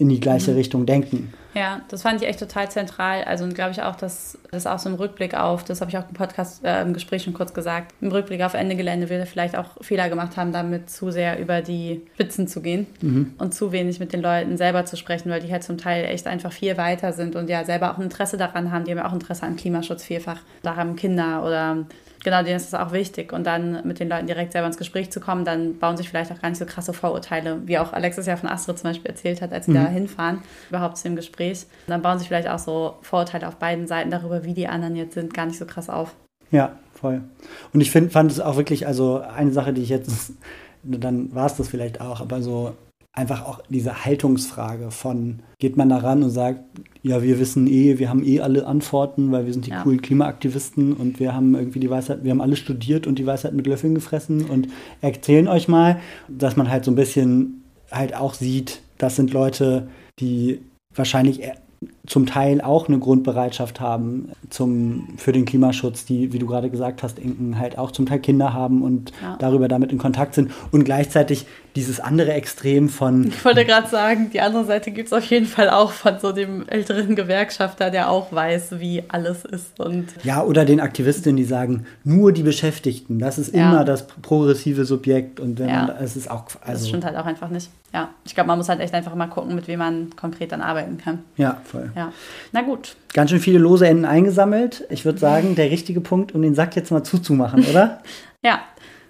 [0.00, 0.56] in die gleiche mhm.
[0.56, 1.32] Richtung denken.
[1.54, 3.24] Ja, das fand ich echt total zentral.
[3.24, 6.08] Also glaube ich auch, dass das auch so im Rückblick auf, das habe ich auch
[6.08, 9.56] im Podcast, äh, im Gespräch schon kurz gesagt, im Rückblick auf Ende Gelände wir vielleicht
[9.56, 13.34] auch Fehler gemacht haben, damit zu sehr über die Spitzen zu gehen mhm.
[13.38, 16.28] und zu wenig mit den Leuten selber zu sprechen, weil die halt zum Teil echt
[16.28, 18.84] einfach viel weiter sind und ja selber auch ein Interesse daran haben.
[18.84, 20.42] Die haben ja auch Interesse an Klimaschutz vielfach.
[20.62, 21.86] Da haben Kinder oder
[22.28, 23.32] genau, denen ist das auch wichtig.
[23.32, 26.30] Und dann mit den Leuten direkt selber ins Gespräch zu kommen, dann bauen sich vielleicht
[26.30, 29.40] auch gar nicht so krasse Vorurteile, wie auch Alexis ja von Astrid zum Beispiel erzählt
[29.40, 29.76] hat, als sie mhm.
[29.76, 31.62] da hinfahren, überhaupt zu dem Gespräch.
[31.86, 34.94] Und dann bauen sich vielleicht auch so Vorurteile auf beiden Seiten darüber, wie die anderen
[34.94, 36.14] jetzt sind, gar nicht so krass auf.
[36.50, 37.22] Ja, voll.
[37.72, 40.32] Und ich find, fand es auch wirklich, also eine Sache, die ich jetzt,
[40.82, 42.74] dann war es das vielleicht auch, aber so
[43.12, 46.60] einfach auch diese Haltungsfrage von, geht man da ran und sagt,
[47.02, 49.82] ja, wir wissen eh, wir haben eh alle Antworten, weil wir sind die ja.
[49.82, 53.54] coolen Klimaaktivisten und wir haben irgendwie die Weisheit, wir haben alles studiert und die Weisheit
[53.54, 54.68] mit Löffeln gefressen und
[55.00, 59.88] erzählen euch mal, dass man halt so ein bisschen halt auch sieht, das sind Leute,
[60.20, 60.60] die
[60.94, 61.40] wahrscheinlich
[62.08, 67.02] zum Teil auch eine Grundbereitschaft haben zum, für den Klimaschutz, die, wie du gerade gesagt
[67.02, 69.36] hast, Inken halt auch zum Teil Kinder haben und ja.
[69.38, 73.32] darüber damit in Kontakt sind und gleichzeitig dieses andere Extrem von.
[73.38, 76.32] Ich wollte gerade sagen, die andere Seite gibt es auf jeden Fall auch von so
[76.32, 79.78] dem älteren Gewerkschafter, der auch weiß, wie alles ist.
[79.78, 83.68] Und ja, oder den Aktivistinnen, die sagen, nur die Beschäftigten, das ist ja.
[83.68, 85.84] immer das progressive Subjekt und wenn ja.
[85.84, 86.46] man, es ist auch.
[86.62, 87.70] Also, das stimmt halt auch einfach nicht.
[87.92, 90.60] Ja, ich glaube, man muss halt echt einfach mal gucken, mit wem man konkret dann
[90.60, 91.20] arbeiten kann.
[91.36, 91.90] Ja, voll.
[91.98, 92.12] Ja.
[92.52, 92.94] Na gut.
[93.12, 94.86] Ganz schön viele lose Enden eingesammelt.
[94.88, 98.00] Ich würde sagen, der richtige Punkt, um den Sack jetzt mal zuzumachen, oder?
[98.44, 98.60] ja.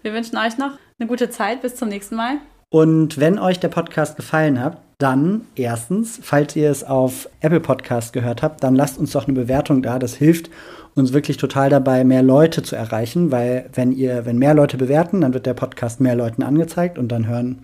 [0.00, 1.60] Wir wünschen euch noch eine gute Zeit.
[1.60, 2.38] Bis zum nächsten Mal.
[2.70, 8.14] Und wenn euch der Podcast gefallen hat, dann erstens, falls ihr es auf Apple Podcast
[8.14, 9.98] gehört habt, dann lasst uns doch eine Bewertung da.
[9.98, 10.48] Das hilft
[10.94, 15.20] uns wirklich total dabei, mehr Leute zu erreichen, weil wenn ihr, wenn mehr Leute bewerten,
[15.20, 17.58] dann wird der Podcast mehr Leuten angezeigt und dann hören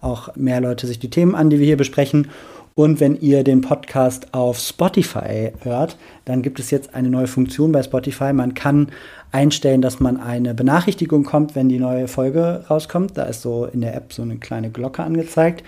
[0.00, 2.28] auch mehr Leute sich die Themen an, die wir hier besprechen.
[2.76, 7.70] Und wenn ihr den Podcast auf Spotify hört, dann gibt es jetzt eine neue Funktion
[7.70, 8.32] bei Spotify.
[8.32, 8.88] Man kann
[9.30, 13.16] einstellen, dass man eine Benachrichtigung kommt, wenn die neue Folge rauskommt.
[13.16, 15.62] Da ist so in der App so eine kleine Glocke angezeigt.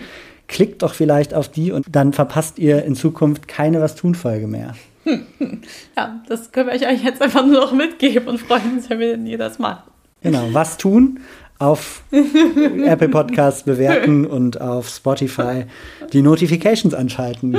[0.47, 4.47] Klickt doch vielleicht auf die und dann verpasst ihr in Zukunft keine Was tun Folge
[4.47, 4.75] mehr.
[5.95, 9.37] Ja, das können wir euch jetzt einfach nur noch mitgeben und freuen uns, wenn ihr
[9.37, 9.83] das macht.
[10.21, 11.21] Genau, was tun?
[11.59, 15.65] Auf Apple Podcasts bewerten und auf Spotify
[16.13, 17.57] die Notifications anschalten.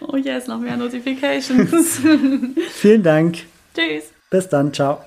[0.00, 2.00] Oh yes, noch mehr Notifications.
[2.72, 3.38] Vielen Dank.
[3.74, 4.12] Tschüss.
[4.30, 4.98] Bis dann, ciao.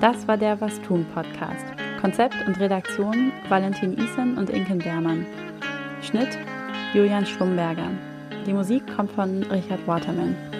[0.00, 1.64] Das war der Was tun Podcast.
[2.00, 5.26] Konzept und Redaktion Valentin Isen und Inken Bermann.
[6.00, 6.38] Schnitt
[6.94, 7.90] Julian Schwumberger.
[8.46, 10.59] Die Musik kommt von Richard Waterman.